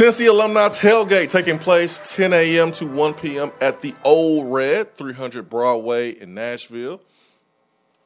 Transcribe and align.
Tennessee 0.00 0.28
Alumni 0.28 0.70
Tailgate 0.70 1.28
taking 1.28 1.58
place 1.58 2.00
10 2.14 2.32
a.m. 2.32 2.72
to 2.72 2.86
1 2.86 3.12
p.m. 3.12 3.52
at 3.60 3.82
the 3.82 3.94
Old 4.02 4.50
Red, 4.50 4.96
300 4.96 5.50
Broadway 5.50 6.12
in 6.12 6.32
Nashville 6.32 7.02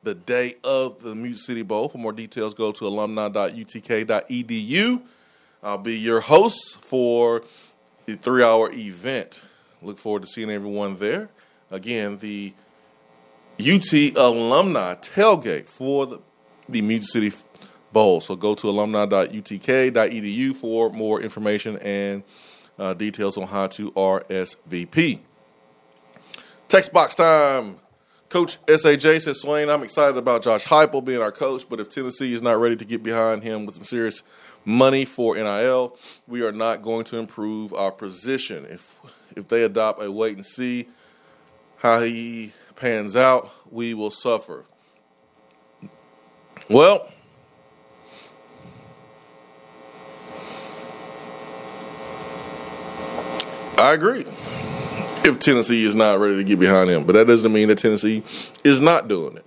the 0.03 0.17
day 0.17 0.57
of 0.65 1.01
the 1.05 1.15
Music 1.15 1.47
City 1.47 1.63
Bowl. 1.63 1.89
For 1.89 1.99
more 1.99 2.11
details, 2.11 2.53
go 2.53 2.73
to 2.73 2.89
alumni.utk.edu. 2.89 5.03
I'll 5.63 5.79
be 5.79 5.97
your 5.97 6.19
host 6.19 6.79
for 6.81 7.45
the 8.07 8.17
three 8.17 8.43
hour 8.43 8.73
event. 8.73 9.41
Look 9.81 9.99
forward 9.99 10.23
to 10.23 10.29
seeing 10.29 10.51
everyone 10.51 10.97
there. 10.97 11.29
Again, 11.71 12.19
the 12.19 12.55
UT 13.61 13.93
alumni 14.17 14.97
tailgate 14.97 15.69
for 15.69 16.07
the, 16.07 16.19
the 16.69 16.83
Music 16.83 17.13
City 17.13 17.31
Bowl. 17.95 18.21
So 18.21 18.37
go 18.37 18.55
to 18.57 18.69
alumni.utk.edu 18.69 20.55
for 20.55 20.91
more 20.91 21.23
information 21.23 21.79
and 21.79 22.23
uh, 22.79 22.93
details 22.93 23.39
on 23.39 23.47
how 23.47 23.69
to 23.69 23.91
RSVP. 23.93 25.21
Text 26.69 26.93
box 26.93 27.15
time. 27.15 27.79
Coach 28.29 28.59
SAJ 28.67 29.23
says, 29.23 29.41
Swain, 29.41 29.69
I'm 29.71 29.85
excited 29.85 30.17
about 30.17 30.43
Josh 30.43 30.65
Heupel 30.65 31.05
being 31.05 31.23
our 31.23 31.31
coach, 31.31 31.69
but 31.69 31.79
if 31.79 31.89
Tennessee 31.89 32.35
is 32.35 32.43
not 32.43 32.59
ready 32.59 32.75
to 32.75 32.85
get 32.85 33.01
behind 33.01 33.45
him 33.45 33.65
with 33.65 33.77
some 33.77 33.85
serious 33.85 34.25
money 34.65 35.05
for 35.05 35.37
NIL, 35.37 35.97
we 36.27 36.43
are 36.43 36.51
not 36.51 36.83
going 36.83 37.05
to 37.05 37.19
improve 37.19 37.73
our 37.73 37.93
position. 37.93 38.67
If 38.69 38.93
if 39.37 39.47
they 39.47 39.63
adopt 39.63 40.03
a 40.03 40.11
wait 40.11 40.37
and 40.37 40.45
see 40.45 40.89
how 41.77 42.01
he 42.01 42.53
pans 42.75 43.15
out, 43.15 43.53
we 43.71 43.95
will 43.95 44.11
suffer. 44.11 44.65
Well, 46.69 47.13
I 53.77 53.95
agree 53.95 54.25
if 55.25 55.39
Tennessee 55.39 55.85
is 55.85 55.95
not 55.95 56.19
ready 56.21 56.37
to 56.37 56.45
get 56.45 56.61
behind 56.61 56.91
him. 56.91 57.05
But 57.05 57.15
that 57.15 57.27
doesn't 57.27 57.53
mean 57.53 57.69
that 57.69 57.79
Tennessee 57.79 58.23
is 58.63 58.81
not 58.81 59.09
doing 59.09 59.39
it. 59.39 59.45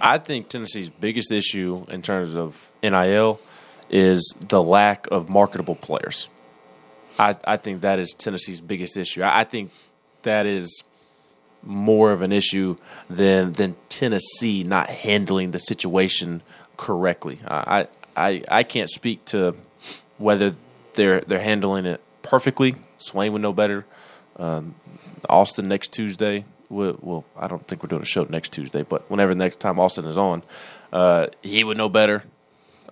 I 0.00 0.18
think 0.18 0.48
Tennessee's 0.48 0.90
biggest 0.90 1.32
issue 1.32 1.86
in 1.88 2.02
terms 2.02 2.36
of 2.36 2.70
NIL 2.82 3.40
is 3.88 4.34
the 4.48 4.62
lack 4.62 5.06
of 5.10 5.30
marketable 5.30 5.76
players. 5.76 6.28
I, 7.18 7.36
I 7.44 7.56
think 7.56 7.80
that 7.82 7.98
is 7.98 8.14
Tennessee's 8.16 8.60
biggest 8.60 8.96
issue. 8.96 9.22
I, 9.22 9.40
I 9.40 9.44
think 9.44 9.70
that 10.22 10.46
is 10.46 10.82
more 11.62 12.12
of 12.12 12.20
an 12.20 12.32
issue 12.32 12.76
than 13.08 13.52
than 13.52 13.76
Tennessee 13.88 14.62
not 14.62 14.90
handling 14.90 15.52
the 15.52 15.58
situation 15.58 16.42
correctly. 16.76 17.40
I 17.46 17.88
I 18.16 18.42
I 18.50 18.62
can't 18.62 18.90
speak 18.90 19.24
to 19.26 19.54
whether 20.18 20.54
they're 20.94 21.20
they're 21.20 21.40
handling 21.40 21.86
it 21.86 22.00
perfectly. 22.22 22.76
Swain 22.98 23.32
would 23.32 23.42
know 23.42 23.52
better. 23.52 23.84
Um, 24.36 24.74
Austin 25.28 25.68
next 25.68 25.92
Tuesday. 25.92 26.44
Well, 26.68 26.98
well, 27.00 27.24
I 27.36 27.46
don't 27.46 27.66
think 27.68 27.82
we're 27.82 27.88
doing 27.88 28.02
a 28.02 28.06
show 28.06 28.24
next 28.24 28.52
Tuesday, 28.52 28.82
but 28.82 29.08
whenever 29.10 29.34
next 29.34 29.60
time 29.60 29.78
Austin 29.78 30.06
is 30.06 30.18
on, 30.18 30.42
uh, 30.92 31.28
he 31.42 31.62
would 31.62 31.76
know 31.76 31.88
better 31.88 32.24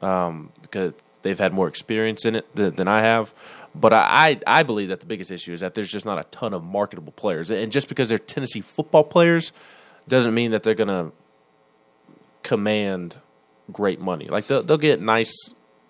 um, 0.02 0.52
because 0.60 0.92
they've 1.22 1.38
had 1.38 1.52
more 1.52 1.68
experience 1.68 2.24
in 2.24 2.36
it 2.36 2.54
than, 2.54 2.76
than 2.76 2.88
I 2.88 3.02
have. 3.02 3.32
But 3.74 3.94
I, 3.94 4.38
I, 4.46 4.60
I 4.60 4.62
believe 4.62 4.88
that 4.88 5.00
the 5.00 5.06
biggest 5.06 5.30
issue 5.30 5.52
is 5.52 5.60
that 5.60 5.74
there's 5.74 5.90
just 5.90 6.04
not 6.04 6.18
a 6.18 6.24
ton 6.24 6.52
of 6.52 6.62
marketable 6.62 7.12
players, 7.12 7.50
and 7.50 7.72
just 7.72 7.88
because 7.88 8.08
they're 8.08 8.18
Tennessee 8.18 8.60
football 8.60 9.04
players 9.04 9.52
doesn't 10.06 10.34
mean 10.34 10.50
that 10.50 10.62
they're 10.62 10.74
going 10.74 10.88
to 10.88 11.12
command 12.42 13.16
great 13.70 14.00
money. 14.00 14.26
Like 14.28 14.46
they'll, 14.46 14.62
they'll 14.62 14.76
get 14.76 15.00
nice 15.00 15.32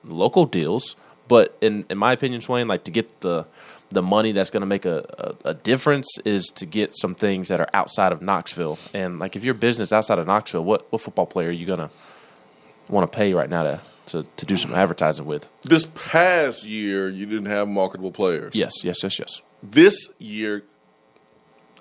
local 0.04 0.46
deals, 0.46 0.96
but 1.32 1.56
in 1.62 1.86
in 1.88 1.96
my 1.96 2.12
opinion, 2.12 2.42
Swain, 2.42 2.68
like 2.68 2.84
to 2.84 2.90
get 2.90 3.22
the 3.22 3.46
the 3.90 4.02
money 4.02 4.32
that's 4.32 4.50
going 4.50 4.60
to 4.60 4.66
make 4.66 4.84
a, 4.84 5.34
a, 5.44 5.48
a, 5.48 5.54
difference 5.54 6.06
is 6.26 6.44
to 6.56 6.66
get 6.66 6.94
some 6.94 7.14
things 7.14 7.48
that 7.48 7.58
are 7.58 7.70
outside 7.72 8.12
of 8.12 8.20
Knoxville. 8.20 8.78
And 8.92 9.18
like 9.18 9.34
if 9.34 9.42
your 9.42 9.54
business 9.54 9.94
outside 9.94 10.18
of 10.18 10.26
Knoxville, 10.26 10.62
what 10.62 10.92
what 10.92 11.00
football 11.00 11.24
player 11.24 11.48
are 11.48 11.50
you 11.50 11.64
going 11.64 11.78
to 11.78 11.88
want 12.90 13.10
to 13.10 13.16
pay 13.16 13.32
right 13.32 13.48
now 13.48 13.62
to, 13.62 13.80
to 14.08 14.26
to 14.36 14.44
do 14.44 14.58
some 14.58 14.74
advertising 14.74 15.24
with? 15.24 15.48
This 15.62 15.86
past 15.94 16.66
year, 16.66 17.08
you 17.08 17.24
didn't 17.24 17.46
have 17.46 17.66
marketable 17.66 18.12
players. 18.12 18.54
Yes, 18.54 18.84
yes, 18.84 19.02
yes, 19.02 19.18
yes. 19.18 19.40
This 19.62 20.10
year, 20.18 20.64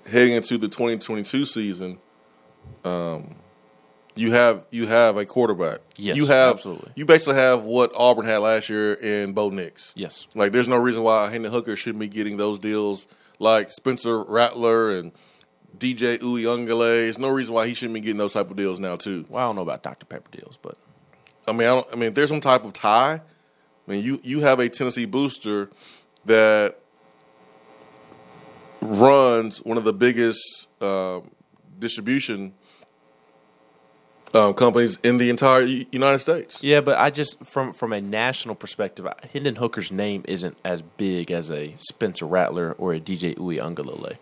heading 0.08 0.32
into 0.32 0.56
the 0.56 0.68
2022 0.68 1.44
season, 1.44 1.98
um, 2.86 3.34
you 4.14 4.32
have 4.32 4.66
you 4.70 4.86
have 4.86 5.16
a 5.16 5.24
quarterback. 5.24 5.80
Yes, 5.96 6.16
you 6.16 6.26
have 6.26 6.54
absolutely. 6.56 6.92
You 6.94 7.04
basically 7.04 7.36
have 7.36 7.62
what 7.64 7.92
Auburn 7.94 8.26
had 8.26 8.38
last 8.38 8.68
year 8.68 8.94
in 8.94 9.32
Bo 9.32 9.50
Nix. 9.50 9.92
Yes, 9.96 10.26
like 10.34 10.52
there's 10.52 10.68
no 10.68 10.76
reason 10.76 11.02
why 11.02 11.30
Hendon 11.30 11.52
Hooker 11.52 11.76
shouldn't 11.76 12.00
be 12.00 12.08
getting 12.08 12.36
those 12.36 12.58
deals 12.58 13.06
like 13.38 13.70
Spencer 13.70 14.22
Rattler 14.22 14.90
and 14.90 15.12
DJ 15.76 16.18
Uiagalelei. 16.18 17.04
There's 17.04 17.18
no 17.18 17.28
reason 17.28 17.54
why 17.54 17.66
he 17.66 17.74
shouldn't 17.74 17.94
be 17.94 18.00
getting 18.00 18.18
those 18.18 18.34
type 18.34 18.50
of 18.50 18.56
deals 18.56 18.80
now 18.80 18.96
too. 18.96 19.24
Well, 19.28 19.42
I 19.42 19.48
don't 19.48 19.56
know 19.56 19.62
about 19.62 19.82
Dr 19.82 20.06
Pepper 20.06 20.30
deals, 20.36 20.58
but 20.60 20.76
I 21.46 21.52
mean, 21.52 21.62
I, 21.62 21.74
don't, 21.74 21.86
I 21.92 21.96
mean, 21.96 22.08
if 22.08 22.14
there's 22.14 22.28
some 22.28 22.40
type 22.40 22.64
of 22.64 22.72
tie, 22.72 23.20
I 23.86 23.90
mean, 23.90 24.04
you 24.04 24.20
you 24.22 24.40
have 24.40 24.60
a 24.60 24.68
Tennessee 24.68 25.06
booster 25.06 25.70
that 26.24 26.78
runs 28.80 29.58
one 29.58 29.78
of 29.78 29.84
the 29.84 29.92
biggest 29.92 30.66
uh, 30.80 31.20
distribution 31.78 32.54
um, 34.34 34.54
companies 34.54 34.98
in 35.02 35.18
the 35.18 35.30
entire 35.30 35.62
United 35.62 36.18
States. 36.20 36.62
Yeah, 36.62 36.80
but 36.80 36.98
I 36.98 37.10
just 37.10 37.44
from 37.44 37.72
from 37.72 37.92
a 37.92 38.00
national 38.00 38.54
perspective, 38.54 39.06
Hendon 39.32 39.56
Hooker's 39.56 39.92
name 39.92 40.24
isn't 40.26 40.56
as 40.64 40.82
big 40.82 41.30
as 41.30 41.50
a 41.50 41.74
Spencer 41.78 42.26
Rattler 42.26 42.72
or 42.72 42.94
a 42.94 43.00
DJ 43.00 43.36
Uiagalelei. 43.36 44.16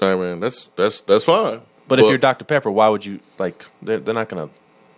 I 0.00 0.14
mean, 0.14 0.40
that's 0.40 0.68
that's 0.68 1.00
that's 1.00 1.24
fine. 1.24 1.60
But, 1.88 1.88
but 1.88 1.98
if 2.00 2.08
you're 2.08 2.18
Dr 2.18 2.44
Pepper, 2.44 2.70
why 2.70 2.88
would 2.88 3.04
you 3.04 3.20
like? 3.38 3.64
They're, 3.80 4.00
they're 4.00 4.14
not 4.14 4.28
going 4.28 4.48
to 4.48 4.54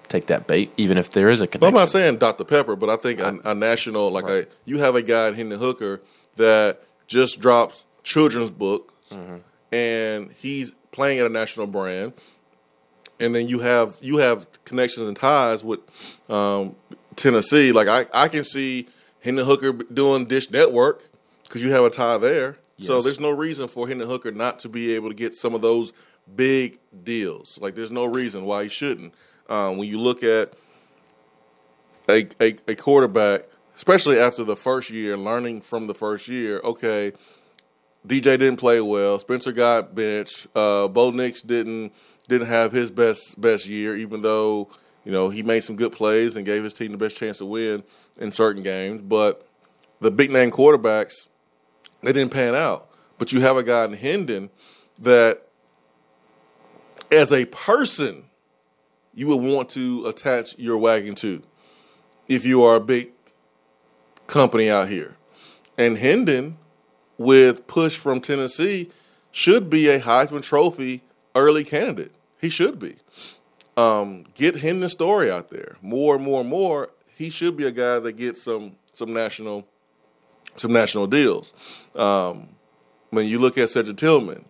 take 0.08 0.26
that 0.26 0.46
bait, 0.46 0.72
even 0.76 0.96
if 0.98 1.10
there 1.10 1.30
is 1.30 1.40
a 1.40 1.46
connection. 1.46 1.68
I'm 1.68 1.80
not 1.80 1.90
saying 1.90 2.16
Dr 2.16 2.44
Pepper, 2.44 2.76
but 2.76 2.88
I 2.88 2.96
think 2.96 3.20
a, 3.20 3.38
a 3.44 3.54
national 3.54 4.10
like 4.10 4.24
right. 4.24 4.44
a 4.44 4.48
you 4.64 4.78
have 4.78 4.94
a 4.94 5.02
guy 5.02 5.28
in 5.28 5.34
Hendon 5.34 5.58
Hooker 5.58 6.00
that 6.36 6.82
just 7.06 7.40
drops 7.40 7.84
children's 8.02 8.50
books, 8.50 9.10
mm-hmm. 9.10 9.36
and 9.74 10.32
he's 10.32 10.72
playing 10.92 11.18
at 11.18 11.26
a 11.26 11.30
national 11.30 11.66
brand 11.66 12.14
and 13.20 13.34
then 13.34 13.48
you 13.48 13.60
have 13.60 13.96
you 14.00 14.18
have 14.18 14.46
connections 14.64 15.06
and 15.06 15.16
ties 15.16 15.64
with 15.64 15.80
um, 16.28 16.76
Tennessee. 17.16 17.72
Like 17.72 17.88
I, 17.88 18.06
I 18.14 18.28
can 18.28 18.44
see 18.44 18.88
Hendon 19.20 19.44
Hooker 19.44 19.72
doing 19.72 20.26
Dish 20.26 20.50
Network 20.50 21.08
because 21.44 21.62
you 21.62 21.72
have 21.72 21.84
a 21.84 21.90
tie 21.90 22.18
there. 22.18 22.58
Yes. 22.76 22.86
So 22.86 23.02
there's 23.02 23.20
no 23.20 23.30
reason 23.30 23.68
for 23.68 23.88
Hendon 23.88 24.08
Hooker 24.08 24.30
not 24.30 24.60
to 24.60 24.68
be 24.68 24.94
able 24.94 25.08
to 25.08 25.14
get 25.14 25.34
some 25.34 25.54
of 25.54 25.62
those 25.62 25.92
big 26.36 26.78
deals. 27.04 27.58
Like 27.60 27.74
there's 27.74 27.90
no 27.90 28.04
reason 28.04 28.44
why 28.44 28.64
he 28.64 28.68
shouldn't. 28.68 29.14
Um, 29.48 29.78
when 29.78 29.88
you 29.88 29.98
look 29.98 30.22
at 30.22 30.52
a, 32.08 32.26
a, 32.40 32.54
a 32.68 32.74
quarterback, 32.74 33.46
especially 33.76 34.18
after 34.18 34.44
the 34.44 34.56
first 34.56 34.90
year, 34.90 35.16
learning 35.16 35.62
from 35.62 35.86
the 35.86 35.94
first 35.94 36.28
year, 36.28 36.60
okay, 36.62 37.12
DJ 38.06 38.22
didn't 38.22 38.56
play 38.56 38.80
well. 38.80 39.18
Spencer 39.18 39.52
got 39.52 39.94
benched. 39.94 40.46
Uh, 40.54 40.86
Bo 40.88 41.10
Nix 41.10 41.42
didn't 41.42 41.92
didn't 42.28 42.48
have 42.48 42.72
his 42.72 42.90
best 42.90 43.40
best 43.40 43.66
year, 43.66 43.96
even 43.96 44.22
though 44.22 44.68
you 45.04 45.10
know 45.12 45.30
he 45.30 45.42
made 45.42 45.64
some 45.64 45.76
good 45.76 45.92
plays 45.92 46.36
and 46.36 46.46
gave 46.46 46.62
his 46.62 46.74
team 46.74 46.92
the 46.92 46.98
best 46.98 47.16
chance 47.16 47.38
to 47.38 47.46
win 47.46 47.82
in 48.18 48.30
certain 48.30 48.62
games. 48.62 49.00
But 49.02 49.46
the 50.00 50.10
big 50.10 50.30
name 50.30 50.50
quarterbacks, 50.50 51.26
they 52.02 52.12
didn't 52.12 52.32
pan 52.32 52.54
out. 52.54 52.88
But 53.16 53.32
you 53.32 53.40
have 53.40 53.56
a 53.56 53.64
guy 53.64 53.84
in 53.84 53.94
Hendon 53.94 54.50
that, 55.00 55.48
as 57.10 57.32
a 57.32 57.46
person, 57.46 58.24
you 59.14 59.26
would 59.26 59.42
want 59.42 59.70
to 59.70 60.06
attach 60.06 60.56
your 60.58 60.78
wagon 60.78 61.16
to 61.16 61.42
if 62.28 62.44
you 62.44 62.62
are 62.62 62.76
a 62.76 62.80
big 62.80 63.10
company 64.28 64.70
out 64.70 64.88
here. 64.88 65.16
And 65.76 65.98
Hendon, 65.98 66.58
with 67.16 67.66
push 67.66 67.96
from 67.96 68.20
Tennessee, 68.20 68.90
should 69.32 69.68
be 69.68 69.88
a 69.88 69.98
Heisman 70.00 70.42
Trophy 70.42 71.02
early 71.34 71.64
candidate. 71.64 72.12
He 72.40 72.48
should 72.48 72.78
be. 72.78 72.96
Um, 73.76 74.24
get 74.34 74.56
him 74.56 74.80
the 74.80 74.88
story 74.88 75.30
out 75.30 75.50
there 75.50 75.76
more 75.82 76.16
and 76.16 76.24
more 76.24 76.40
and 76.40 76.48
more. 76.50 76.90
He 77.14 77.30
should 77.30 77.56
be 77.56 77.64
a 77.64 77.70
guy 77.72 77.98
that 78.00 78.12
gets 78.12 78.42
some 78.42 78.72
some 78.92 79.12
national 79.12 79.66
some 80.56 80.72
national 80.72 81.06
deals. 81.06 81.54
Um, 81.94 82.48
when 83.10 83.26
you 83.26 83.38
look 83.38 83.56
at 83.58 83.70
Cedric 83.70 83.96
Tillman, 83.96 84.44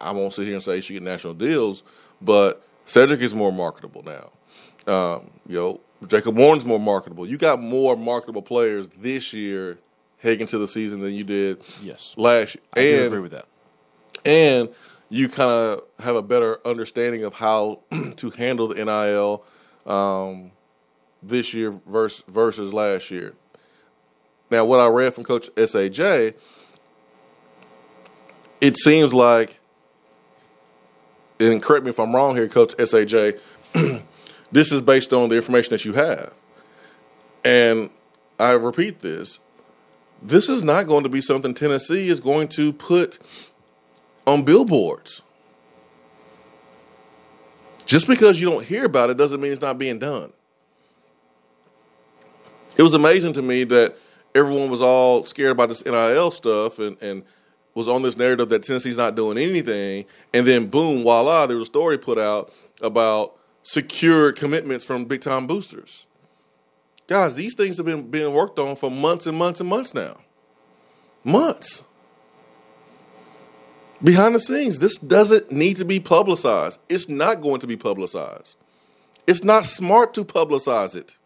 I 0.00 0.12
won't 0.12 0.34
sit 0.34 0.44
here 0.44 0.54
and 0.54 0.62
say 0.62 0.76
he 0.76 0.80
should 0.82 0.92
get 0.94 1.02
national 1.02 1.34
deals, 1.34 1.82
but 2.20 2.66
Cedric 2.84 3.20
is 3.20 3.34
more 3.34 3.52
marketable 3.52 4.02
now. 4.04 4.30
Um, 4.92 5.30
you 5.48 5.56
know, 5.56 5.80
Jacob 6.06 6.36
Warren's 6.36 6.64
more 6.64 6.78
marketable. 6.78 7.26
You 7.26 7.38
got 7.38 7.60
more 7.60 7.96
marketable 7.96 8.42
players 8.42 8.88
this 8.98 9.32
year 9.32 9.78
heading 10.18 10.40
into 10.42 10.58
the 10.58 10.68
season 10.68 11.00
than 11.00 11.14
you 11.14 11.24
did 11.24 11.62
Yes. 11.82 12.14
last 12.16 12.54
year. 12.56 12.64
I 12.74 12.80
and, 12.80 13.06
agree 13.06 13.20
with 13.20 13.32
that. 13.32 13.46
and 14.24 14.68
you 15.08 15.28
kind 15.28 15.50
of 15.50 15.82
have 16.00 16.16
a 16.16 16.22
better 16.22 16.58
understanding 16.66 17.24
of 17.24 17.34
how 17.34 17.80
to 18.16 18.30
handle 18.30 18.68
the 18.68 18.84
NIL 18.84 19.44
um, 19.92 20.50
this 21.22 21.54
year 21.54 21.70
versus 21.86 22.24
versus 22.28 22.72
last 22.72 23.10
year. 23.10 23.34
Now, 24.50 24.64
what 24.64 24.80
I 24.80 24.86
read 24.88 25.14
from 25.14 25.24
Coach 25.24 25.48
Saj, 25.56 26.00
it 28.60 28.78
seems 28.78 29.12
like, 29.12 29.58
and 31.40 31.62
correct 31.62 31.84
me 31.84 31.90
if 31.90 31.98
I'm 31.98 32.14
wrong 32.14 32.36
here, 32.36 32.48
Coach 32.48 32.74
Saj, 32.86 33.12
this 34.52 34.72
is 34.72 34.80
based 34.80 35.12
on 35.12 35.28
the 35.28 35.36
information 35.36 35.70
that 35.70 35.84
you 35.84 35.92
have, 35.94 36.32
and 37.44 37.90
I 38.38 38.52
repeat 38.52 39.00
this: 39.00 39.38
this 40.22 40.48
is 40.48 40.62
not 40.62 40.86
going 40.86 41.02
to 41.04 41.08
be 41.08 41.20
something 41.20 41.54
Tennessee 41.54 42.08
is 42.08 42.20
going 42.20 42.48
to 42.48 42.72
put 42.72 43.18
on 44.26 44.42
billboards. 44.42 45.22
Just 47.84 48.08
because 48.08 48.40
you 48.40 48.50
don't 48.50 48.64
hear 48.64 48.84
about 48.84 49.10
it 49.10 49.16
doesn't 49.16 49.40
mean 49.40 49.52
it's 49.52 49.60
not 49.60 49.78
being 49.78 49.98
done. 49.98 50.32
It 52.76 52.82
was 52.82 52.94
amazing 52.94 53.32
to 53.34 53.42
me 53.42 53.64
that 53.64 53.96
everyone 54.34 54.70
was 54.70 54.82
all 54.82 55.24
scared 55.24 55.52
about 55.52 55.68
this 55.68 55.84
NIL 55.84 56.30
stuff 56.30 56.78
and, 56.78 57.00
and 57.00 57.22
was 57.74 57.88
on 57.88 58.02
this 58.02 58.16
narrative 58.16 58.48
that 58.48 58.64
Tennessee's 58.64 58.96
not 58.96 59.14
doing 59.14 59.38
anything. 59.38 60.04
And 60.34 60.46
then, 60.46 60.66
boom, 60.66 61.02
voila, 61.02 61.46
there 61.46 61.56
was 61.56 61.68
a 61.68 61.70
story 61.70 61.96
put 61.96 62.18
out 62.18 62.52
about 62.82 63.38
secure 63.62 64.32
commitments 64.32 64.84
from 64.84 65.04
big 65.04 65.20
time 65.20 65.46
boosters. 65.46 66.06
Guys, 67.06 67.36
these 67.36 67.54
things 67.54 67.76
have 67.76 67.86
been 67.86 68.10
being 68.10 68.34
worked 68.34 68.58
on 68.58 68.74
for 68.74 68.90
months 68.90 69.26
and 69.26 69.38
months 69.38 69.60
and 69.60 69.68
months 69.68 69.94
now. 69.94 70.18
Months 71.24 71.84
behind 74.02 74.34
the 74.34 74.40
scenes. 74.40 74.78
This 74.78 74.98
doesn't 74.98 75.50
need 75.50 75.76
to 75.78 75.84
be 75.84 76.00
publicized. 76.00 76.80
It's 76.88 77.08
not 77.08 77.42
going 77.42 77.60
to 77.60 77.66
be 77.66 77.76
publicized. 77.76 78.56
It's 79.26 79.42
not 79.42 79.66
smart 79.66 80.14
to 80.14 80.24
publicize 80.24 80.94
it. 80.94 81.16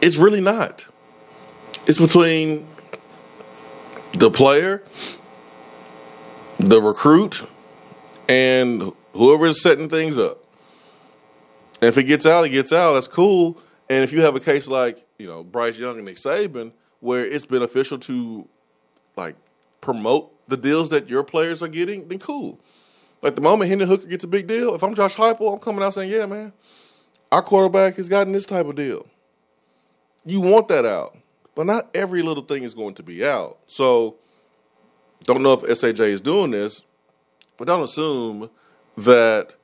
It's 0.00 0.16
really 0.16 0.40
not. 0.40 0.86
It's 1.86 1.98
between 1.98 2.66
the 4.12 4.30
player, 4.30 4.82
the 6.58 6.80
recruit, 6.80 7.44
and 8.28 8.92
whoever 9.12 9.46
is 9.46 9.60
setting 9.60 9.88
things 9.88 10.18
up. 10.18 10.44
And 11.80 11.88
if 11.88 11.98
it 11.98 12.04
gets 12.04 12.26
out, 12.26 12.44
it 12.44 12.50
gets 12.50 12.72
out. 12.72 12.94
That's 12.94 13.08
cool. 13.08 13.60
And 13.88 14.04
if 14.04 14.12
you 14.12 14.22
have 14.22 14.36
a 14.36 14.40
case 14.40 14.68
like, 14.68 15.04
you 15.18 15.26
know, 15.26 15.42
Bryce 15.42 15.78
Young 15.78 15.96
and 15.96 16.04
Nick 16.04 16.16
Saban, 16.16 16.72
where 17.00 17.24
it's 17.24 17.46
beneficial 17.46 17.98
to 17.98 18.48
like 19.16 19.36
promote 19.80 20.32
the 20.48 20.56
deals 20.56 20.90
that 20.90 21.08
your 21.08 21.22
players 21.22 21.62
are 21.62 21.68
getting, 21.68 22.08
then 22.08 22.18
cool. 22.18 22.58
Like 23.22 23.34
the 23.34 23.42
moment 23.42 23.68
Hendon 23.68 23.88
Hooker 23.88 24.06
gets 24.06 24.24
a 24.24 24.28
big 24.28 24.46
deal, 24.46 24.74
if 24.74 24.82
I'm 24.82 24.94
Josh 24.94 25.16
Heupel, 25.16 25.52
I'm 25.52 25.58
coming 25.58 25.82
out 25.82 25.94
saying, 25.94 26.10
"Yeah, 26.10 26.26
man, 26.26 26.52
our 27.32 27.42
quarterback 27.42 27.96
has 27.96 28.08
gotten 28.08 28.32
this 28.32 28.46
type 28.46 28.66
of 28.66 28.76
deal." 28.76 29.06
You 30.24 30.40
want 30.40 30.68
that 30.68 30.84
out, 30.84 31.16
but 31.54 31.66
not 31.66 31.90
every 31.94 32.22
little 32.22 32.44
thing 32.44 32.62
is 32.62 32.74
going 32.74 32.94
to 32.94 33.02
be 33.02 33.24
out. 33.24 33.58
So, 33.66 34.16
don't 35.24 35.42
know 35.42 35.54
if 35.54 35.78
Saj 35.78 35.98
is 36.00 36.20
doing 36.20 36.50
this, 36.52 36.84
but 37.56 37.66
don't 37.66 37.82
assume 37.82 38.50
that 38.96 39.54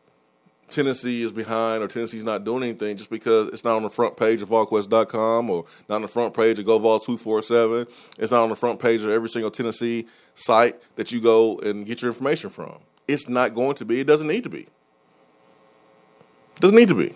Tennessee 0.70 1.22
is 1.22 1.32
behind 1.32 1.82
or 1.82 1.88
Tennessee's 1.88 2.24
not 2.24 2.44
doing 2.44 2.62
anything 2.62 2.96
just 2.96 3.10
because 3.10 3.48
it's 3.48 3.64
not 3.64 3.76
on 3.76 3.82
the 3.82 3.90
front 3.90 4.16
page 4.16 4.42
of 4.42 4.48
VolQuest.com 4.48 5.50
or 5.50 5.64
not 5.88 5.96
on 5.96 6.02
the 6.02 6.08
front 6.08 6.34
page 6.34 6.58
of 6.58 6.64
GoVol247. 6.64 7.88
It's 8.18 8.32
not 8.32 8.42
on 8.42 8.48
the 8.48 8.56
front 8.56 8.80
page 8.80 9.02
of 9.02 9.10
every 9.10 9.28
single 9.28 9.50
Tennessee 9.50 10.06
site 10.34 10.80
that 10.96 11.12
you 11.12 11.20
go 11.20 11.58
and 11.58 11.86
get 11.86 12.02
your 12.02 12.10
information 12.10 12.50
from. 12.50 12.78
It's 13.06 13.28
not 13.28 13.54
going 13.54 13.76
to 13.76 13.84
be. 13.84 14.00
It 14.00 14.06
doesn't 14.06 14.26
need 14.26 14.42
to 14.44 14.50
be. 14.50 14.62
It 14.62 16.60
doesn't 16.60 16.76
need 16.76 16.88
to 16.88 16.94
be. 16.94 17.14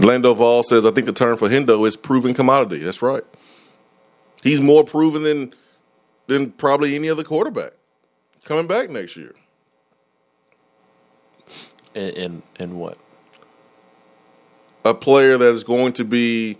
Lando 0.00 0.34
Vol 0.34 0.62
says, 0.62 0.86
I 0.86 0.90
think 0.90 1.06
the 1.06 1.12
term 1.12 1.36
for 1.36 1.48
Hendo 1.48 1.86
is 1.86 1.96
proven 1.96 2.34
commodity. 2.34 2.78
That's 2.78 3.02
right. 3.02 3.24
He's 4.42 4.60
more 4.60 4.84
proven 4.84 5.22
than 5.22 5.54
than 6.26 6.52
probably 6.52 6.94
any 6.94 7.08
other 7.08 7.24
quarterback 7.24 7.72
coming 8.44 8.66
back 8.66 8.90
next 8.90 9.16
year. 9.16 9.34
And 11.94 12.10
in 12.10 12.42
in 12.58 12.78
what? 12.78 12.98
A 14.84 14.94
player 14.94 15.36
that 15.36 15.54
is 15.54 15.64
going 15.64 15.92
to 15.94 16.04
be, 16.04 16.56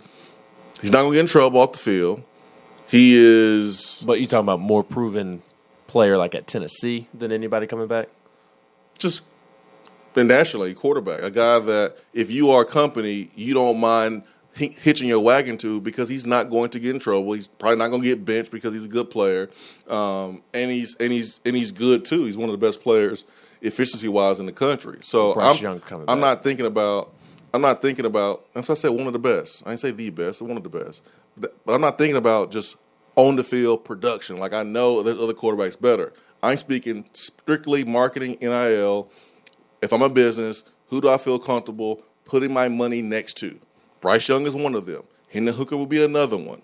he's 0.81 0.91
not 0.91 1.01
going 1.01 1.13
to 1.13 1.15
get 1.15 1.21
in 1.21 1.27
trouble 1.27 1.59
off 1.61 1.73
the 1.73 1.79
field. 1.79 2.23
He 2.87 3.15
is 3.15 4.03
But 4.05 4.19
you 4.19 4.27
talking 4.27 4.45
about 4.45 4.59
more 4.59 4.83
proven 4.83 5.41
player 5.87 6.17
like 6.17 6.35
at 6.35 6.45
Tennessee 6.45 7.07
than 7.13 7.31
anybody 7.31 7.65
coming 7.67 7.87
back? 7.87 8.09
just 8.97 9.23
and 10.15 10.27
nationally 10.27 10.73
quarterback, 10.73 11.21
a 11.21 11.31
guy 11.31 11.59
that 11.59 11.95
if 12.13 12.29
you 12.29 12.51
are 12.51 12.63
a 12.63 12.65
company, 12.65 13.31
you 13.35 13.53
don't 13.53 13.79
mind 13.79 14.23
hitching 14.59 15.07
your 15.07 15.19
wagon 15.19 15.57
to 15.59 15.81
because 15.81 16.09
he's 16.09 16.25
not 16.25 16.49
going 16.49 16.69
to 16.71 16.79
get 16.79 16.93
in 16.93 16.99
trouble. 16.99 17.33
He's 17.33 17.47
probably 17.47 17.77
not 17.77 17.89
going 17.89 18.01
to 18.01 18.07
get 18.07 18.23
benched 18.25 18.51
because 18.51 18.73
he's 18.73 18.85
a 18.85 18.89
good 18.89 19.09
player, 19.09 19.49
um, 19.87 20.43
and 20.53 20.69
he's 20.69 20.95
and 20.95 21.11
he's 21.11 21.39
and 21.45 21.55
he's 21.55 21.71
good 21.71 22.05
too. 22.05 22.25
He's 22.25 22.37
one 22.37 22.49
of 22.49 22.59
the 22.59 22.65
best 22.65 22.81
players 22.81 23.25
efficiency 23.61 24.07
wise 24.07 24.39
in 24.39 24.45
the 24.45 24.51
country. 24.51 24.99
So 25.01 25.33
Bryce 25.33 25.63
I'm, 25.63 25.81
I'm 25.91 26.05
back. 26.05 26.17
not 26.17 26.43
thinking 26.43 26.65
about. 26.65 27.13
I'm 27.53 27.61
not 27.61 27.81
thinking 27.81 28.05
about. 28.05 28.45
As 28.55 28.69
I 28.69 28.75
said, 28.75 28.89
one 28.89 29.07
of 29.07 29.13
the 29.13 29.19
best. 29.19 29.63
I 29.65 29.71
didn't 29.71 29.79
say 29.79 29.91
the 29.91 30.09
best. 30.09 30.41
One 30.41 30.57
of 30.57 30.63
the 30.63 30.69
best. 30.69 31.01
But 31.37 31.55
I'm 31.67 31.81
not 31.81 31.97
thinking 31.97 32.17
about 32.17 32.51
just 32.51 32.75
on 33.15 33.35
the 33.35 33.43
field 33.43 33.85
production. 33.85 34.37
Like 34.37 34.53
I 34.53 34.63
know 34.63 35.01
there's 35.03 35.19
other 35.19 35.33
quarterbacks 35.33 35.79
better. 35.79 36.13
I'm 36.41 36.57
speaking 36.57 37.05
strictly 37.13 37.83
marketing, 37.83 38.37
NIL. 38.41 39.09
If 39.81 39.91
I'm 39.93 40.01
a 40.01 40.09
business, 40.09 40.63
who 40.87 41.01
do 41.01 41.09
I 41.09 41.17
feel 41.17 41.39
comfortable 41.39 42.01
putting 42.25 42.53
my 42.53 42.69
money 42.69 43.01
next 43.01 43.35
to? 43.37 43.59
Bryce 44.01 44.27
Young 44.27 44.45
is 44.45 44.55
one 44.55 44.75
of 44.75 44.85
them. 44.85 45.03
Hendon 45.29 45.53
Hooker 45.53 45.77
will 45.77 45.85
be 45.85 46.03
another 46.03 46.37
one. 46.37 46.61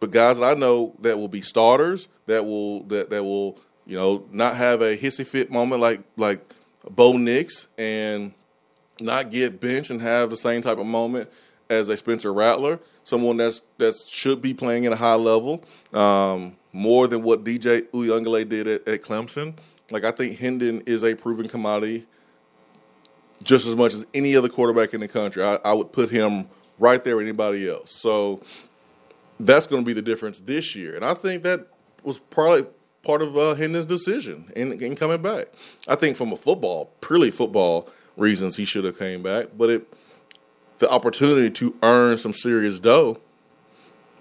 But 0.00 0.10
guys 0.10 0.40
I 0.40 0.54
know 0.54 0.94
that 1.00 1.18
will 1.18 1.28
be 1.28 1.40
starters, 1.40 2.08
that 2.26 2.44
will 2.44 2.84
that 2.84 3.10
that 3.10 3.24
will 3.24 3.58
you 3.86 3.96
know 3.96 4.24
not 4.30 4.56
have 4.56 4.82
a 4.82 4.96
hissy 4.96 5.26
fit 5.26 5.50
moment 5.50 5.80
like 5.80 6.00
like 6.16 6.40
Bo 6.88 7.12
Nix 7.12 7.66
and 7.76 8.32
not 9.00 9.30
get 9.30 9.60
benched 9.60 9.90
and 9.90 10.00
have 10.00 10.30
the 10.30 10.36
same 10.36 10.62
type 10.62 10.78
of 10.78 10.86
moment 10.86 11.28
as 11.70 11.88
a 11.88 11.96
Spencer 11.96 12.32
Rattler, 12.32 12.80
someone 13.04 13.36
that's 13.36 13.62
that 13.78 13.96
should 14.06 14.40
be 14.40 14.54
playing 14.54 14.86
at 14.86 14.92
a 14.92 14.96
high 14.96 15.14
level, 15.14 15.62
um, 15.92 16.56
more 16.72 17.06
than 17.06 17.22
what 17.22 17.44
DJ 17.44 17.82
Uiagalelei 17.90 18.48
did 18.48 18.66
at, 18.66 18.88
at 18.88 19.02
Clemson. 19.02 19.54
Like 19.90 20.04
I 20.04 20.10
think 20.10 20.38
Hendon 20.38 20.82
is 20.86 21.02
a 21.02 21.14
proven 21.14 21.48
commodity 21.48 22.06
just 23.42 23.66
as 23.66 23.76
much 23.76 23.94
as 23.94 24.06
any 24.14 24.36
other 24.36 24.48
quarterback 24.48 24.94
in 24.94 25.00
the 25.00 25.08
country. 25.08 25.42
I, 25.42 25.58
I 25.64 25.72
would 25.72 25.92
put 25.92 26.10
him 26.10 26.48
right 26.78 27.02
there 27.02 27.16
with 27.16 27.26
anybody 27.26 27.68
else. 27.68 27.92
So 27.92 28.40
that's 29.40 29.66
going 29.66 29.82
to 29.82 29.86
be 29.86 29.92
the 29.92 30.02
difference 30.02 30.40
this 30.40 30.74
year, 30.74 30.96
and 30.96 31.04
I 31.04 31.14
think 31.14 31.42
that 31.44 31.66
was 32.02 32.18
probably 32.18 32.66
part 33.02 33.22
of 33.22 33.36
uh, 33.38 33.54
Hendon's 33.54 33.86
decision 33.86 34.52
in, 34.56 34.82
in 34.82 34.96
coming 34.96 35.22
back. 35.22 35.46
I 35.86 35.94
think 35.94 36.16
from 36.16 36.32
a 36.32 36.36
football, 36.36 36.92
purely 37.00 37.30
football 37.30 37.88
reasons, 38.16 38.56
he 38.56 38.64
should 38.64 38.84
have 38.84 38.98
came 38.98 39.22
back, 39.22 39.48
but 39.56 39.70
it 39.70 39.86
the 40.78 40.88
opportunity 40.90 41.50
to 41.50 41.76
earn 41.82 42.18
some 42.18 42.32
serious 42.32 42.78
dough, 42.78 43.18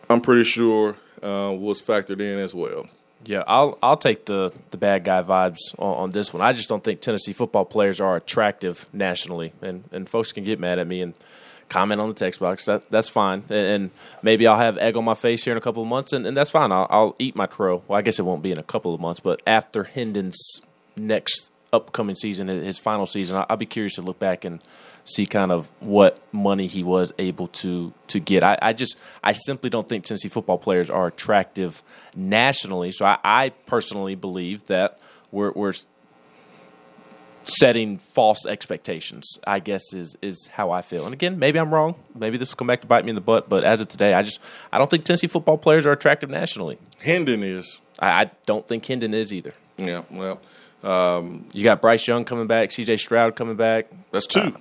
I'm 0.10 0.22
pretty 0.22 0.44
sure 0.44 0.96
uh, 1.22 1.56
was 1.58 1.82
factored 1.82 2.20
in 2.20 2.40
as 2.40 2.56
well. 2.56 2.88
Yeah, 3.26 3.44
I'll 3.48 3.78
I'll 3.82 3.98
take 3.98 4.26
the 4.26 4.54
the 4.72 4.78
bad 4.78 5.04
guy 5.04 5.22
vibes 5.24 5.58
on, 5.78 5.98
on 5.98 6.10
this 6.12 6.34
one. 6.34 6.42
I 6.42 6.54
just 6.54 6.70
don't 6.70 6.84
think 6.84 7.02
Tennessee 7.02 7.34
football 7.34 7.66
players 7.66 8.00
are 8.00 8.16
attractive 8.16 8.88
nationally, 8.94 9.54
and 9.62 9.84
and 9.92 10.08
folks 10.08 10.32
can 10.32 10.44
get 10.44 10.60
mad 10.60 10.80
at 10.80 10.88
me 10.88 11.02
and 11.02 11.14
comment 11.70 12.00
on 12.00 12.10
the 12.10 12.16
text 12.16 12.40
box. 12.40 12.66
That 12.66 12.90
that's 12.90 13.10
fine, 13.10 13.44
and, 13.50 13.68
and 13.68 13.92
maybe 14.22 14.48
I'll 14.48 14.60
have 14.60 14.78
egg 14.78 14.96
on 14.98 15.04
my 15.04 15.14
face 15.14 15.44
here 15.44 15.52
in 15.52 15.58
a 15.58 15.62
couple 15.62 15.84
of 15.84 15.90
months, 15.90 16.14
and, 16.14 16.26
and 16.26 16.38
that's 16.38 16.52
fine. 16.52 16.72
I'll, 16.72 16.88
I'll 16.90 17.16
eat 17.20 17.36
my 17.36 17.48
crow. 17.48 17.84
Well, 17.88 17.98
I 17.98 18.02
guess 18.02 18.20
it 18.20 18.24
won't 18.24 18.44
be 18.44 18.52
in 18.52 18.60
a 18.60 18.64
couple 18.64 18.94
of 18.94 19.02
months, 19.02 19.20
but 19.20 19.42
after 19.46 19.84
Hendon's 19.84 20.62
next 20.96 21.52
upcoming 21.74 22.16
season, 22.16 22.48
his 22.48 22.78
final 22.78 23.06
season, 23.06 23.38
I'll, 23.38 23.46
I'll 23.50 23.58
be 23.58 23.66
curious 23.66 23.96
to 23.96 24.02
look 24.02 24.20
back 24.20 24.46
and 24.46 24.64
see 25.06 25.26
kind 25.26 25.52
of 25.52 25.70
what 25.80 26.20
money 26.34 26.68
he 26.68 26.84
was 26.84 27.14
able 27.18 27.48
to 27.48 27.94
to 28.08 28.20
get. 28.20 28.44
I, 28.44 28.58
I 28.62 28.74
just 28.74 28.98
I 29.24 29.32
simply 29.32 29.70
don't 29.70 29.88
think 29.88 30.06
Tennessee 30.06 30.30
football 30.30 30.58
players 30.58 30.90
are 30.90 31.08
attractive 31.08 31.82
nationally. 32.16 32.92
So 32.92 33.06
I, 33.06 33.18
I 33.24 33.50
personally 33.66 34.16
believe 34.16 34.68
that 34.68 35.00
we're 35.32 35.52
we're 35.52 35.74
setting 37.44 37.98
false 37.98 38.46
expectations. 38.46 39.38
I 39.46 39.60
guess 39.60 39.94
is 39.94 40.18
is 40.22 40.48
how 40.54 40.72
I 40.72 40.82
feel. 40.82 41.06
And 41.06 41.14
again, 41.14 41.40
maybe 41.40 41.60
I'm 41.60 41.74
wrong. 41.74 41.96
Maybe 42.16 42.38
this 42.38 42.52
will 42.52 42.58
come 42.58 42.68
back 42.68 42.82
to 42.82 42.88
bite 42.88 43.06
me 43.06 43.10
in 43.10 43.16
the 43.16 43.22
butt. 43.22 43.48
But 43.50 43.64
as 43.64 43.80
of 43.82 43.88
today, 43.88 44.14
I 44.14 44.22
just 44.22 44.40
I 44.72 44.78
don't 44.78 44.90
think 44.90 45.06
Tennessee 45.06 45.28
football 45.28 45.58
players 45.58 45.86
are 45.86 45.92
attractive 45.92 46.30
nationally. 46.30 46.78
Hendon 47.00 47.44
is. 47.44 47.80
I, 48.00 48.24
I 48.24 48.32
don't 48.46 48.68
think 48.68 48.86
Hendon 48.86 49.14
is 49.14 49.32
either. 49.34 49.54
Yeah, 49.78 50.04
well, 50.12 50.42
um, 50.84 51.48
You 51.54 51.64
got 51.64 51.82
Bryce 51.82 52.08
Young 52.08 52.26
coming 52.26 52.48
back, 52.48 52.72
C.J. 52.72 52.98
Stroud 52.98 53.36
coming 53.36 53.56
back. 53.56 53.88
that's 54.12 54.26
two. 54.28 54.56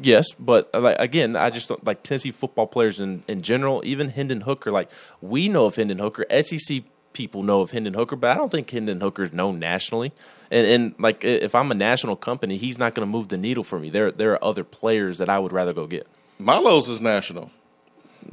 Yes, 0.00 0.32
but 0.38 0.70
like 0.74 0.96
again, 0.98 1.36
I 1.36 1.50
just 1.50 1.68
don't 1.68 1.84
like 1.84 2.02
Tennessee 2.02 2.30
football 2.30 2.66
players 2.66 3.00
in, 3.00 3.22
in 3.28 3.42
general. 3.42 3.82
Even 3.84 4.08
Hendon 4.08 4.42
Hooker, 4.42 4.70
like 4.70 4.90
we 5.20 5.48
know 5.48 5.66
of 5.66 5.76
Hendon 5.76 5.98
Hooker, 5.98 6.26
SEC 6.42 6.82
people 7.12 7.42
know 7.42 7.60
of 7.60 7.70
Hendon 7.70 7.94
Hooker, 7.94 8.16
but 8.16 8.30
I 8.30 8.34
don't 8.34 8.50
think 8.50 8.68
Hendon 8.70 9.00
Hooker 9.00 9.22
is 9.22 9.32
known 9.32 9.58
nationally. 9.58 10.12
And, 10.50 10.66
and 10.66 10.94
like 10.98 11.24
if 11.24 11.54
I'm 11.54 11.70
a 11.70 11.74
national 11.74 12.16
company, 12.16 12.56
he's 12.56 12.76
not 12.76 12.94
going 12.94 13.06
to 13.06 13.10
move 13.10 13.28
the 13.28 13.36
needle 13.36 13.64
for 13.64 13.78
me. 13.78 13.88
There 13.88 14.10
there 14.10 14.32
are 14.32 14.44
other 14.44 14.64
players 14.64 15.18
that 15.18 15.28
I 15.28 15.38
would 15.38 15.52
rather 15.52 15.72
go 15.72 15.86
get. 15.86 16.06
Milo's 16.38 16.88
is 16.88 17.00
national. 17.00 17.50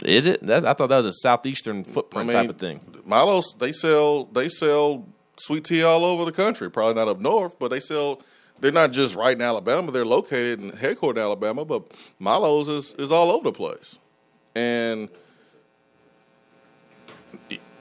Is 0.03 0.25
it? 0.25 0.46
That's, 0.46 0.65
I 0.65 0.74
thought 0.74 0.88
that 0.88 0.98
was 0.98 1.06
a 1.06 1.13
southeastern 1.13 1.82
I 1.82 1.84
footprint 1.84 2.27
mean, 2.27 2.38
type 2.38 2.50
of 2.50 2.58
thing. 2.58 2.80
Milo's 3.06 3.56
they 3.60 3.72
sell 3.72 4.25
they 4.25 4.50
sell 4.50 5.08
sweet 5.38 5.63
tea 5.63 5.84
all 5.84 6.03
over 6.03 6.25
the 6.25 6.32
country. 6.32 6.70
Probably 6.70 6.96
not 6.96 7.08
up 7.08 7.20
north, 7.20 7.60
but 7.60 7.70
they 7.70 7.80
sell. 7.80 8.22
They're 8.62 8.72
not 8.72 8.91
just 8.91 9.15
right 9.15 9.36
in 9.36 9.41
Alabama. 9.41 9.91
They're 9.91 10.06
located 10.06 10.62
in 10.62 10.72
headquartered 10.72 11.22
Alabama, 11.22 11.65
but 11.65 11.91
Milo's 12.20 12.68
is, 12.68 12.94
is 12.94 13.12
all 13.12 13.32
over 13.32 13.46
the 13.46 13.51
place. 13.51 14.00
And 14.56 15.10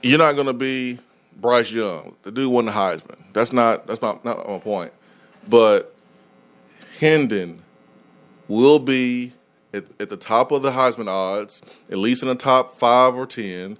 you're 0.01 0.17
not 0.17 0.33
going 0.33 0.47
to 0.47 0.53
be 0.53 0.97
Bryce 1.39 1.71
Young, 1.71 2.15
the 2.23 2.31
dude 2.31 2.51
won 2.51 2.65
the 2.65 2.71
Heisman. 2.71 3.17
That's 3.33 3.53
not 3.53 3.87
that's 3.87 4.01
not 4.01 4.25
not 4.25 4.47
my 4.47 4.59
point. 4.59 4.91
But 5.47 5.95
Hendon 6.99 7.61
will 8.47 8.79
be 8.79 9.33
at, 9.73 9.85
at 9.99 10.09
the 10.09 10.17
top 10.17 10.51
of 10.51 10.61
the 10.61 10.71
Heisman 10.71 11.07
odds, 11.07 11.61
at 11.89 11.97
least 11.97 12.23
in 12.23 12.29
the 12.29 12.35
top 12.35 12.71
five 12.73 13.15
or 13.15 13.25
ten. 13.25 13.77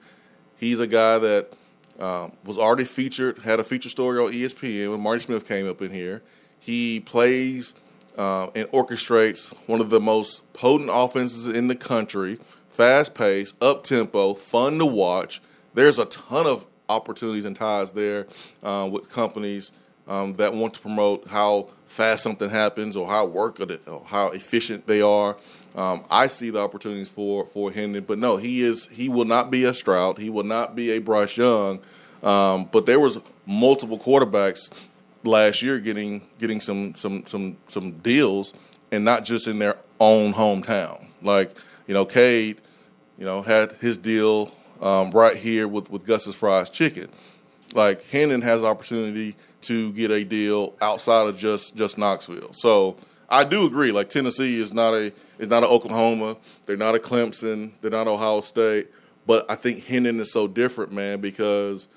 He's 0.58 0.80
a 0.80 0.88
guy 0.88 1.18
that 1.18 1.54
um, 2.00 2.34
was 2.46 2.58
already 2.58 2.84
featured, 2.84 3.40
had 3.40 3.60
a 3.60 3.64
feature 3.64 3.90
story 3.90 4.20
on 4.20 4.32
ESPN 4.32 4.92
when 4.92 5.02
Marty 5.02 5.22
Smith 5.22 5.48
came 5.48 5.68
up 5.68 5.82
in 5.82 5.92
here. 5.92 6.22
He 6.62 7.00
plays 7.00 7.74
uh, 8.18 8.52
and 8.54 8.68
orchestrates 8.70 9.48
one 9.68 9.82
of 9.82 9.90
the 9.90 10.00
most 10.00 10.42
potent 10.54 10.92
offenses 10.94 11.48
in 11.48 11.68
the 11.68 11.76
country, 11.76 12.40
fast 12.70 13.16
paced, 13.16 13.62
up 13.62 13.84
tempo, 13.84 14.36
fun 14.36 14.78
to 14.78 14.86
watch. 14.86 15.42
There's 15.74 15.98
a 15.98 16.06
ton 16.06 16.46
of 16.46 16.68
opportunities 16.88 17.46
and 17.46 17.56
ties 17.56 17.94
there 17.94 18.28
uh, 18.62 18.88
with 18.92 19.10
companies 19.10 19.72
um, 20.08 20.34
that 20.34 20.54
want 20.54 20.76
to 20.76 20.80
promote 20.82 21.28
how 21.28 21.70
fast 21.86 22.22
something 22.22 22.50
happens 22.50 22.96
or 22.96 23.08
how 23.08 23.26
work 23.26 23.60
or, 23.60 24.04
how 24.06 24.28
efficient 24.28 24.86
they 24.86 25.02
are. 25.02 25.38
Um, 25.76 26.04
I 26.12 26.28
see 26.28 26.52
the 26.52 26.60
opportunities 26.60 27.10
for 27.10 27.46
for 27.46 27.72
Hendon, 27.72 28.04
but 28.04 28.20
no, 28.20 28.38
he 28.38 28.62
is 28.62 28.88
he 28.88 29.10
will 29.10 29.26
not 29.26 29.50
be 29.50 29.64
a 29.64 29.74
Stroud. 29.74 30.18
He 30.18 30.30
will 30.30 30.44
not 30.44 30.76
be 30.76 30.92
a 30.92 31.00
Bryce 31.00 31.38
Young. 31.38 31.80
Um, 32.22 32.70
but 32.72 32.86
there 32.86 33.00
was 33.00 33.18
multiple 33.46 33.98
quarterbacks 33.98 34.70
last 35.24 35.62
year 35.62 35.80
getting 35.80 36.28
getting 36.40 36.60
some 36.60 36.96
some 36.96 37.26
some 37.28 37.58
some 37.68 37.92
deals, 38.00 38.54
and 38.92 39.06
not 39.06 39.26
just 39.26 39.48
in 39.48 39.60
their 39.60 39.78
own 40.00 40.34
hometown. 40.34 41.08
Like 41.22 41.56
you 41.88 41.94
know, 41.94 42.06
Cade, 42.06 42.62
you 43.18 43.26
know, 43.26 43.42
had 43.42 43.74
his 43.74 43.98
deal 43.98 44.52
um, 44.82 45.12
right 45.12 45.38
here 45.38 45.68
with 45.68 45.90
with 45.90 46.06
Gus's 46.06 46.36
Fried 46.36 46.72
Chicken. 46.72 47.10
Like 47.74 48.04
Hendon 48.06 48.42
has 48.42 48.64
opportunity 48.64 49.36
to 49.62 49.94
get 49.94 50.12
a 50.12 50.24
deal 50.24 50.76
outside 50.82 51.28
of 51.28 51.38
just 51.38 51.76
just 51.76 51.98
Knoxville. 51.98 52.54
So 52.54 52.98
I 53.30 53.44
do 53.44 53.66
agree. 53.66 53.92
Like 53.92 54.10
Tennessee 54.10 54.60
is 54.60 54.74
not 54.74 54.94
a 54.94 55.14
is 55.40 55.48
not 55.48 55.64
an 55.64 55.70
Oklahoma. 55.70 56.38
They're 56.66 56.78
not 56.78 56.96
a 56.96 57.00
Clemson. 57.00 57.72
They're 57.82 57.92
not 57.92 58.08
Ohio 58.08 58.42
State. 58.42 58.90
But 59.26 59.50
I 59.50 59.56
think 59.56 59.86
Hendon 59.86 60.20
is 60.20 60.34
so 60.34 60.48
different, 60.48 60.92
man, 60.92 61.22
because 61.22 61.88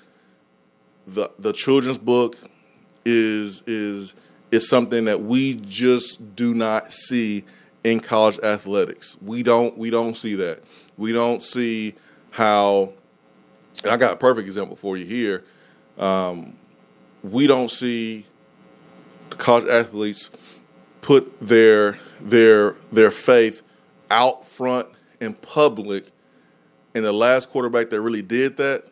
the 1.07 1.29
the 1.39 1.51
children's 1.51 1.97
book 1.97 2.37
is 3.05 3.61
is 3.67 4.15
is 4.51 4.67
something 4.67 5.05
that 5.05 5.21
we 5.21 5.55
just 5.55 6.35
do 6.35 6.53
not 6.53 6.91
see 6.91 7.45
in 7.83 7.99
college 7.99 8.39
athletics. 8.39 9.15
We 9.21 9.43
don't 9.43 9.77
we 9.77 9.89
don't 9.89 10.17
see 10.17 10.35
that. 10.35 10.63
We 10.97 11.11
don't 11.11 11.43
see 11.43 11.95
how. 12.31 12.93
And 13.83 13.91
I 13.91 13.97
got 13.97 14.13
a 14.13 14.15
perfect 14.15 14.47
example 14.47 14.75
for 14.75 14.97
you 14.97 15.05
here. 15.05 15.43
Um, 15.97 16.57
we 17.23 17.45
don't 17.47 17.69
see 17.69 18.25
college 19.29 19.67
athletes 19.67 20.29
put 21.01 21.39
their 21.39 21.97
their 22.19 22.75
their 22.91 23.11
faith 23.11 23.61
out 24.09 24.45
front 24.45 24.87
in 25.19 25.33
public. 25.33 26.07
And 26.93 27.03
the 27.03 27.11
last 27.11 27.49
quarterback 27.49 27.89
that 27.89 28.01
really 28.01 28.21
did 28.21 28.57
that 28.57 28.85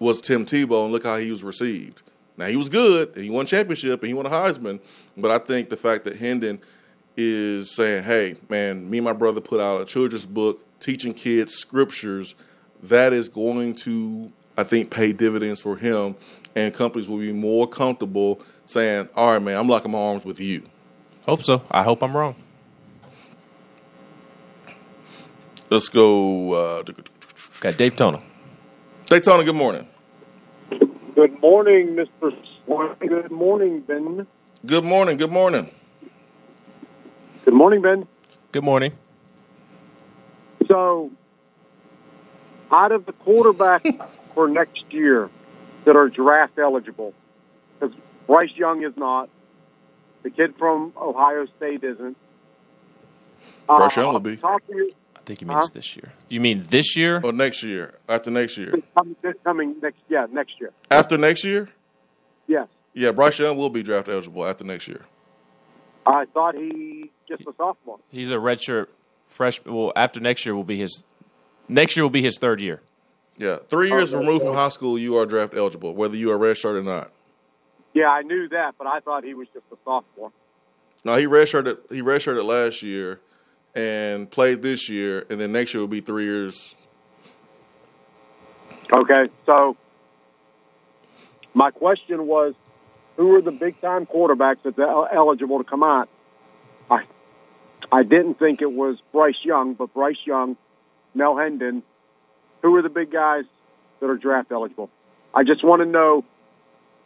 was 0.00 0.20
Tim 0.20 0.44
Tebow, 0.44 0.84
and 0.84 0.92
look 0.92 1.04
how 1.04 1.16
he 1.18 1.30
was 1.30 1.42
received. 1.42 2.02
Now 2.38 2.46
he 2.46 2.56
was 2.56 2.68
good, 2.68 3.14
and 3.16 3.24
he 3.24 3.30
won 3.30 3.44
championship, 3.46 4.00
and 4.00 4.08
he 4.08 4.14
won 4.14 4.24
a 4.24 4.30
Heisman. 4.30 4.80
But 5.16 5.32
I 5.32 5.38
think 5.38 5.68
the 5.68 5.76
fact 5.76 6.04
that 6.04 6.16
Hendon 6.16 6.60
is 7.16 7.74
saying, 7.74 8.04
"Hey, 8.04 8.36
man, 8.48 8.88
me 8.88 8.98
and 8.98 9.04
my 9.04 9.12
brother 9.12 9.40
put 9.40 9.60
out 9.60 9.80
a 9.80 9.84
children's 9.84 10.24
book 10.24 10.64
teaching 10.78 11.12
kids 11.12 11.54
scriptures," 11.54 12.36
that 12.84 13.12
is 13.12 13.28
going 13.28 13.74
to, 13.74 14.32
I 14.56 14.62
think, 14.62 14.88
pay 14.88 15.12
dividends 15.12 15.60
for 15.60 15.76
him, 15.76 16.14
and 16.54 16.72
companies 16.72 17.08
will 17.08 17.18
be 17.18 17.32
more 17.32 17.66
comfortable 17.66 18.40
saying, 18.66 19.08
"All 19.16 19.32
right, 19.32 19.42
man, 19.42 19.58
I'm 19.58 19.68
locking 19.68 19.90
my 19.90 19.98
arms 19.98 20.24
with 20.24 20.38
you." 20.38 20.62
Hope 21.26 21.42
so. 21.42 21.62
I 21.72 21.82
hope 21.82 22.02
I'm 22.02 22.16
wrong. 22.16 22.36
Let's 25.70 25.88
go. 25.88 26.52
Uh, 26.52 26.82
Got 27.60 27.76
Dave 27.76 27.96
Tona. 27.96 28.22
Daytona, 29.06 29.42
good 29.42 29.56
morning. 29.56 29.88
Good 31.18 31.40
morning, 31.40 31.96
Mr. 31.96 32.32
Swan. 32.64 32.94
Good 33.00 33.32
morning, 33.32 33.80
Ben. 33.80 34.24
Good 34.64 34.84
morning. 34.84 35.16
Good 35.16 35.32
morning. 35.32 35.68
Good 37.44 37.54
morning, 37.54 37.82
Ben. 37.82 38.06
Good 38.52 38.62
morning. 38.62 38.92
So, 40.68 41.10
out 42.70 42.92
of 42.92 43.04
the 43.04 43.12
quarterback 43.12 43.84
for 44.34 44.46
next 44.46 44.84
year 44.90 45.28
that 45.86 45.96
are 45.96 46.08
draft 46.08 46.56
eligible, 46.56 47.14
because 47.80 47.96
Bryce 48.28 48.54
Young 48.54 48.84
is 48.84 48.96
not, 48.96 49.28
the 50.22 50.30
kid 50.30 50.54
from 50.56 50.92
Ohio 50.96 51.46
State 51.56 51.82
isn't. 51.82 52.16
Bryce 53.66 53.96
Young 53.96 54.10
uh, 54.10 54.12
will 54.12 54.20
be. 54.20 54.36
Talk 54.36 54.64
to 54.68 54.72
you, 54.72 54.88
I 54.88 54.94
think 55.28 55.42
you 55.42 55.46
means 55.46 55.60
Huh? 55.66 55.70
this 55.74 55.94
year. 55.94 56.12
You 56.28 56.40
mean 56.40 56.64
this 56.70 56.96
year? 56.96 57.20
Or 57.22 57.32
next 57.32 57.62
year, 57.62 57.94
after 58.08 58.30
next 58.30 58.56
year, 58.56 58.72
coming, 58.94 59.14
this 59.22 59.34
coming 59.44 59.76
next, 59.82 59.98
yeah, 60.08 60.26
next 60.32 60.58
year. 60.58 60.72
after 60.90 61.16
next 61.18 61.44
year, 61.44 61.68
Yes, 62.46 62.66
yeah, 62.94 63.12
Bryce 63.12 63.38
Young 63.38 63.56
will 63.58 63.68
be 63.68 63.82
draft 63.82 64.08
eligible 64.08 64.46
after 64.46 64.64
next 64.64 64.88
year. 64.88 65.02
I 66.06 66.24
thought 66.32 66.54
he 66.54 67.10
just 67.28 67.42
a 67.42 67.52
sophomore. 67.58 67.98
He's 68.10 68.30
a 68.30 68.36
redshirt 68.36 68.86
freshman. 69.22 69.74
Well, 69.74 69.92
after 69.94 70.18
next 70.18 70.46
year 70.46 70.54
will 70.56 70.64
be 70.64 70.78
his. 70.78 71.04
Next 71.68 71.94
year 71.96 72.04
will 72.04 72.10
be 72.10 72.22
his 72.22 72.38
third 72.38 72.62
year. 72.62 72.80
Yeah, 73.36 73.58
three 73.68 73.90
years 73.90 74.14
Okay. 74.14 74.24
removed 74.24 74.44
from 74.46 74.54
high 74.54 74.70
school, 74.70 74.98
you 74.98 75.16
are 75.18 75.26
draft 75.26 75.52
eligible, 75.54 75.94
whether 75.94 76.16
you 76.16 76.32
are 76.32 76.38
redshirt 76.38 76.74
or 76.74 76.82
not. 76.82 77.10
Yeah, 77.92 78.08
I 78.08 78.22
knew 78.22 78.48
that, 78.48 78.74
but 78.78 78.86
I 78.86 79.00
thought 79.00 79.22
he 79.24 79.34
was 79.34 79.46
just 79.52 79.66
a 79.70 79.76
sophomore. 79.84 80.32
No, 81.04 81.16
he 81.16 81.26
redshirted. 81.26 81.76
He 81.92 82.00
redshirted 82.00 82.42
last 82.44 82.82
year 82.82 83.20
and 83.78 84.28
played 84.28 84.60
this 84.60 84.88
year, 84.88 85.24
and 85.30 85.40
then 85.40 85.52
next 85.52 85.72
year 85.72 85.80
will 85.80 85.86
be 85.86 86.00
three 86.00 86.24
years. 86.24 86.74
Okay, 88.92 89.32
so 89.46 89.76
my 91.54 91.70
question 91.70 92.26
was, 92.26 92.54
who 93.16 93.36
are 93.36 93.40
the 93.40 93.52
big 93.52 93.80
time 93.80 94.04
quarterbacks 94.04 94.56
that's 94.64 94.78
el- 94.80 95.08
eligible 95.12 95.58
to 95.58 95.64
come 95.64 95.84
out? 95.84 96.08
I 96.90 97.02
I 97.92 98.02
didn't 98.02 98.40
think 98.40 98.62
it 98.62 98.72
was 98.72 98.98
Bryce 99.12 99.38
Young, 99.44 99.74
but 99.74 99.94
Bryce 99.94 100.26
Young, 100.26 100.56
Mel 101.14 101.36
Hendon. 101.36 101.84
Who 102.62 102.74
are 102.74 102.82
the 102.82 102.88
big 102.88 103.12
guys 103.12 103.44
that 104.00 104.10
are 104.10 104.16
draft 104.16 104.50
eligible? 104.50 104.90
I 105.32 105.44
just 105.44 105.62
want 105.62 105.82
to 105.82 105.86
know 105.86 106.24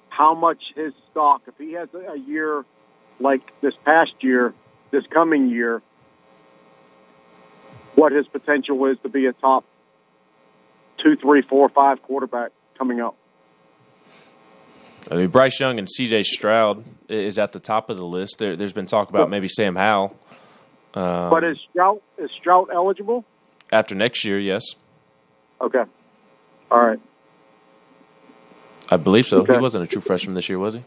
how 0.09 0.35
much 0.35 0.63
his 0.75 0.95
stock, 1.11 1.43
if 1.47 1.55
he 1.59 1.75
has 1.75 1.91
a 1.93 2.19
year 2.19 2.65
like 3.21 3.43
this 3.61 3.75
past 3.85 4.13
year, 4.21 4.55
this 4.91 5.05
coming 5.13 5.51
year, 5.51 5.83
what 7.95 8.13
his 8.13 8.27
potential 8.27 8.85
is 8.87 8.99
to 9.03 9.09
be 9.09 9.27
a 9.27 9.33
top 9.33 9.65
two, 11.03 11.17
three, 11.17 11.43
four, 11.43 11.69
five 11.69 12.03
quarterback 12.03 12.51
coming 12.79 13.01
up. 13.01 13.17
I 15.11 15.17
mean, 15.17 15.29
Bryce 15.29 15.59
Young 15.59 15.79
and 15.79 15.91
C.J. 15.91 16.23
Stroud 16.23 16.85
is 17.09 17.39
at 17.39 17.53
the 17.53 17.59
top 17.59 17.91
of 17.91 17.97
the 17.97 18.07
list. 18.07 18.37
There, 18.39 18.55
there's 18.55 18.73
been 18.73 18.87
talk 18.87 19.11
about 19.11 19.29
maybe 19.29 19.49
Sam 19.49 19.75
Howell 19.75 20.17
um, 20.95 21.31
but 21.31 21.45
is 21.45 21.59
Stroud 21.71 22.01
is 22.19 22.31
Stroud 22.39 22.69
eligible? 22.73 23.25
after 23.71 23.95
next 23.95 24.25
year. 24.25 24.39
Yes, 24.39 24.63
Okay. 25.61 25.85
All 26.71 26.85
right. 26.85 27.01
I 28.91 28.97
believe 28.97 29.27
so. 29.27 29.39
Okay. 29.39 29.55
He 29.55 29.61
wasn't 29.61 29.85
a 29.85 29.87
true 29.87 30.01
freshman 30.01 30.35
this 30.35 30.49
year, 30.49 30.59
was 30.59 30.75
he? 30.75 30.83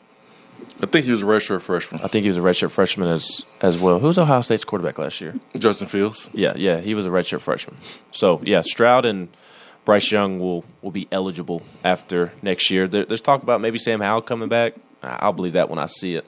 I 0.82 0.88
think 0.88 1.06
he 1.06 1.12
was 1.12 1.24
a 1.24 1.26
redshirt 1.26 1.62
freshman. 1.62 2.02
I 2.02 2.08
think 2.08 2.24
he 2.24 2.30
was 2.30 2.38
a 2.38 2.42
redshirt 2.42 2.72
freshman 2.72 3.08
as 3.10 3.44
as 3.62 3.78
well. 3.78 4.00
Who 4.00 4.08
was 4.08 4.18
Ohio 4.18 4.42
State's 4.42 4.64
quarterback 4.66 4.98
last 4.98 5.22
year? 5.22 5.34
Justin 5.58 5.88
Fields. 5.88 6.30
Yeah, 6.34 6.54
yeah, 6.58 6.82
he 6.82 6.94
was 6.96 7.06
a 7.06 7.10
redshirt 7.10 7.42
freshman. 7.42 7.78
So 8.12 8.42
yeah, 8.44 8.62
Stroud 8.62 9.06
and 9.06 9.30
Bryce 9.86 10.12
Young 10.12 10.40
will 10.40 10.66
will 10.82 10.92
be 10.92 11.08
eligible 11.12 11.62
after 11.84 12.34
next 12.42 12.70
year. 12.70 12.88
There, 12.88 13.06
there's 13.06 13.22
talk 13.22 13.42
about 13.44 13.62
maybe 13.62 13.78
Sam 13.80 14.02
Howell 14.02 14.24
coming 14.24 14.50
back. 14.50 14.74
I'll 15.02 15.34
believe 15.34 15.54
that 15.54 15.70
when 15.70 15.80
I 15.80 15.86
see 15.86 16.16
it. 16.16 16.26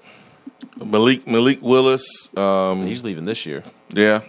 Malik 0.84 1.28
Malik 1.28 1.60
Willis. 1.62 2.06
Um, 2.38 2.86
He's 2.88 3.04
leaving 3.04 3.26
this 3.26 3.46
year. 3.46 3.64
yeah. 3.90 4.22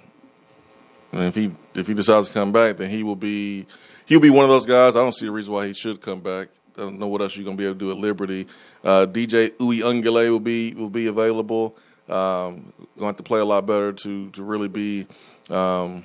And 1.12 1.22
if 1.24 1.34
he 1.34 1.52
if 1.74 1.86
he 1.86 1.94
decides 1.94 2.28
to 2.28 2.34
come 2.34 2.52
back, 2.52 2.76
then 2.76 2.90
he 2.90 3.02
will 3.02 3.16
be 3.16 3.66
he'll 4.06 4.20
be 4.20 4.30
one 4.30 4.44
of 4.44 4.50
those 4.50 4.66
guys. 4.66 4.94
I 4.96 5.00
don't 5.00 5.14
see 5.14 5.26
a 5.26 5.30
reason 5.30 5.54
why 5.54 5.66
he 5.68 5.72
should 5.74 6.00
come 6.00 6.20
back. 6.20 6.48
I 6.78 6.82
don't 6.82 6.98
know 6.98 7.08
what 7.08 7.20
else 7.20 7.36
you're 7.36 7.44
gonna 7.44 7.56
be 7.56 7.64
able 7.64 7.74
to 7.74 7.78
do 7.78 7.90
at 7.90 7.96
Liberty. 7.98 8.46
Uh, 8.84 9.06
DJ 9.06 9.50
Uiagalelei 9.58 10.30
will 10.30 10.40
be 10.40 10.74
will 10.74 10.90
be 10.90 11.06
available. 11.06 11.76
Um, 12.08 12.72
going 12.96 13.00
to 13.00 13.04
have 13.06 13.16
to 13.18 13.22
play 13.22 13.40
a 13.40 13.44
lot 13.44 13.66
better 13.66 13.92
to 13.92 14.30
to 14.30 14.42
really 14.42 14.68
be 14.68 15.06
um, 15.50 16.04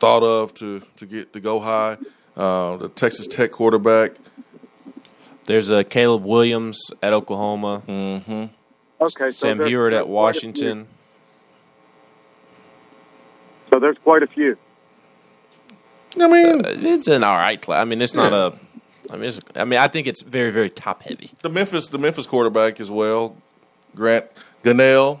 thought 0.00 0.22
of 0.24 0.52
to 0.54 0.80
to 0.96 1.06
get 1.06 1.32
to 1.34 1.40
go 1.40 1.60
high. 1.60 1.96
Uh, 2.36 2.76
the 2.78 2.88
Texas 2.88 3.26
Tech 3.26 3.52
quarterback. 3.52 4.12
There's 5.44 5.70
a 5.70 5.84
Caleb 5.84 6.24
Williams 6.24 6.78
at 7.02 7.12
Oklahoma. 7.12 7.82
Mm-hmm. 7.86 8.32
Okay, 8.32 8.50
so 9.00 9.30
Sam 9.32 9.58
there's- 9.58 9.68
Heward 9.70 9.92
at 9.92 10.08
Washington. 10.08 10.86
So 13.72 13.78
there's 13.80 13.98
quite 13.98 14.22
a 14.22 14.26
few. 14.26 14.56
I 16.20 16.26
mean, 16.28 16.64
Uh, 16.64 16.74
It's 16.76 17.06
an 17.08 17.24
all 17.24 17.36
right 17.36 17.60
class. 17.60 17.80
I 17.80 17.84
mean, 17.84 18.00
it's 18.02 18.14
not 18.14 18.32
a. 18.32 18.52
I 19.10 19.16
mean, 19.16 19.30
I 19.56 19.64
mean, 19.64 19.78
I 19.80 19.88
think 19.88 20.06
it's 20.06 20.22
very, 20.22 20.50
very 20.50 20.70
top 20.70 21.02
heavy. 21.02 21.30
the 21.42 21.50
Memphis 21.50 21.88
the 21.88 21.98
Memphis 21.98 22.26
quarterback 22.26 22.80
as 22.80 22.90
well, 22.90 23.36
Grant 23.94 24.26
Gunnell. 24.62 25.20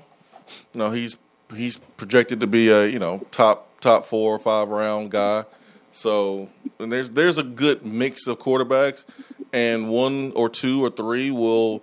You 0.74 0.78
know 0.78 0.90
he's 0.90 1.16
he's 1.54 1.78
projected 1.96 2.40
to 2.40 2.46
be 2.46 2.68
a 2.68 2.86
you 2.86 2.98
know 2.98 3.26
top 3.30 3.68
top 3.80 4.06
four 4.06 4.34
or 4.34 4.38
five 4.38 4.68
round 4.68 5.10
guy. 5.10 5.44
So 5.92 6.48
and 6.78 6.90
there's 6.92 7.10
there's 7.10 7.38
a 7.38 7.42
good 7.42 7.84
mix 7.84 8.26
of 8.26 8.38
quarterbacks, 8.38 9.04
and 9.52 9.88
one 9.90 10.32
or 10.36 10.48
two 10.48 10.82
or 10.84 10.90
three 10.90 11.30
will 11.30 11.82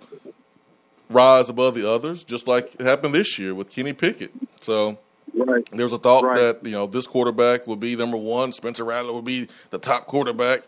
rise 1.08 1.48
above 1.48 1.74
the 1.74 1.88
others, 1.90 2.22
just 2.24 2.46
like 2.46 2.74
it 2.78 2.82
happened 2.86 3.14
this 3.14 3.38
year 3.38 3.54
with 3.54 3.70
Kenny 3.70 3.92
Pickett. 3.92 4.32
So 4.60 4.98
Right. 5.32 5.64
there 5.72 5.84
was 5.86 5.92
a 5.92 5.98
thought 5.98 6.24
Right. 6.24 6.36
that 6.38 6.64
you 6.64 6.72
know 6.72 6.86
this 6.86 7.06
quarterback 7.06 7.66
would 7.66 7.78
be 7.80 7.94
number 7.94 8.16
one. 8.16 8.52
Spencer 8.52 8.84
Rattler 8.84 9.12
would 9.12 9.24
be 9.24 9.48
the 9.70 9.78
top 9.78 10.06
quarterback. 10.06 10.62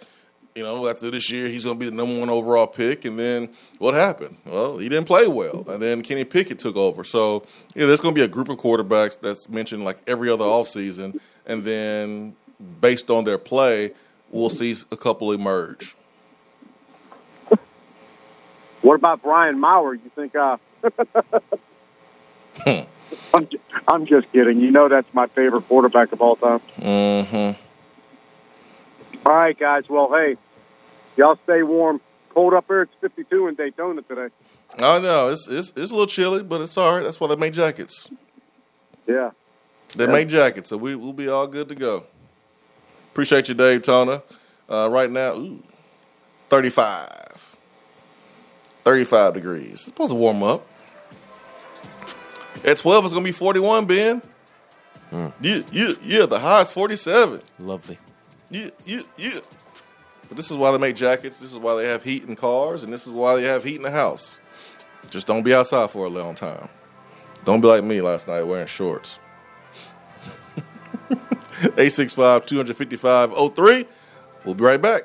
You 0.54 0.62
know, 0.64 0.86
after 0.86 1.10
this 1.10 1.30
year, 1.30 1.48
he's 1.48 1.64
going 1.64 1.78
to 1.78 1.80
be 1.80 1.88
the 1.88 1.96
number 1.96 2.20
one 2.20 2.28
overall 2.28 2.66
pick. 2.66 3.06
And 3.06 3.18
then 3.18 3.48
what 3.78 3.94
happened? 3.94 4.36
Well, 4.44 4.76
he 4.78 4.88
didn't 4.88 5.06
play 5.06 5.26
well, 5.26 5.64
and 5.68 5.80
then 5.82 6.02
Kenny 6.02 6.24
Pickett 6.24 6.58
took 6.58 6.76
over. 6.76 7.04
So 7.04 7.44
yeah, 7.74 7.86
there's 7.86 8.00
going 8.00 8.14
to 8.14 8.18
be 8.18 8.24
a 8.24 8.28
group 8.28 8.50
of 8.50 8.58
quarterbacks 8.58 9.18
that's 9.18 9.48
mentioned 9.48 9.84
like 9.84 9.98
every 10.06 10.28
other 10.28 10.44
offseason, 10.44 11.18
and 11.46 11.64
then 11.64 12.36
based 12.80 13.08
on 13.10 13.24
their 13.24 13.38
play, 13.38 13.92
we'll 14.30 14.50
see 14.50 14.76
a 14.90 14.96
couple 14.96 15.32
emerge. 15.32 15.96
What 18.82 18.96
about 18.96 19.22
Brian 19.22 19.58
Maurer? 19.60 19.94
You 19.94 20.10
think? 20.14 20.34
Uh, 20.34 20.56
I'm, 23.34 23.48
ju- 23.48 23.60
I'm 23.88 24.06
just 24.06 24.30
kidding. 24.32 24.60
You 24.60 24.70
know 24.70 24.88
that's 24.88 25.12
my 25.14 25.28
favorite 25.28 25.62
quarterback 25.68 26.12
of 26.12 26.20
all 26.20 26.36
time. 26.36 26.60
Mm-hmm. 26.78 27.60
All 29.24 29.34
right, 29.34 29.58
guys. 29.58 29.84
Well, 29.88 30.10
hey, 30.12 30.36
y'all 31.16 31.38
stay 31.44 31.62
warm. 31.62 32.00
Cold 32.30 32.54
up 32.54 32.64
here. 32.66 32.82
It's 32.82 32.92
52 33.00 33.48
in 33.48 33.54
Daytona 33.54 34.02
today. 34.02 34.28
I 34.78 34.98
know 35.00 35.28
it's, 35.28 35.46
it's 35.48 35.72
it's 35.76 35.90
a 35.90 35.94
little 35.94 36.06
chilly, 36.06 36.42
but 36.42 36.60
it's 36.62 36.76
all 36.78 36.94
right. 36.94 37.04
That's 37.04 37.20
why 37.20 37.28
they 37.28 37.36
make 37.36 37.52
jackets. 37.52 38.10
Yeah. 39.06 39.30
They 39.96 40.06
make 40.06 40.28
jackets, 40.28 40.70
so 40.70 40.78
we, 40.78 40.94
we'll 40.96 41.12
be 41.12 41.28
all 41.28 41.46
good 41.46 41.68
to 41.68 41.74
go. 41.74 42.04
Appreciate 43.12 43.48
you, 43.48 43.54
Daytona. 43.54 44.22
Uh, 44.68 44.88
right 44.90 45.10
now, 45.10 45.34
ooh, 45.34 45.62
35. 46.48 47.56
35 48.84 49.34
degrees. 49.34 49.72
It's 49.72 49.84
supposed 49.84 50.10
to 50.10 50.14
warm 50.14 50.42
up. 50.42 50.64
At 52.64 52.78
12, 52.78 53.04
it's 53.04 53.12
going 53.12 53.24
to 53.24 53.28
be 53.28 53.32
41, 53.32 53.84
Ben. 53.84 54.22
Yeah, 55.12 55.62
yeah, 55.70 55.92
yeah. 56.02 56.26
The 56.26 56.38
high 56.38 56.62
is 56.62 56.70
47. 56.70 57.42
Lovely. 57.58 57.98
Yeah, 58.52 58.68
yeah, 58.84 59.02
yeah. 59.16 59.40
But 60.28 60.36
this 60.36 60.50
is 60.50 60.56
why 60.58 60.70
they 60.72 60.78
make 60.78 60.94
jackets. 60.94 61.38
This 61.38 61.52
is 61.52 61.58
why 61.58 61.74
they 61.74 61.88
have 61.88 62.04
heat 62.04 62.24
in 62.24 62.36
cars, 62.36 62.82
and 62.82 62.92
this 62.92 63.06
is 63.06 63.14
why 63.14 63.36
they 63.36 63.44
have 63.44 63.64
heat 63.64 63.76
in 63.76 63.82
the 63.82 63.90
house. 63.90 64.40
Just 65.08 65.26
don't 65.26 65.42
be 65.42 65.54
outside 65.54 65.90
for 65.90 66.04
a 66.04 66.10
long 66.10 66.34
time. 66.34 66.68
Don't 67.44 67.62
be 67.62 67.66
like 67.66 67.82
me 67.82 68.02
last 68.02 68.28
night 68.28 68.42
wearing 68.42 68.66
shorts. 68.66 69.18
865 71.62 72.46
255 72.46 73.54
03. 73.54 73.86
We'll 74.44 74.54
be 74.54 74.64
right 74.64 74.80
back. 74.80 75.04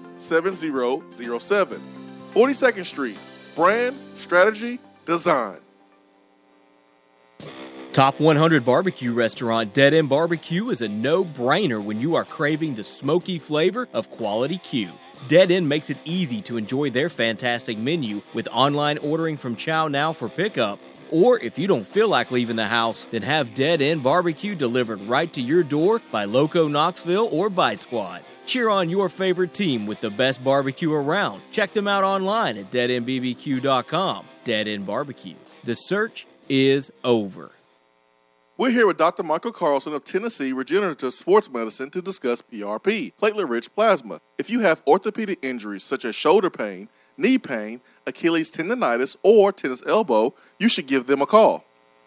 7007. 0.21 1.81
42nd 2.33 2.85
Street, 2.85 3.17
brand, 3.55 3.97
strategy, 4.15 4.79
design. 5.05 5.59
Top 7.91 8.21
100 8.21 8.63
barbecue 8.63 9.11
restaurant 9.11 9.73
Dead 9.73 9.93
End 9.93 10.07
Barbecue 10.07 10.69
is 10.69 10.81
a 10.81 10.87
no 10.87 11.25
brainer 11.25 11.83
when 11.83 11.99
you 11.99 12.15
are 12.15 12.23
craving 12.23 12.75
the 12.75 12.85
smoky 12.85 13.37
flavor 13.37 13.89
of 13.91 14.09
quality 14.09 14.57
Q. 14.59 14.91
Dead 15.27 15.51
End 15.51 15.67
makes 15.67 15.89
it 15.89 15.97
easy 16.05 16.41
to 16.43 16.55
enjoy 16.55 16.89
their 16.89 17.09
fantastic 17.09 17.77
menu 17.77 18.21
with 18.33 18.47
online 18.49 18.97
ordering 18.99 19.35
from 19.35 19.57
ChowNow 19.57 20.15
for 20.15 20.29
pickup. 20.29 20.79
Or 21.11 21.37
if 21.39 21.59
you 21.59 21.67
don't 21.67 21.87
feel 21.87 22.07
like 22.07 22.31
leaving 22.31 22.55
the 22.55 22.67
house, 22.67 23.07
then 23.11 23.23
have 23.23 23.53
Dead 23.53 23.81
End 23.81 24.01
Barbecue 24.01 24.55
delivered 24.55 25.01
right 25.01 25.31
to 25.33 25.41
your 25.41 25.61
door 25.61 26.01
by 26.11 26.23
Loco 26.23 26.69
Knoxville 26.69 27.27
or 27.29 27.49
Bite 27.49 27.81
Squad. 27.81 28.23
Cheer 28.51 28.67
on 28.67 28.89
your 28.89 29.07
favorite 29.07 29.53
team 29.53 29.85
with 29.85 30.01
the 30.01 30.09
best 30.09 30.43
barbecue 30.43 30.91
around. 30.91 31.41
Check 31.51 31.71
them 31.71 31.87
out 31.87 32.03
online 32.03 32.57
at 32.57 32.69
deadendbbq.com. 32.69 34.25
Dead 34.43 34.67
End 34.67 34.85
Barbecue. 34.85 35.35
The 35.63 35.73
search 35.73 36.27
is 36.49 36.91
over. 37.05 37.51
We're 38.57 38.71
here 38.71 38.85
with 38.85 38.97
Dr. 38.97 39.23
Michael 39.23 39.53
Carlson 39.53 39.93
of 39.93 40.03
Tennessee 40.03 40.51
Regenerative 40.51 41.13
Sports 41.13 41.49
Medicine 41.49 41.91
to 41.91 42.01
discuss 42.01 42.41
PRP, 42.41 43.13
platelet 43.21 43.47
rich 43.47 43.73
plasma. 43.73 44.19
If 44.37 44.49
you 44.49 44.59
have 44.59 44.83
orthopedic 44.85 45.39
injuries 45.41 45.83
such 45.83 46.03
as 46.03 46.13
shoulder 46.13 46.49
pain, 46.49 46.89
knee 47.15 47.37
pain, 47.37 47.79
Achilles 48.05 48.51
tendonitis, 48.51 49.15
or 49.23 49.53
tennis 49.53 49.81
elbow, 49.87 50.33
you 50.59 50.67
should 50.67 50.87
give 50.87 51.07
them 51.07 51.21
a 51.21 51.25
call. 51.25 51.63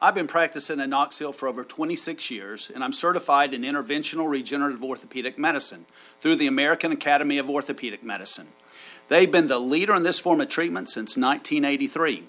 I've 0.00 0.14
been 0.14 0.26
practicing 0.26 0.78
in 0.78 0.90
Knoxville 0.90 1.32
for 1.32 1.48
over 1.48 1.64
26 1.64 2.30
years, 2.30 2.70
and 2.74 2.84
I'm 2.84 2.92
certified 2.92 3.54
in 3.54 3.62
interventional 3.62 4.28
regenerative 4.28 4.84
orthopedic 4.84 5.38
medicine 5.38 5.86
through 6.20 6.36
the 6.36 6.46
American 6.46 6.92
Academy 6.92 7.38
of 7.38 7.48
Orthopedic 7.48 8.02
Medicine. 8.02 8.48
They've 9.08 9.30
been 9.30 9.46
the 9.46 9.58
leader 9.58 9.94
in 9.94 10.02
this 10.02 10.18
form 10.18 10.42
of 10.42 10.50
treatment 10.50 10.90
since 10.90 11.16
1983. 11.16 12.24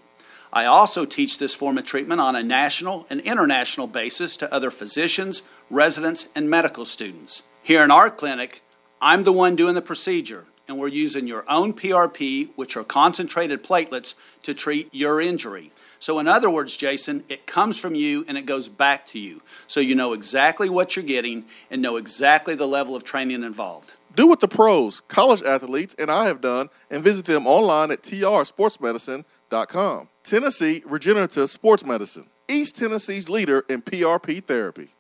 I 0.54 0.64
also 0.64 1.04
teach 1.04 1.40
this 1.40 1.56
form 1.56 1.78
of 1.78 1.84
treatment 1.84 2.22
on 2.22 2.38
a 2.38 2.44
national 2.44 3.06
and 3.10 3.20
international 3.20 3.88
basis 3.88 4.38
to 4.38 4.54
other 4.54 4.72
physicians, 4.72 5.42
residents, 5.70 6.30
and 6.34 6.50
medical 6.50 6.86
students. 6.86 7.44
Here 7.62 7.84
in 7.84 7.92
our 7.92 8.10
clinic, 8.10 8.64
I'm 9.02 9.24
the 9.24 9.34
one 9.34 9.58
doing 9.58 9.76
the 9.76 9.82
procedure, 9.82 10.46
and 10.70 10.78
we're 10.78 10.88
using 10.88 11.28
your 11.28 11.44
own 11.50 11.74
PRP, 11.74 12.48
which 12.56 12.78
are 12.78 12.86
concentrated 12.86 13.62
platelets, 13.62 14.14
to 14.44 14.54
treat 14.54 14.88
your 14.94 15.20
injury. 15.20 15.74
So, 16.00 16.20
in 16.20 16.28
other 16.28 16.50
words, 16.50 16.78
Jason, 16.78 17.24
it 17.30 17.46
comes 17.46 17.78
from 17.78 17.96
you 17.96 18.26
and 18.28 18.38
it 18.38 18.46
goes 18.46 18.70
back 18.70 19.08
to 19.08 19.20
you. 19.20 19.42
So, 19.68 19.80
you 19.80 19.96
know 19.96 20.14
exactly 20.14 20.70
what 20.70 20.96
you're 20.96 21.06
getting 21.06 21.46
and 21.70 21.82
know 21.82 21.98
exactly 21.98 22.56
the 22.56 22.68
level 22.68 22.96
of 22.96 23.04
training 23.04 23.44
involved. 23.44 23.94
Do 24.16 24.28
what 24.28 24.40
the 24.40 24.48
pros, 24.48 25.02
college 25.02 25.44
athletes, 25.44 25.96
and 26.00 26.10
I 26.10 26.26
have 26.26 26.42
done, 26.42 26.70
and 26.90 27.04
visit 27.04 27.26
them 27.26 27.46
online 27.46 27.92
at 27.92 28.02
trsportsmedicine.com. 28.02 30.10
Tennessee 30.24 30.84
Regenerative 30.86 31.50
Sports 31.50 31.86
Medicine, 31.86 32.28
East 32.48 32.78
Tennessee's 32.78 33.30
leader 33.30 33.66
in 33.70 33.82
PRP 33.82 34.44
therapy. 34.44 34.94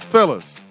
Fellas, 0.00 0.60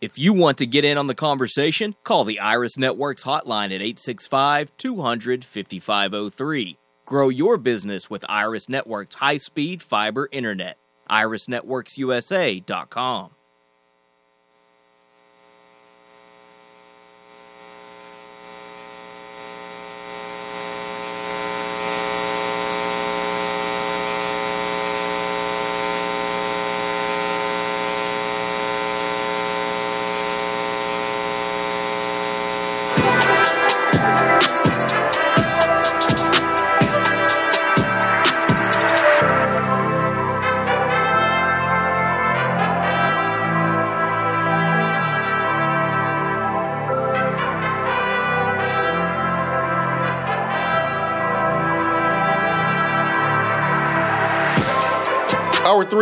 if 0.00 0.18
you 0.18 0.32
want 0.32 0.58
to 0.58 0.66
get 0.66 0.84
in 0.84 0.96
on 0.96 1.08
the 1.08 1.14
conversation, 1.14 1.94
call 2.04 2.24
the 2.24 2.40
Iris 2.40 2.78
Networks 2.78 3.22
hotline 3.22 3.66
at 3.66 3.82
865 3.82 4.74
200 4.78 5.44
5503. 5.44 6.78
Grow 7.04 7.28
your 7.28 7.58
business 7.58 8.08
with 8.08 8.24
Iris 8.28 8.68
Networks 8.68 9.16
high 9.16 9.36
speed 9.36 9.82
fiber 9.82 10.28
internet. 10.32 10.78
IrisNetworksUSA.com. 11.10 13.30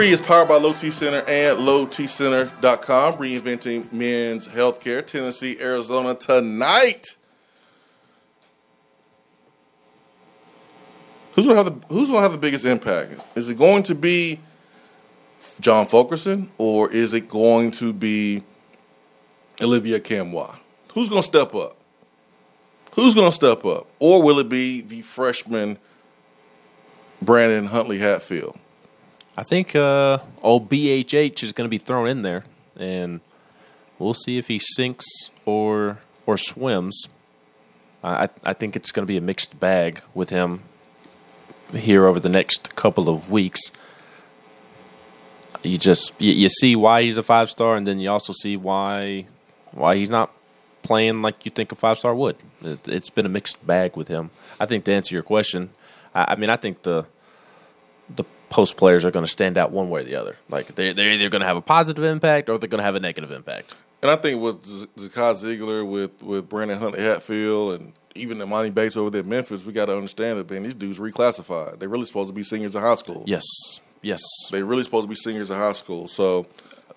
Hour 0.08 0.14
is 0.14 0.20
powered 0.22 0.48
by 0.48 0.56
Low 0.56 0.72
T 0.72 0.90
Center 0.90 1.18
and 1.28 1.58
LowTCenter.com, 1.58 3.12
reinventing 3.14 3.92
men's 3.92 4.48
healthcare. 4.48 5.06
Tennessee, 5.06 5.58
Arizona 5.60 6.14
tonight. 6.14 7.16
Who's 11.32 11.44
gonna 11.44 11.62
have 11.62 11.66
the 11.66 11.94
Who's 11.94 12.08
gonna 12.08 12.22
have 12.22 12.32
the 12.32 12.38
biggest 12.38 12.64
impact? 12.64 13.20
Is 13.34 13.50
it 13.50 13.58
going 13.58 13.82
to 13.82 13.94
be 13.94 14.40
John 15.60 15.86
Fulkerson 15.86 16.50
or 16.56 16.90
is 16.90 17.12
it 17.12 17.28
going 17.28 17.70
to 17.72 17.92
be 17.92 18.42
Olivier 19.60 20.00
Nkamhoua? 20.00 20.56
Who's 20.94 21.10
gonna 21.10 21.22
step 21.22 21.54
up? 21.54 21.76
Who's 22.94 23.14
gonna 23.14 23.30
step 23.30 23.62
up, 23.66 23.86
or 23.98 24.22
will 24.22 24.38
it 24.38 24.48
be 24.48 24.80
the 24.80 25.02
freshman 25.02 25.76
Brandon 27.20 27.66
Huntley 27.66 27.98
Hatfield? 27.98 28.58
I 29.38 29.44
think 29.44 29.76
uh, 29.76 30.18
old 30.42 30.68
BHH 30.68 31.44
is 31.44 31.52
going 31.52 31.66
to 31.66 31.70
be 31.70 31.78
thrown 31.78 32.08
in 32.08 32.22
there, 32.22 32.42
and 32.76 33.20
we'll 33.96 34.12
see 34.12 34.36
if 34.36 34.48
he 34.48 34.58
sinks 34.58 35.06
or 35.44 35.98
or 36.26 36.36
swims. 36.36 37.08
I 38.02 38.30
I 38.42 38.52
think 38.52 38.74
it's 38.74 38.90
going 38.90 39.04
to 39.04 39.06
be 39.06 39.16
a 39.16 39.20
mixed 39.20 39.60
bag 39.60 40.02
with 40.12 40.30
him 40.30 40.62
here 41.72 42.06
over 42.06 42.18
the 42.18 42.28
next 42.28 42.74
couple 42.74 43.08
of 43.08 43.30
weeks. 43.30 43.60
You 45.62 45.78
just 45.78 46.20
you, 46.20 46.32
you 46.32 46.48
see 46.48 46.74
why 46.74 47.02
he's 47.02 47.16
a 47.16 47.22
five 47.22 47.48
star, 47.48 47.76
and 47.76 47.86
then 47.86 48.00
you 48.00 48.10
also 48.10 48.32
see 48.32 48.56
why 48.56 49.26
why 49.70 49.94
he's 49.94 50.10
not 50.10 50.32
playing 50.82 51.22
like 51.22 51.44
you 51.44 51.52
think 51.52 51.70
a 51.70 51.76
five 51.76 51.98
star 51.98 52.12
would. 52.12 52.38
It, 52.60 52.86
has 52.86 53.10
been 53.10 53.24
a 53.24 53.28
mixed 53.28 53.64
bag 53.64 53.96
with 53.96 54.08
him. 54.08 54.30
I 54.58 54.66
think 54.66 54.84
to 54.86 54.92
answer 54.92 55.14
your 55.14 55.22
question, 55.22 55.70
I, 56.12 56.32
I 56.32 56.34
mean 56.34 56.50
I 56.50 56.56
think 56.56 56.82
the 56.82 57.06
the 58.16 58.24
post 58.50 58.76
players 58.76 59.04
are 59.04 59.10
going 59.10 59.24
to 59.24 59.30
stand 59.30 59.58
out 59.58 59.70
one 59.70 59.90
way 59.90 60.00
or 60.00 60.04
the 60.04 60.16
other. 60.16 60.36
Like 60.48 60.74
they're, 60.74 60.94
they're 60.94 61.12
either 61.12 61.28
going 61.28 61.40
to 61.40 61.46
have 61.46 61.56
a 61.56 61.62
positive 61.62 62.04
impact 62.04 62.48
or 62.48 62.58
they're 62.58 62.68
going 62.68 62.78
to 62.78 62.84
have 62.84 62.94
a 62.94 63.00
negative 63.00 63.30
impact. 63.30 63.74
And 64.00 64.10
I 64.10 64.16
think 64.16 64.40
with 64.40 64.62
Zakai 64.96 65.34
Zeigler, 65.42 65.88
with 65.88 66.22
with 66.22 66.48
Brandon 66.48 66.78
Huntley 66.78 67.02
Hatfield, 67.02 67.80
and 67.80 67.92
even 68.14 68.38
Emoni 68.38 68.72
Bates 68.72 68.96
over 68.96 69.10
there 69.10 69.20
at 69.20 69.26
Memphis, 69.26 69.64
we 69.64 69.72
got 69.72 69.86
to 69.86 69.96
understand 69.96 70.38
that 70.38 70.50
man, 70.50 70.62
these 70.62 70.74
dudes 70.74 70.98
reclassified. 70.98 71.78
They're 71.78 71.88
really 71.88 72.04
supposed 72.04 72.28
to 72.28 72.34
be 72.34 72.44
seniors 72.44 72.76
in 72.76 72.82
high 72.82 72.94
school. 72.94 73.24
Yes, 73.26 73.44
yes, 74.02 74.22
they're 74.52 74.64
really 74.64 74.84
supposed 74.84 75.04
to 75.04 75.08
be 75.08 75.16
seniors 75.16 75.50
in 75.50 75.56
high 75.56 75.72
school. 75.72 76.06
So 76.06 76.46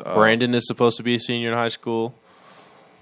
uh, 0.05 0.13
Brandon 0.13 0.53
is 0.53 0.67
supposed 0.67 0.97
to 0.97 1.03
be 1.03 1.15
a 1.15 1.19
senior 1.19 1.51
in 1.51 1.57
high 1.57 1.69
school. 1.69 2.13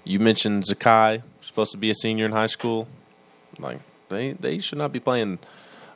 You 0.04 0.18
mentioned 0.18 0.64
Zakai 0.64 1.22
supposed 1.42 1.72
to 1.72 1.78
be 1.78 1.90
a 1.90 1.94
senior 1.94 2.24
in 2.24 2.32
high 2.32 2.46
school. 2.46 2.88
Like 3.58 3.80
they 4.08 4.32
they 4.32 4.60
should 4.60 4.78
not 4.78 4.92
be 4.92 5.00
playing 5.00 5.40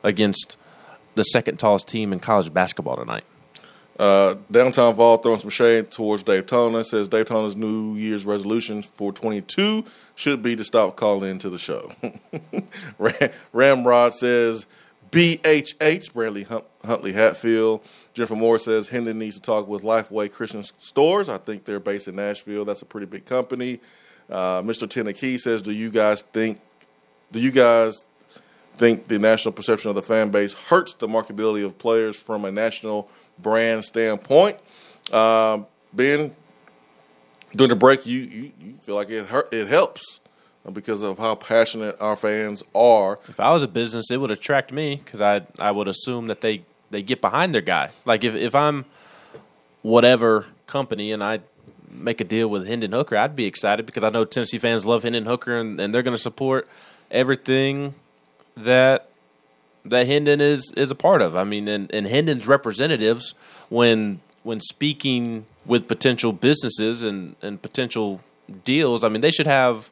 against 0.03 0.57
the 1.15 1.23
second 1.23 1.57
tallest 1.57 1.87
team 1.87 2.13
in 2.13 2.19
college 2.19 2.53
basketball 2.53 2.97
tonight. 2.97 3.23
Uh, 3.97 4.35
Downtown 4.51 4.93
Vol 4.95 5.17
throwing 5.17 5.39
some 5.39 5.49
shade 5.49 5.89
towards 5.89 6.23
Daytona. 6.23 6.83
Says 6.83 7.07
Daytona's 7.07 7.55
New 7.55 7.95
Year's 7.95 8.25
resolution 8.25 8.81
for 8.81 9.13
22 9.13 9.85
should 10.15 10.43
be 10.43 10.55
to 10.55 10.65
stop 10.65 10.97
calling 10.97 11.31
into 11.31 11.49
the 11.49 11.57
show. 11.57 11.91
Ramrod 13.53 14.13
says 14.13 14.67
BHH, 15.11 16.13
Bradley 16.13 16.45
Huntley 16.83 17.13
Hatfield. 17.13 17.85
Jennifer 18.13 18.35
Moore 18.35 18.59
says 18.59 18.89
Hendon 18.89 19.17
needs 19.17 19.35
to 19.35 19.41
talk 19.41 19.67
with 19.67 19.81
Lifeway 19.81 20.29
Christian 20.31 20.63
Stores. 20.63 21.29
I 21.29 21.37
think 21.37 21.63
they're 21.63 21.79
based 21.79 22.09
in 22.09 22.17
Nashville. 22.17 22.65
That's 22.65 22.81
a 22.81 22.85
pretty 22.85 23.07
big 23.07 23.25
company. 23.25 23.79
Uh, 24.29 24.61
Mr. 24.61 24.87
Tennekey 24.87 25.39
says, 25.39 25.61
Do 25.61 25.71
you 25.71 25.89
guys 25.89 26.21
think, 26.21 26.59
do 27.31 27.39
you 27.39 27.51
guys 27.51 28.05
think 28.75 29.07
the 29.07 29.19
national 29.19 29.53
perception 29.53 29.89
of 29.89 29.95
the 29.95 30.01
fan 30.01 30.29
base 30.29 30.53
hurts 30.53 30.93
the 30.93 31.07
marketability 31.07 31.65
of 31.65 31.77
players 31.77 32.19
from 32.19 32.45
a 32.45 32.51
national 32.51 33.09
brand 33.39 33.85
standpoint. 33.85 34.57
Um, 35.11 35.67
ben, 35.93 36.33
during 37.55 37.69
the 37.69 37.75
break, 37.75 38.05
you, 38.05 38.19
you, 38.19 38.51
you 38.59 38.73
feel 38.81 38.95
like 38.95 39.09
it 39.09 39.27
hurt, 39.27 39.53
it 39.53 39.67
helps 39.67 40.19
because 40.71 41.01
of 41.03 41.19
how 41.19 41.35
passionate 41.35 41.95
our 41.99 42.15
fans 42.15 42.63
are. 42.73 43.19
If 43.27 43.39
I 43.39 43.51
was 43.51 43.63
a 43.63 43.67
business, 43.67 44.09
it 44.11 44.17
would 44.17 44.31
attract 44.31 44.71
me 44.71 45.01
because 45.03 45.21
I 45.21 45.45
I 45.59 45.71
would 45.71 45.87
assume 45.87 46.27
that 46.27 46.41
they 46.41 46.63
they 46.91 47.01
get 47.01 47.21
behind 47.21 47.53
their 47.53 47.61
guy. 47.61 47.91
Like 48.03 48.23
if 48.23 48.35
if 48.35 48.55
I'm 48.55 48.85
whatever 49.83 50.47
company 50.65 51.11
and 51.11 51.23
I 51.23 51.41
make 51.89 52.19
a 52.19 52.23
deal 52.23 52.47
with 52.47 52.67
Hendon 52.67 52.91
Hooker, 52.91 53.15
I'd 53.15 53.35
be 53.35 53.45
excited 53.45 53.85
because 53.85 54.03
I 54.03 54.09
know 54.09 54.25
Tennessee 54.25 54.57
fans 54.57 54.85
love 54.85 55.03
Hendon 55.03 55.25
Hooker 55.25 55.57
and, 55.57 55.79
and 55.79 55.93
they're 55.93 56.03
going 56.03 56.15
to 56.15 56.21
support 56.21 56.67
everything 57.11 57.93
that 58.57 59.09
that 59.85 60.07
Hendon 60.07 60.41
is 60.41 60.73
is 60.75 60.91
a 60.91 60.95
part 60.95 61.21
of. 61.21 61.35
I 61.35 61.43
mean, 61.43 61.67
and, 61.67 61.93
and 61.93 62.07
Hendon's 62.07 62.47
representatives 62.47 63.33
when 63.69 64.21
when 64.43 64.59
speaking 64.59 65.45
with 65.65 65.87
potential 65.87 66.31
businesses 66.31 67.01
and, 67.01 67.35
and 67.41 67.61
potential 67.61 68.21
deals, 68.63 69.03
I 69.03 69.09
mean, 69.09 69.21
they 69.21 69.31
should 69.31 69.47
have 69.47 69.91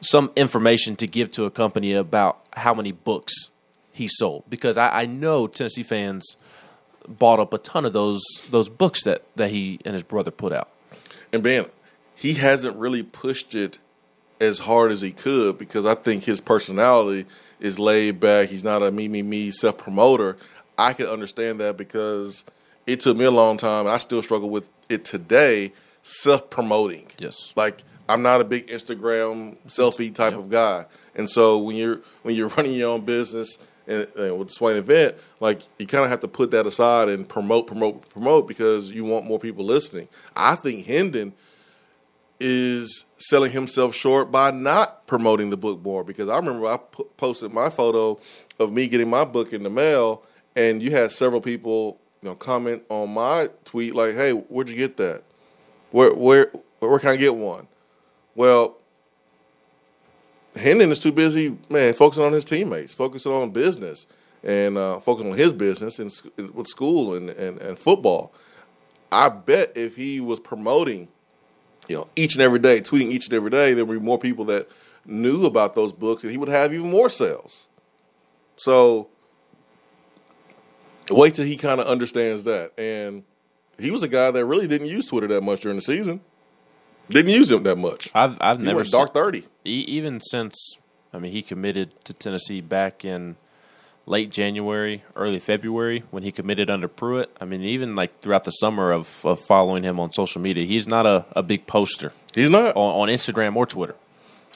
some 0.00 0.30
information 0.36 0.96
to 0.96 1.06
give 1.06 1.30
to 1.32 1.44
a 1.44 1.50
company 1.50 1.92
about 1.92 2.38
how 2.54 2.72
many 2.72 2.92
books 2.92 3.50
he 3.92 4.08
sold 4.08 4.44
because 4.48 4.76
I, 4.76 5.00
I 5.00 5.06
know 5.06 5.46
Tennessee 5.46 5.82
fans 5.82 6.36
bought 7.06 7.40
up 7.40 7.52
a 7.52 7.58
ton 7.58 7.84
of 7.84 7.92
those 7.92 8.22
those 8.50 8.68
books 8.68 9.02
that, 9.04 9.22
that 9.36 9.50
he 9.50 9.80
and 9.84 9.94
his 9.94 10.02
brother 10.02 10.30
put 10.30 10.52
out. 10.52 10.68
And 11.32 11.42
Ben, 11.42 11.66
he 12.14 12.34
hasn't 12.34 12.76
really 12.76 13.02
pushed 13.02 13.54
it 13.54 13.78
as 14.40 14.58
hard 14.58 14.92
as 14.92 15.00
he 15.00 15.10
could 15.10 15.58
because 15.58 15.86
I 15.86 15.94
think 15.94 16.24
his 16.24 16.40
personality 16.40 17.26
is 17.60 17.78
laid 17.78 18.20
back. 18.20 18.48
He's 18.48 18.64
not 18.64 18.82
a 18.82 18.90
me 18.90 19.08
me 19.08 19.22
me 19.22 19.50
self 19.50 19.78
promoter. 19.78 20.36
I 20.76 20.92
can 20.92 21.06
understand 21.06 21.60
that 21.60 21.76
because 21.76 22.44
it 22.86 23.00
took 23.00 23.16
me 23.16 23.24
a 23.24 23.30
long 23.30 23.56
time. 23.56 23.86
And 23.86 23.94
I 23.94 23.98
still 23.98 24.22
struggle 24.22 24.50
with 24.50 24.68
it 24.88 25.04
today. 25.04 25.72
Self 26.02 26.48
promoting. 26.50 27.06
Yes. 27.18 27.52
Like 27.56 27.82
I'm 28.08 28.22
not 28.22 28.40
a 28.40 28.44
big 28.44 28.68
Instagram 28.68 29.56
selfie 29.66 30.14
type 30.14 30.32
yep. 30.32 30.40
of 30.40 30.50
guy, 30.50 30.86
and 31.14 31.28
so 31.28 31.58
when 31.58 31.76
you're 31.76 32.00
when 32.22 32.34
you're 32.34 32.48
running 32.56 32.72
your 32.72 32.90
own 32.90 33.02
business 33.02 33.58
and, 33.86 34.06
and 34.16 34.38
with 34.38 34.50
Swain 34.50 34.76
event, 34.76 35.16
like 35.40 35.62
you 35.78 35.86
kind 35.86 36.04
of 36.04 36.10
have 36.10 36.20
to 36.20 36.28
put 36.28 36.50
that 36.52 36.66
aside 36.66 37.08
and 37.08 37.28
promote, 37.28 37.66
promote, 37.66 38.08
promote 38.10 38.46
because 38.46 38.90
you 38.90 39.04
want 39.04 39.26
more 39.26 39.38
people 39.38 39.64
listening. 39.64 40.08
I 40.36 40.54
think 40.54 40.86
Hendon 40.86 41.32
is 42.40 43.04
selling 43.18 43.50
himself 43.52 43.94
short 43.94 44.30
by 44.30 44.50
not 44.50 45.06
promoting 45.06 45.50
the 45.50 45.56
book 45.56 45.82
more 45.82 46.04
because 46.04 46.28
I 46.28 46.36
remember 46.36 46.66
I 46.66 46.76
p- 46.76 47.04
posted 47.16 47.52
my 47.52 47.68
photo 47.68 48.18
of 48.58 48.72
me 48.72 48.88
getting 48.88 49.10
my 49.10 49.24
book 49.24 49.52
in 49.52 49.62
the 49.62 49.70
mail, 49.70 50.22
and 50.56 50.82
you 50.82 50.90
had 50.90 51.12
several 51.12 51.40
people 51.40 51.98
you 52.22 52.28
know 52.28 52.34
comment 52.34 52.84
on 52.88 53.12
my 53.12 53.48
tweet 53.64 53.94
like, 53.94 54.14
"Hey, 54.14 54.32
where'd 54.32 54.68
you 54.68 54.76
get 54.76 54.96
that? 54.98 55.22
Where 55.90 56.14
where 56.14 56.52
where 56.80 56.98
can 56.98 57.10
I 57.10 57.16
get 57.16 57.34
one?" 57.34 57.66
Well, 58.34 58.76
Hendon 60.56 60.90
is 60.92 60.98
too 60.98 61.12
busy, 61.12 61.56
man, 61.68 61.94
focusing 61.94 62.24
on 62.24 62.32
his 62.32 62.44
teammates, 62.44 62.94
focusing 62.94 63.32
on 63.32 63.50
business, 63.50 64.06
and 64.42 64.78
uh, 64.78 65.00
focusing 65.00 65.32
on 65.32 65.38
his 65.38 65.52
business 65.52 65.98
and 65.98 66.12
with 66.54 66.66
school 66.66 67.14
and, 67.14 67.30
and, 67.30 67.60
and 67.60 67.78
football. 67.78 68.32
I 69.10 69.28
bet 69.28 69.72
if 69.76 69.96
he 69.96 70.20
was 70.20 70.38
promoting, 70.38 71.08
you 71.88 71.96
know, 71.96 72.08
each 72.14 72.34
and 72.34 72.42
every 72.42 72.58
day, 72.58 72.80
tweeting 72.80 73.10
each 73.10 73.26
and 73.26 73.34
every 73.34 73.50
day, 73.50 73.74
there 73.74 73.84
would 73.84 73.98
be 73.98 74.04
more 74.04 74.18
people 74.18 74.44
that 74.46 74.68
knew 75.04 75.46
about 75.46 75.74
those 75.74 75.92
books, 75.92 76.22
and 76.22 76.30
he 76.30 76.38
would 76.38 76.48
have 76.48 76.72
even 76.72 76.90
more 76.90 77.08
sales. 77.08 77.66
So 78.56 79.08
wait 81.10 81.34
till 81.34 81.46
he 81.46 81.56
kind 81.56 81.80
of 81.80 81.86
understands 81.86 82.44
that. 82.44 82.78
And 82.78 83.24
he 83.78 83.90
was 83.90 84.02
a 84.02 84.08
guy 84.08 84.30
that 84.30 84.44
really 84.44 84.68
didn't 84.68 84.88
use 84.88 85.06
Twitter 85.06 85.26
that 85.28 85.42
much 85.42 85.60
during 85.60 85.76
the 85.76 85.82
season. 85.82 86.20
Didn't 87.08 87.30
use 87.32 87.50
him 87.50 87.62
that 87.62 87.76
much. 87.76 88.10
I've 88.14 88.36
I've 88.40 88.58
he 88.58 88.64
never 88.64 88.84
dark 88.84 89.14
thirty. 89.14 89.44
even 89.64 90.20
since 90.20 90.76
I 91.12 91.18
mean 91.18 91.32
he 91.32 91.40
committed 91.40 91.92
to 92.04 92.12
Tennessee 92.12 92.60
back 92.60 93.02
in 93.02 93.36
late 94.08 94.30
January, 94.30 95.04
early 95.14 95.38
February 95.38 96.02
when 96.10 96.22
he 96.22 96.32
committed 96.32 96.70
under 96.70 96.88
Pruitt. 96.88 97.34
I 97.40 97.44
mean 97.44 97.62
even 97.62 97.94
like 97.94 98.20
throughout 98.20 98.44
the 98.44 98.50
summer 98.50 98.90
of, 98.90 99.24
of 99.24 99.40
following 99.40 99.82
him 99.82 100.00
on 100.00 100.12
social 100.12 100.40
media, 100.40 100.64
he's 100.64 100.86
not 100.86 101.06
a, 101.06 101.26
a 101.32 101.42
big 101.42 101.66
poster. 101.66 102.12
He's 102.34 102.50
not 102.50 102.76
on, 102.76 103.08
on 103.08 103.08
Instagram 103.08 103.56
or 103.56 103.66
Twitter. 103.66 103.94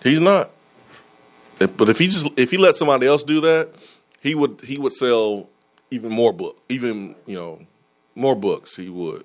He's 0.02 0.20
not. 0.20 0.50
But 1.58 1.88
if 1.88 1.98
he 1.98 2.06
just 2.06 2.26
if 2.36 2.50
he 2.50 2.56
let 2.56 2.74
somebody 2.76 3.06
else 3.06 3.22
do 3.22 3.40
that, 3.42 3.70
he 4.20 4.34
would 4.34 4.62
he 4.62 4.78
would 4.78 4.92
sell 4.92 5.48
even 5.90 6.10
more 6.10 6.32
book, 6.32 6.60
even 6.68 7.14
you 7.26 7.36
know 7.36 7.60
more 8.14 8.34
books. 8.34 8.76
He 8.76 8.88
would. 8.88 9.24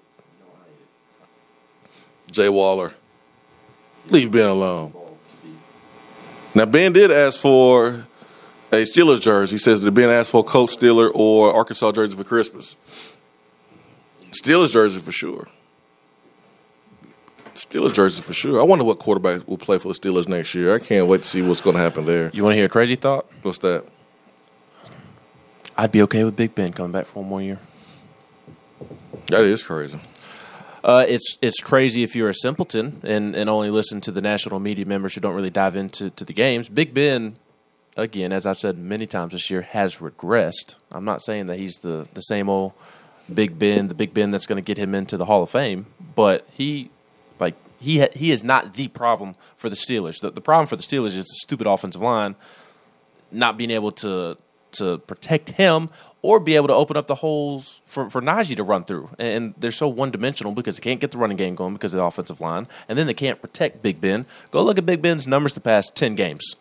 Jay 2.31 2.49
Waller. 2.49 2.93
Leave 4.09 4.31
Ben 4.31 4.47
alone. 4.47 4.93
Now 6.53 6.65
Ben 6.65 6.93
did 6.93 7.11
ask 7.11 7.39
for 7.39 8.06
a 8.71 8.83
Steelers 8.83 9.21
jersey. 9.21 9.55
He 9.55 9.57
says 9.57 9.81
that 9.81 9.91
Ben 9.91 10.09
asked 10.09 10.31
for 10.31 10.41
a 10.41 10.43
Colt 10.43 10.71
Steeler 10.71 11.11
or 11.13 11.53
Arkansas 11.53 11.91
jersey 11.91 12.15
for 12.15 12.23
Christmas. 12.23 12.75
Steelers 14.31 14.71
jersey 14.71 14.99
for 14.99 15.11
sure. 15.11 15.47
Steelers 17.55 17.93
jersey 17.93 18.21
for 18.21 18.33
sure. 18.33 18.59
I 18.61 18.63
wonder 18.63 18.83
what 18.83 18.99
quarterback 18.99 19.47
will 19.47 19.57
play 19.57 19.79
for 19.79 19.87
the 19.87 19.93
Steelers 19.93 20.27
next 20.27 20.53
year. 20.53 20.75
I 20.75 20.79
can't 20.79 21.07
wait 21.07 21.23
to 21.23 21.27
see 21.27 21.41
what's 21.41 21.61
going 21.61 21.75
to 21.75 21.81
happen 21.81 22.05
there. 22.05 22.29
You 22.33 22.43
want 22.43 22.53
to 22.53 22.57
hear 22.57 22.65
a 22.65 22.69
crazy 22.69 22.95
thought? 22.95 23.25
What's 23.41 23.57
that? 23.59 23.85
I'd 25.75 25.91
be 25.91 26.01
okay 26.03 26.23
with 26.23 26.35
Big 26.35 26.55
Ben 26.55 26.73
coming 26.73 26.91
back 26.91 27.05
for 27.05 27.19
one 27.19 27.29
more 27.29 27.41
year. 27.41 27.59
That 29.27 29.43
is 29.43 29.63
crazy. 29.63 29.99
Uh, 30.83 31.05
it's 31.07 31.37
it's 31.41 31.59
crazy 31.59 32.03
if 32.03 32.15
you're 32.15 32.29
a 32.29 32.33
simpleton 32.33 33.01
and, 33.03 33.35
and 33.35 33.49
only 33.49 33.69
listen 33.69 33.99
to 34.01 34.11
the 34.11 34.21
national 34.21 34.59
media 34.59 34.85
members 34.85 35.15
who 35.15 35.21
don't 35.21 35.35
really 35.35 35.49
dive 35.49 35.75
into 35.75 36.09
to 36.11 36.23
the 36.23 36.33
games. 36.33 36.69
Big 36.69 36.93
Ben, 36.93 37.37
again, 37.97 38.31
as 38.31 38.45
I've 38.45 38.59
said 38.59 38.77
many 38.77 39.05
times 39.05 39.33
this 39.33 39.49
year, 39.49 39.63
has 39.63 39.97
regressed. 39.97 40.75
I'm 40.91 41.03
not 41.03 41.23
saying 41.23 41.47
that 41.47 41.57
he's 41.57 41.75
the, 41.75 42.07
the 42.13 42.21
same 42.21 42.47
old 42.47 42.73
Big 43.33 43.59
Ben, 43.59 43.89
the 43.89 43.93
Big 43.93 44.13
Ben 44.13 44.31
that's 44.31 44.45
going 44.45 44.57
to 44.57 44.65
get 44.65 44.77
him 44.77 44.95
into 44.95 45.17
the 45.17 45.25
Hall 45.25 45.43
of 45.43 45.49
Fame, 45.49 45.87
but 46.15 46.47
he 46.51 46.89
like 47.39 47.55
he 47.79 47.99
ha- 47.99 48.13
he 48.13 48.31
is 48.31 48.43
not 48.43 48.75
the 48.75 48.87
problem 48.87 49.35
for 49.57 49.69
the 49.69 49.75
Steelers. 49.75 50.21
The, 50.21 50.31
the 50.31 50.41
problem 50.41 50.67
for 50.67 50.77
the 50.77 50.83
Steelers 50.83 51.07
is 51.07 51.25
the 51.25 51.35
stupid 51.41 51.67
offensive 51.67 52.01
line 52.01 52.35
not 53.31 53.57
being 53.57 53.71
able 53.71 53.91
to 53.91 54.37
to 54.73 54.99
protect 54.99 55.49
him 55.51 55.89
or 56.21 56.39
be 56.39 56.55
able 56.55 56.67
to 56.67 56.73
open 56.73 56.97
up 56.97 57.07
the 57.07 57.15
holes 57.15 57.81
for, 57.85 58.09
for 58.09 58.21
Najee 58.21 58.55
to 58.55 58.63
run 58.63 58.83
through. 58.83 59.09
And 59.17 59.53
they're 59.57 59.71
so 59.71 59.87
one 59.87 60.11
dimensional 60.11 60.51
because 60.51 60.75
they 60.75 60.81
can't 60.81 60.99
get 60.99 61.11
the 61.11 61.17
running 61.17 61.37
game 61.37 61.55
going 61.55 61.73
because 61.73 61.93
of 61.93 61.99
the 61.99 62.03
offensive 62.03 62.41
line, 62.41 62.67
and 62.89 62.97
then 62.97 63.07
they 63.07 63.13
can't 63.13 63.41
protect 63.41 63.81
Big 63.81 64.01
Ben. 64.01 64.25
Go 64.51 64.63
look 64.63 64.77
at 64.77 64.85
Big 64.85 65.01
Ben's 65.01 65.27
numbers 65.27 65.53
the 65.53 65.61
past 65.61 65.95
10 65.95 66.15
games. 66.15 66.55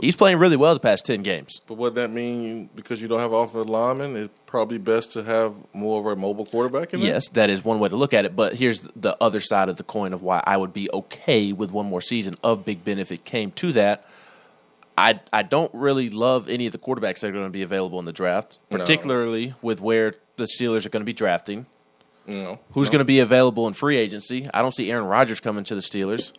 He's 0.00 0.16
playing 0.16 0.38
really 0.38 0.56
well 0.56 0.74
the 0.74 0.80
past 0.80 1.04
10 1.04 1.22
games. 1.22 1.60
But 1.66 1.74
what 1.74 1.94
that 1.96 2.10
mean 2.10 2.70
because 2.74 3.02
you 3.02 3.08
don't 3.08 3.20
have 3.20 3.32
offensive 3.32 3.68
linemen, 3.68 4.16
it's 4.16 4.32
probably 4.46 4.78
best 4.78 5.12
to 5.12 5.24
have 5.24 5.54
more 5.72 6.00
of 6.00 6.06
a 6.06 6.20
mobile 6.20 6.46
quarterback 6.46 6.94
in 6.94 7.00
there? 7.00 7.10
Yes, 7.10 7.28
that 7.30 7.50
is 7.50 7.64
one 7.64 7.78
way 7.78 7.88
to 7.88 7.96
look 7.96 8.14
at 8.14 8.24
it. 8.24 8.34
But 8.34 8.54
here's 8.54 8.80
the 8.96 9.16
other 9.20 9.40
side 9.40 9.68
of 9.68 9.76
the 9.76 9.84
coin 9.84 10.12
of 10.12 10.22
why 10.22 10.42
I 10.46 10.56
would 10.56 10.72
be 10.72 10.88
okay 10.92 11.52
with 11.52 11.70
one 11.70 11.86
more 11.86 12.00
season 12.00 12.36
of 12.42 12.64
Big 12.64 12.84
Ben 12.84 12.98
if 12.98 13.12
it 13.12 13.24
came 13.24 13.50
to 13.52 13.72
that 13.72 14.06
I 14.96 15.20
I 15.32 15.42
don't 15.42 15.72
really 15.74 16.10
love 16.10 16.48
any 16.48 16.66
of 16.66 16.72
the 16.72 16.78
quarterbacks 16.78 17.20
that 17.20 17.28
are 17.28 17.32
going 17.32 17.44
to 17.44 17.50
be 17.50 17.62
available 17.62 17.98
in 17.98 18.04
the 18.04 18.12
draft, 18.12 18.58
particularly 18.70 19.48
no. 19.48 19.54
with 19.62 19.80
where 19.80 20.14
the 20.36 20.44
Steelers 20.44 20.84
are 20.84 20.90
going 20.90 21.00
to 21.00 21.06
be 21.06 21.12
drafting. 21.12 21.66
No. 22.26 22.60
Who's 22.72 22.88
no. 22.88 22.92
going 22.92 22.98
to 23.00 23.04
be 23.04 23.20
available 23.20 23.66
in 23.66 23.72
free 23.72 23.96
agency? 23.96 24.48
I 24.52 24.62
don't 24.62 24.74
see 24.74 24.90
Aaron 24.90 25.06
Rodgers 25.06 25.40
coming 25.40 25.64
to 25.64 25.74
the 25.74 25.80
Steelers. 25.80 26.32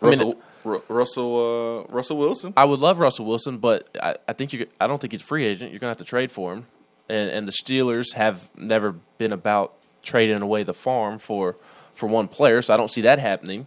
Russell, 0.00 0.32
I 0.32 0.34
mean, 0.34 0.42
Russell, 0.64 1.86
uh, 1.88 1.92
Russell 1.92 2.16
Wilson. 2.16 2.52
I 2.56 2.64
would 2.64 2.80
love 2.80 2.98
Russell 2.98 3.26
Wilson, 3.26 3.58
but 3.58 3.88
I, 4.00 4.16
I 4.28 4.32
think 4.32 4.52
you. 4.52 4.66
I 4.80 4.86
don't 4.86 5.00
think 5.00 5.12
he's 5.12 5.22
a 5.22 5.24
free 5.24 5.44
agent. 5.44 5.72
You're 5.72 5.80
going 5.80 5.92
to 5.94 5.98
have 5.98 6.06
to 6.06 6.10
trade 6.10 6.30
for 6.30 6.52
him, 6.52 6.66
and, 7.08 7.30
and 7.30 7.48
the 7.48 7.52
Steelers 7.52 8.14
have 8.14 8.48
never 8.56 8.92
been 9.18 9.32
about 9.32 9.74
trading 10.02 10.40
away 10.42 10.62
the 10.62 10.74
farm 10.74 11.18
for 11.18 11.56
for 11.94 12.08
one 12.08 12.28
player, 12.28 12.62
so 12.62 12.72
I 12.72 12.76
don't 12.76 12.90
see 12.90 13.02
that 13.02 13.18
happening. 13.18 13.66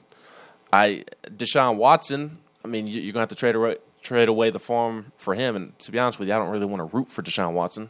I 0.72 1.06
Deshaun 1.28 1.78
Watson. 1.78 2.40
I 2.64 2.68
mean, 2.68 2.88
you're 2.88 3.02
going 3.02 3.14
to 3.14 3.20
have 3.20 3.30
to 3.30 3.36
trade 3.36 3.56
away 3.56 3.78
trade 4.02 4.30
away 4.30 4.50
the 4.52 4.60
farm 4.60 5.12
for 5.18 5.34
him. 5.34 5.56
And 5.56 5.78
to 5.80 5.92
be 5.92 6.00
honest 6.00 6.20
with 6.20 6.30
you, 6.30 6.34
I 6.36 6.38
don't 6.38 6.50
really 6.50 6.66
want 6.66 6.80
to 6.80 6.96
root 6.96 7.10
for 7.10 7.22
Deshaun 7.22 7.54
Watson. 7.54 7.90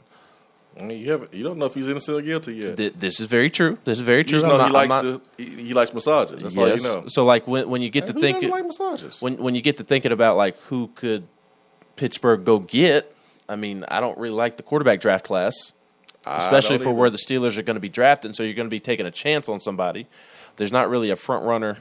I 0.80 0.84
mean, 0.84 1.02
you 1.02 1.12
haven't. 1.12 1.34
You 1.34 1.44
don't 1.44 1.58
know 1.58 1.66
if 1.66 1.74
he's 1.74 1.88
innocent 1.88 2.18
or 2.18 2.22
guilty 2.22 2.54
yet. 2.54 2.78
Th- 2.78 2.94
this 2.98 3.22
is 3.22 3.28
very 3.28 3.50
true. 3.50 3.78
This 3.86 3.98
is 3.98 4.04
very 4.04 4.26
true. 4.26 4.40
You 4.40 4.44
know 4.44 4.58
not, 4.58 4.68
he 4.68 4.74
likes 4.74 4.90
not, 4.90 5.02
to. 5.04 5.22
He, 5.38 5.44
he, 5.68 5.74
likes 5.74 5.94
massages. 5.94 6.44
That's 6.44 6.56
yes. 6.56 6.86
all 6.86 6.96
you 6.96 7.02
know. 7.02 7.08
So 7.08 7.24
like 7.24 7.48
when 7.48 7.70
when 7.70 7.82
you 7.82 7.90
get 7.90 8.06
hey, 8.06 8.12
to 8.12 8.20
thinking 8.20 8.50
like 8.50 8.66
massages. 8.66 9.22
when 9.22 9.38
when 9.38 9.56
you 9.56 9.62
get 9.62 9.78
to 9.78 9.86
thinking 9.86 10.12
about 10.12 10.36
like 10.36 10.58
who 10.64 10.88
could 10.96 11.28
Pittsburgh 11.96 12.44
go 12.44 12.60
get, 12.60 13.16
I 13.48 13.56
mean, 13.56 13.86
I 13.88 14.02
don't 14.02 14.18
really 14.18 14.36
like 14.36 14.58
the 14.58 14.64
quarterback 14.64 15.00
draft 15.00 15.24
class, 15.26 15.54
especially 16.26 16.78
for 16.78 16.90
either. 16.90 16.92
where 16.94 17.10
the 17.10 17.20
Steelers 17.20 17.58
are 17.58 17.64
going 17.64 17.76
to 17.76 17.82
be 17.82 17.90
drafting. 17.90 18.34
So 18.34 18.44
you're 18.44 18.54
going 18.54 18.68
to 18.68 18.76
be 18.76 18.82
taking 18.82 19.06
a 19.06 19.12
chance 19.12 19.48
on 19.48 19.62
somebody. 19.62 20.08
There's 20.58 20.74
not 20.74 20.90
really 20.90 21.10
a 21.10 21.16
front 21.16 21.46
runner, 21.46 21.78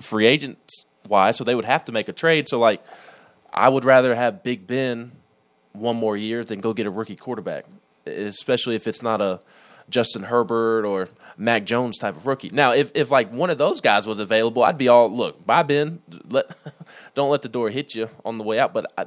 free 0.00 0.26
agents 0.26 0.84
wise, 1.08 1.38
so 1.38 1.44
they 1.44 1.54
would 1.54 1.64
have 1.64 1.86
to 1.86 1.92
make 1.92 2.08
a 2.08 2.12
trade. 2.12 2.46
So 2.50 2.58
like 2.58 2.84
I 3.54 3.70
would 3.70 3.86
rather 3.86 4.14
have 4.14 4.42
Big 4.42 4.66
Ben 4.66 5.12
one 5.72 5.96
more 5.96 6.16
year, 6.16 6.44
then 6.44 6.60
go 6.60 6.72
get 6.72 6.86
a 6.86 6.90
rookie 6.90 7.16
quarterback, 7.16 7.66
especially 8.06 8.74
if 8.74 8.86
it's 8.86 9.02
not 9.02 9.20
a 9.20 9.40
Justin 9.88 10.22
Herbert 10.24 10.84
or 10.84 11.08
Mac 11.36 11.64
Jones 11.64 11.98
type 11.98 12.16
of 12.16 12.26
rookie. 12.26 12.50
Now, 12.50 12.72
if, 12.72 12.90
if 12.94 13.10
like 13.10 13.32
one 13.32 13.50
of 13.50 13.58
those 13.58 13.80
guys 13.80 14.06
was 14.06 14.20
available, 14.20 14.62
I'd 14.62 14.78
be 14.78 14.88
all 14.88 15.10
look, 15.10 15.44
bye 15.44 15.62
Ben, 15.62 16.00
let 16.30 16.56
don't 17.14 17.30
let 17.30 17.42
the 17.42 17.48
door 17.48 17.70
hit 17.70 17.94
you 17.94 18.08
on 18.24 18.38
the 18.38 18.44
way 18.44 18.58
out. 18.58 18.72
But 18.72 18.92
I, 18.96 19.06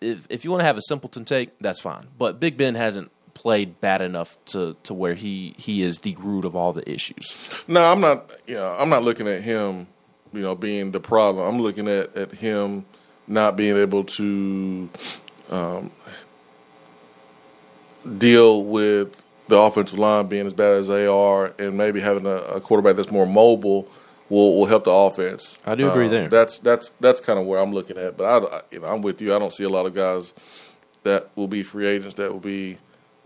if 0.00 0.26
if 0.28 0.44
you 0.44 0.50
want 0.50 0.60
to 0.60 0.66
have 0.66 0.76
a 0.76 0.82
simpleton 0.82 1.24
take, 1.24 1.58
that's 1.60 1.80
fine. 1.80 2.06
But 2.18 2.40
Big 2.40 2.56
Ben 2.56 2.74
hasn't 2.74 3.10
played 3.34 3.80
bad 3.80 4.02
enough 4.02 4.36
to 4.46 4.76
to 4.82 4.94
where 4.94 5.14
he 5.14 5.54
he 5.58 5.82
is 5.82 6.00
the 6.00 6.16
root 6.16 6.44
of 6.44 6.54
all 6.56 6.72
the 6.72 6.88
issues. 6.90 7.36
No, 7.66 7.82
I'm 7.82 8.00
not. 8.00 8.30
You 8.46 8.56
know, 8.56 8.76
I'm 8.78 8.88
not 8.88 9.02
looking 9.02 9.28
at 9.28 9.42
him. 9.42 9.86
You 10.32 10.40
know, 10.40 10.54
being 10.54 10.92
the 10.92 11.00
problem. 11.00 11.46
I'm 11.46 11.60
looking 11.60 11.88
at 11.88 12.16
at 12.16 12.32
him 12.32 12.86
not 13.28 13.56
being 13.56 13.76
able 13.76 14.04
to 14.04 14.90
um, 15.52 15.90
deal 18.18 18.64
with 18.64 19.22
the 19.48 19.56
offensive 19.58 19.98
line 19.98 20.26
being 20.26 20.46
as 20.46 20.54
bad 20.54 20.74
as 20.74 20.88
they 20.88 21.06
are, 21.06 21.52
and 21.58 21.76
maybe 21.76 22.00
having 22.00 22.26
a, 22.26 22.36
a 22.36 22.60
quarterback 22.60 22.96
that's 22.96 23.10
more 23.10 23.26
mobile 23.26 23.88
will 24.28 24.58
will 24.58 24.66
help 24.66 24.84
the 24.84 24.90
offense. 24.90 25.58
I 25.66 25.74
do 25.74 25.88
agree 25.90 26.06
Uh, 26.06 26.10
there. 26.10 26.28
That's 26.28 26.58
that's 26.58 26.90
that's 27.00 27.20
kind 27.20 27.38
of 27.38 27.46
where 27.46 27.60
I'm 27.60 27.72
looking 27.72 27.98
at. 27.98 28.16
But 28.16 28.24
I, 28.24 28.56
I- 28.56 28.60
you 28.70 28.80
know, 28.80 28.88
I'm 28.88 29.02
with 29.02 29.20
you. 29.20 29.34
I 29.34 29.38
don't 29.38 29.52
see 29.52 29.64
a 29.64 29.68
lot 29.68 29.86
of 29.86 29.94
guys 29.94 30.32
that 31.02 31.28
will 31.36 31.48
be 31.48 31.62
free 31.62 31.86
agents 31.86 32.14
that 32.14 32.32
will 32.32 32.40
be 32.40 32.78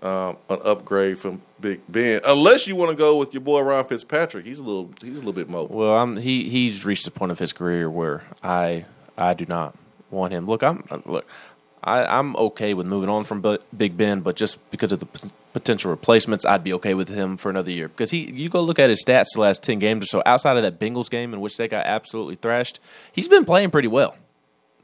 um, 0.03 0.37
an 0.49 0.59
upgrade 0.65 1.19
from 1.19 1.43
Big 1.61 1.81
Ben, 1.89 2.21
unless 2.27 2.67
you 2.67 2.75
want 2.77 2.91
to 2.91 2.97
go 2.97 3.17
with 3.17 3.33
your 3.33 3.41
boy 3.43 3.61
Ryan 3.61 3.85
Fitzpatrick. 3.87 4.45
He's 4.45 4.59
a 4.59 4.63
little 4.63 4.91
he's 5.01 5.13
a 5.15 5.17
little 5.17 5.33
bit 5.33 5.49
mobile. 5.49 5.77
Well, 5.77 5.95
I'm 5.97 6.17
he 6.17 6.49
he's 6.49 6.85
reached 6.85 7.05
the 7.05 7.11
point 7.11 7.33
of 7.33 7.39
his 7.39 7.53
career 7.53 7.89
where 7.89 8.25
I 8.43 8.85
I 9.17 9.35
do 9.35 9.47
not 9.47 9.75
want 10.11 10.33
him. 10.33 10.47
Look, 10.47 10.63
I'm 10.63 10.83
look. 11.07 11.27
I, 11.87 12.05
I'm 12.19 12.35
okay 12.37 12.75
with 12.75 12.87
moving 12.87 13.09
on 13.09 13.25
from 13.25 13.59
Big 13.77 13.97
Ben, 13.97 14.21
but 14.21 14.35
just 14.35 14.59
because 14.71 14.91
of 14.91 14.99
the 14.99 15.07
p- 15.07 15.31
potential 15.53 15.91
replacements, 15.93 16.45
I'd 16.45 16.65
be 16.65 16.73
okay 16.75 16.95
with 16.95 17.09
him 17.09 17.37
for 17.37 17.49
another 17.49 17.71
year. 17.71 17.87
Because 17.87 18.11
he, 18.11 18.29
you 18.33 18.49
go 18.49 18.61
look 18.61 18.81
at 18.81 18.91
his 18.91 19.05
stats 19.05 19.27
the 19.35 19.41
last 19.41 19.63
ten 19.63 19.79
games 19.79 20.05
or 20.05 20.07
so. 20.07 20.23
Outside 20.27 20.57
of 20.57 20.65
that 20.65 20.81
Bengals 20.81 21.09
game 21.09 21.33
in 21.33 21.41
which 21.41 21.57
they 21.57 21.69
got 21.69 21.87
absolutely 21.87 22.35
thrashed, 22.35 22.81
he's 23.13 23.29
been 23.29 23.45
playing 23.45 23.71
pretty 23.71 23.87
well. 23.89 24.17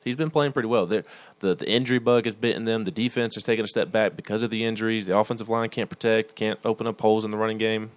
He's 0.04 0.16
been 0.16 0.30
playing 0.30 0.52
pretty 0.52 0.68
well. 0.68 0.86
They're, 0.86 1.04
the 1.40 1.56
the 1.56 1.68
injury 1.68 1.98
bug 1.98 2.24
has 2.24 2.34
bitten 2.34 2.66
them. 2.66 2.84
The 2.84 2.92
defense 2.92 3.36
is 3.36 3.42
taking 3.42 3.64
a 3.64 3.68
step 3.68 3.90
back 3.90 4.16
because 4.16 4.44
of 4.44 4.50
the 4.50 4.64
injuries. 4.64 5.06
The 5.06 5.18
offensive 5.18 5.48
line 5.48 5.70
can't 5.70 5.90
protect, 5.90 6.36
can't 6.36 6.60
open 6.64 6.86
up 6.86 7.00
holes 7.00 7.24
in 7.24 7.32
the 7.32 7.36
running 7.36 7.58
game. 7.58 7.90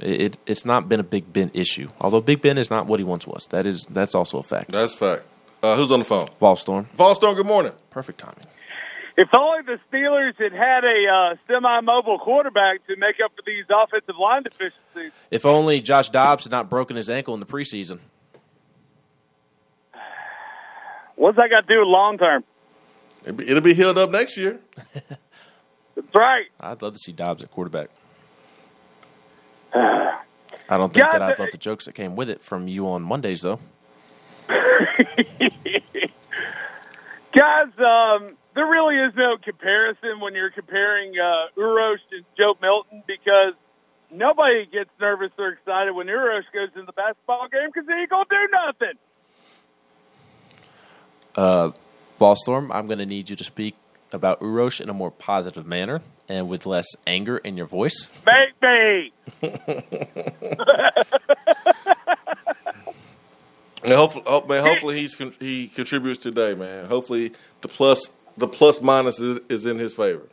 It, 0.00 0.20
it 0.20 0.38
it's 0.46 0.64
not 0.64 0.88
been 0.88 1.00
a 1.00 1.04
Big 1.04 1.32
Ben 1.32 1.50
issue. 1.54 1.88
Although 2.02 2.20
Big 2.20 2.42
Ben 2.42 2.58
is 2.58 2.68
not 2.68 2.86
what 2.86 3.00
he 3.00 3.04
once 3.04 3.26
was. 3.26 3.46
That 3.48 3.64
is 3.64 3.86
that's 3.88 4.14
also 4.14 4.38
a 4.38 4.42
fact. 4.42 4.72
That's 4.72 4.94
fact. 4.94 5.24
Uh, 5.62 5.76
who's 5.76 5.90
on 5.90 5.98
the 5.98 6.04
phone? 6.04 6.28
Volstorm. 6.40 6.86
Volstorm. 6.96 7.34
Good 7.34 7.46
morning. 7.46 7.72
Perfect 7.90 8.20
timing. 8.20 8.44
If 9.16 9.28
only 9.36 9.62
the 9.66 9.80
Steelers 9.92 10.36
had 10.38 10.52
had 10.52 10.84
a 10.84 11.12
uh, 11.12 11.34
semi-mobile 11.48 12.20
quarterback 12.20 12.86
to 12.86 12.94
make 12.96 13.16
up 13.24 13.32
for 13.34 13.42
these 13.44 13.64
offensive 13.68 14.14
line 14.20 14.44
deficiencies. 14.44 15.12
If 15.32 15.44
only 15.44 15.80
Josh 15.80 16.10
Dobbs 16.10 16.44
had 16.44 16.52
not 16.52 16.70
broken 16.70 16.96
his 16.96 17.10
ankle 17.10 17.34
in 17.34 17.40
the 17.40 17.46
preseason. 17.46 17.98
What's 21.16 21.36
that 21.36 21.50
got 21.50 21.66
to 21.66 21.74
do 21.74 21.80
with 21.80 21.88
long 21.88 22.18
term? 22.18 22.44
It'll 23.24 23.34
be, 23.36 23.48
it'll 23.48 23.60
be 23.62 23.74
healed 23.74 23.98
up 23.98 24.10
next 24.10 24.36
year. 24.36 24.60
That's 25.08 26.14
right. 26.14 26.46
I'd 26.60 26.80
love 26.80 26.94
to 26.94 27.00
see 27.00 27.10
Dobbs 27.10 27.42
at 27.42 27.50
quarterback. 27.50 27.88
I 29.74 30.76
don't 30.76 30.94
think 30.94 31.04
God, 31.06 31.14
that 31.14 31.22
I'd 31.22 31.36
the- 31.36 31.42
love 31.42 31.50
the 31.50 31.58
jokes 31.58 31.86
that 31.86 31.96
came 31.96 32.14
with 32.14 32.30
it 32.30 32.40
from 32.40 32.68
you 32.68 32.88
on 32.88 33.02
Mondays, 33.02 33.40
though. 33.42 33.58
Guys, 37.34 37.68
um, 37.78 38.36
there 38.54 38.66
really 38.66 38.96
is 38.96 39.14
no 39.14 39.36
comparison 39.42 40.20
when 40.20 40.34
you're 40.34 40.50
comparing 40.50 41.12
uh, 41.18 41.48
Uros 41.56 42.00
and 42.10 42.24
Joe 42.36 42.54
Milton 42.60 43.02
because 43.06 43.54
nobody 44.10 44.66
gets 44.66 44.90
nervous 45.00 45.30
or 45.38 45.50
excited 45.50 45.94
when 45.94 46.08
Uros 46.08 46.44
goes 46.52 46.70
in 46.74 46.84
the 46.86 46.92
basketball 46.92 47.46
game 47.48 47.68
because 47.72 47.86
he 47.86 47.92
ain't 47.94 48.10
going 48.10 48.24
to 48.24 48.34
do 48.34 48.48
nothing. 48.52 48.98
Uh, 51.36 51.70
Volstorm, 52.18 52.74
I'm 52.74 52.86
going 52.86 52.98
to 52.98 53.06
need 53.06 53.30
you 53.30 53.36
to 53.36 53.44
speak 53.44 53.76
about 54.12 54.40
Uros 54.40 54.80
in 54.80 54.88
a 54.88 54.94
more 54.94 55.10
positive 55.10 55.66
manner 55.66 56.00
and 56.28 56.48
with 56.48 56.66
less 56.66 56.86
anger 57.06 57.38
in 57.38 57.56
your 57.56 57.66
voice. 57.66 58.10
Make 58.26 58.62
me. 58.62 59.12
And 63.84 63.92
hopefully, 63.92 64.24
oh, 64.26 64.44
man, 64.46 64.64
hopefully 64.64 64.98
he's 64.98 65.14
con- 65.14 65.34
he 65.38 65.68
contributes 65.68 66.18
today, 66.20 66.54
man. 66.54 66.86
Hopefully 66.86 67.32
the 67.60 67.68
plus 67.68 68.10
the 68.36 68.48
plus 68.48 68.80
minus 68.80 69.20
is, 69.20 69.40
is 69.48 69.66
in 69.66 69.78
his 69.78 69.94
favor 69.94 70.28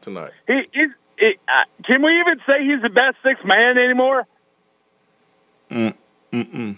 tonight. 0.00 0.32
He, 0.46 0.62
he's, 0.72 0.90
he, 1.18 1.34
uh, 1.48 1.64
can 1.84 2.02
we 2.02 2.20
even 2.20 2.38
say 2.46 2.64
he's 2.64 2.82
the 2.82 2.90
best 2.90 3.16
six 3.22 3.40
man 3.44 3.78
anymore? 3.78 4.26
Mm, 5.70 5.94
mm-mm. 6.32 6.76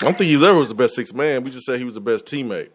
I 0.00 0.04
don't 0.04 0.16
think 0.16 0.28
he 0.28 0.36
ever 0.36 0.58
was 0.58 0.68
the 0.68 0.74
best 0.74 0.94
six 0.94 1.12
man. 1.12 1.44
We 1.44 1.50
just 1.50 1.66
say 1.66 1.78
he 1.78 1.84
was 1.84 1.94
the 1.94 2.00
best 2.00 2.26
teammate. 2.26 2.70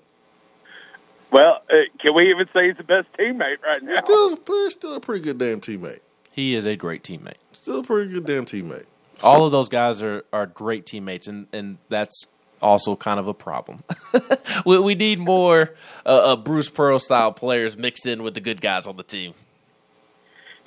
Well, 1.31 1.61
uh, 1.69 1.73
can 1.99 2.15
we 2.15 2.29
even 2.29 2.47
say 2.53 2.67
he's 2.67 2.77
the 2.77 2.83
best 2.83 3.07
teammate 3.19 3.61
right 3.63 3.81
now? 3.81 3.95
Still, 3.97 4.37
he's 4.45 4.73
still 4.73 4.93
a 4.95 4.99
pretty 4.99 5.23
good 5.23 5.37
damn 5.37 5.59
teammate. 5.59 5.99
He 6.31 6.53
is 6.53 6.65
a 6.65 6.75
great 6.75 7.03
teammate. 7.03 7.37
Still 7.51 7.79
a 7.79 7.83
pretty 7.83 8.11
good 8.11 8.25
damn 8.25 8.45
teammate. 8.45 8.85
All 9.23 9.45
of 9.45 9.51
those 9.51 9.69
guys 9.69 10.01
are, 10.01 10.23
are 10.33 10.45
great 10.45 10.85
teammates, 10.85 11.27
and, 11.27 11.47
and 11.53 11.77
that's 11.89 12.27
also 12.61 12.95
kind 12.95 13.19
of 13.19 13.27
a 13.27 13.33
problem. 13.33 13.83
we, 14.65 14.79
we 14.79 14.95
need 14.95 15.19
more 15.19 15.75
uh, 16.05 16.09
uh, 16.09 16.35
Bruce 16.35 16.69
Pearl 16.69 16.99
style 16.99 17.31
players 17.31 17.77
mixed 17.77 18.05
in 18.05 18.23
with 18.23 18.33
the 18.33 18.41
good 18.41 18.61
guys 18.61 18.87
on 18.87 18.97
the 18.97 19.03
team. 19.03 19.33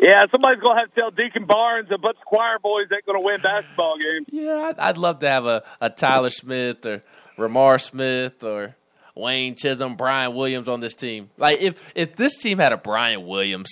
Yeah, 0.00 0.26
somebody's 0.30 0.60
going 0.60 0.76
to 0.76 0.80
have 0.80 0.94
to 0.94 1.00
tell 1.00 1.10
Deacon 1.10 1.44
Barnes 1.44 1.88
a 1.90 1.98
bunch 1.98 2.18
of 2.18 2.24
choir 2.24 2.58
boys 2.62 2.86
ain't 2.92 3.04
going 3.04 3.18
to 3.18 3.24
win 3.24 3.40
basketball 3.40 3.96
games. 3.98 4.26
Yeah, 4.30 4.68
I'd, 4.68 4.78
I'd 4.78 4.96
love 4.96 5.18
to 5.20 5.28
have 5.28 5.44
a, 5.44 5.64
a 5.80 5.90
Tyler 5.90 6.30
Smith 6.30 6.86
or 6.86 7.02
Ramar 7.36 7.80
Smith 7.80 8.44
or 8.44 8.76
Wayne 9.16 9.56
Chism, 9.56 9.96
Brian 9.96 10.34
Williams 10.34 10.68
on 10.68 10.78
this 10.78 10.94
team. 10.94 11.30
Like 11.36 11.60
if 11.60 11.82
if 11.96 12.14
this 12.14 12.38
team 12.38 12.58
had 12.58 12.72
a 12.72 12.76
Brian 12.76 13.26
Williams, 13.26 13.68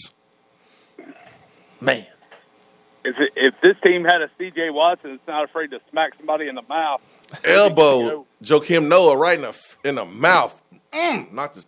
man, 1.80 2.06
If, 3.08 3.16
it, 3.20 3.32
if 3.36 3.54
this 3.62 3.76
team 3.82 4.04
had 4.04 4.20
a 4.22 4.28
C.J. 4.38 4.70
Watson 4.70 5.10
that's 5.12 5.28
not 5.28 5.44
afraid 5.44 5.70
to 5.70 5.80
smack 5.90 6.12
somebody 6.16 6.48
in 6.48 6.54
the 6.56 6.62
mouth, 6.62 7.00
Elbow 7.44 8.26
Joakim 8.42 8.88
Noah 8.88 9.16
right 9.16 9.36
in 9.36 9.42
the 9.42 9.56
in 9.84 9.94
the 9.94 10.04
mouth. 10.04 10.60
Mm, 10.92 11.32
knocked 11.32 11.54
his 11.56 11.66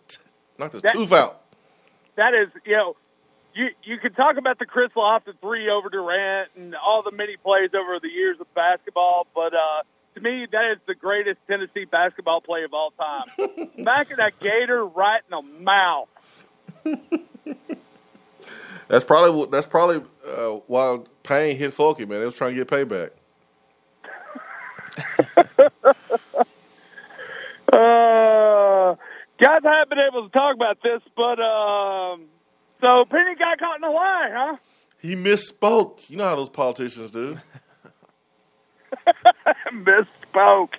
knocked 0.57 0.73
his 0.73 0.81
That- 0.81 0.93
tooth 0.95 1.11
out. 1.13 1.41
that 2.15 2.33
is, 2.33 2.49
you 2.65 2.75
know, 2.75 2.95
you 3.53 3.69
you 3.83 3.97
can 3.99 4.13
talk 4.13 4.37
about 4.37 4.59
the 4.59 4.65
Chris 4.65 4.89
Lofton 4.95 5.33
three 5.41 5.69
over 5.69 5.89
Durant 5.89 6.49
and 6.57 6.75
all 6.75 7.03
the 7.03 7.11
many 7.11 7.37
plays 7.37 7.69
over 7.73 7.99
the 8.01 8.09
years 8.09 8.37
of 8.39 8.53
basketball, 8.53 9.25
but 9.33 9.53
uh, 9.53 9.83
to 10.15 10.21
me, 10.21 10.45
that 10.51 10.71
is 10.73 10.77
the 10.87 10.95
greatest 10.95 11.37
Tennessee 11.47 11.85
basketball 11.85 12.41
play 12.41 12.63
of 12.63 12.73
all 12.73 12.91
time. 12.91 13.69
Smacking 13.79 14.17
that 14.17 14.39
Gator 14.39 14.85
right 14.85 15.21
in 15.31 15.37
the 15.37 15.63
mouth. 15.63 16.09
That's 18.87 19.03
probably 19.03 19.47
that's 19.51 19.67
probably 19.67 20.03
uh, 20.27 20.59
why 20.67 20.99
Payne 21.23 21.57
hit 21.57 21.71
Folky, 21.71 22.07
man. 22.07 22.19
They 22.19 22.25
was 22.25 22.35
trying 22.35 22.55
to 22.55 22.65
get 22.65 22.67
payback. 22.67 23.11
Uh, 27.71 28.95
guys, 29.39 29.61
I 29.63 29.79
haven't 29.79 29.89
been 29.89 29.99
able 29.99 30.27
to 30.27 30.29
talk 30.35 30.55
about 30.55 30.79
this, 30.81 31.01
but 31.15 31.39
um, 31.39 32.25
so 32.81 33.05
Penny 33.05 33.35
got 33.35 33.59
caught 33.59 33.77
in 33.77 33.83
a 33.83 33.91
lie, 33.91 34.29
huh? 34.31 34.57
He 34.99 35.15
misspoke. 35.15 36.09
You 36.09 36.17
know 36.17 36.23
how 36.23 36.35
those 36.35 36.49
politicians 36.49 37.11
do. 37.11 37.37
misspoke. 39.71 40.73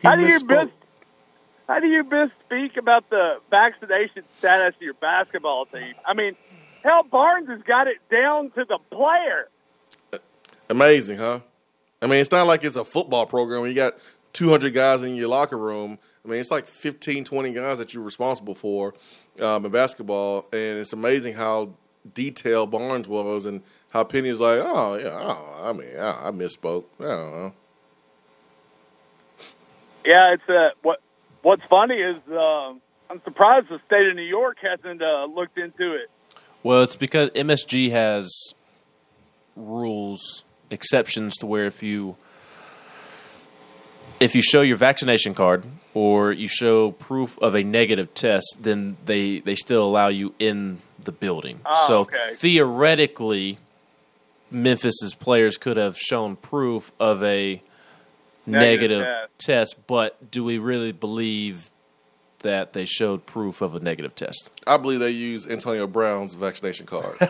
He 0.00 0.08
How 0.08 0.14
do 0.14 0.22
you 0.22 0.44
miss? 0.44 0.68
How 1.66 1.80
do 1.80 1.88
you 1.88 2.04
misspeak 2.04 2.76
about 2.76 3.10
the 3.10 3.38
vaccination 3.50 4.22
status 4.38 4.76
of 4.76 4.82
your 4.82 4.94
basketball 4.94 5.66
team? 5.66 5.94
I 6.06 6.14
mean, 6.14 6.36
hell, 6.86 7.02
Barnes 7.02 7.48
has 7.48 7.62
got 7.62 7.86
it 7.86 7.98
down 8.10 8.50
to 8.52 8.64
the 8.64 8.78
player. 8.90 9.48
Amazing, 10.70 11.18
huh? 11.18 11.40
I 12.00 12.06
mean, 12.06 12.20
it's 12.20 12.30
not 12.30 12.46
like 12.46 12.64
it's 12.64 12.76
a 12.76 12.84
football 12.84 13.26
program 13.26 13.66
you 13.66 13.74
got 13.74 13.94
200 14.32 14.72
guys 14.72 15.02
in 15.02 15.14
your 15.14 15.28
locker 15.28 15.58
room. 15.58 15.98
I 16.24 16.28
mean, 16.28 16.40
it's 16.40 16.50
like 16.50 16.66
15, 16.66 17.24
20 17.24 17.52
guys 17.52 17.78
that 17.78 17.94
you're 17.94 18.02
responsible 18.02 18.54
for 18.54 18.94
um, 19.40 19.64
in 19.64 19.70
basketball. 19.70 20.46
And 20.52 20.78
it's 20.78 20.92
amazing 20.92 21.34
how 21.34 21.70
detailed 22.14 22.70
Barnes 22.70 23.08
was 23.08 23.46
and 23.46 23.62
how 23.90 24.04
Penny 24.04 24.28
is 24.28 24.40
like, 24.40 24.60
oh, 24.62 24.96
yeah, 24.96 25.16
oh, 25.20 25.60
I 25.62 25.72
mean, 25.72 25.96
I, 25.96 26.28
I 26.28 26.30
misspoke. 26.30 26.84
I 27.00 27.04
don't 27.04 27.32
know. 27.32 27.52
Yeah, 30.04 30.34
it's 30.34 30.48
uh, 30.48 30.70
what. 30.82 31.00
What's 31.42 31.62
funny 31.70 31.94
is 31.94 32.16
uh, 32.28 32.74
I'm 33.08 33.22
surprised 33.22 33.68
the 33.68 33.78
state 33.86 34.08
of 34.08 34.16
New 34.16 34.22
York 34.22 34.56
hasn't 34.60 35.00
uh, 35.00 35.26
looked 35.26 35.58
into 35.58 35.94
it. 35.94 36.10
Well, 36.62 36.82
it's 36.82 36.96
because 36.96 37.30
MSG 37.30 37.90
has 37.90 38.32
rules, 39.54 40.44
exceptions 40.70 41.36
to 41.36 41.46
where 41.46 41.66
if 41.66 41.82
you 41.82 42.16
if 44.18 44.34
you 44.34 44.42
show 44.42 44.62
your 44.62 44.76
vaccination 44.76 45.34
card 45.34 45.64
or 45.94 46.32
you 46.32 46.48
show 46.48 46.90
proof 46.90 47.38
of 47.38 47.54
a 47.54 47.62
negative 47.62 48.12
test, 48.14 48.58
then 48.60 48.96
they 49.04 49.40
they 49.40 49.54
still 49.54 49.84
allow 49.84 50.08
you 50.08 50.34
in 50.38 50.78
the 50.98 51.12
building. 51.12 51.60
Oh, 51.64 51.84
so 51.86 51.98
okay. 52.00 52.34
theoretically, 52.34 53.58
Memphis's 54.50 55.14
players 55.14 55.56
could 55.56 55.76
have 55.76 55.96
shown 55.98 56.36
proof 56.36 56.92
of 56.98 57.22
a 57.22 57.60
Negative 58.46 59.00
negative, 59.00 59.28
test, 59.38 59.76
but 59.88 60.30
do 60.30 60.44
we 60.44 60.58
really 60.58 60.92
believe 60.92 61.68
that 62.46 62.72
they 62.72 62.84
showed 62.84 63.26
proof 63.26 63.60
of 63.60 63.74
a 63.74 63.80
negative 63.80 64.14
test? 64.14 64.50
I 64.66 64.78
believe 64.78 65.00
they 65.00 65.10
used 65.10 65.50
Antonio 65.50 65.86
Brown's 65.86 66.34
vaccination 66.34 66.86
card. 66.86 67.18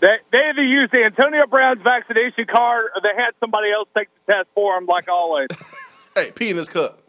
They, 0.00 0.16
they 0.30 0.38
either 0.38 0.62
used 0.62 0.94
Antonio 0.94 1.46
Brown's 1.46 1.82
vaccination 1.82 2.46
card 2.46 2.86
or 2.94 3.00
they 3.02 3.20
had 3.20 3.32
somebody 3.40 3.72
else 3.72 3.88
take 3.96 4.08
the 4.26 4.32
test 4.32 4.48
for 4.54 4.76
them, 4.76 4.86
like 4.86 5.08
always. 5.08 5.48
hey, 6.14 6.30
pee 6.30 6.50
in 6.50 6.56
this 6.56 6.68
cup. 6.68 7.02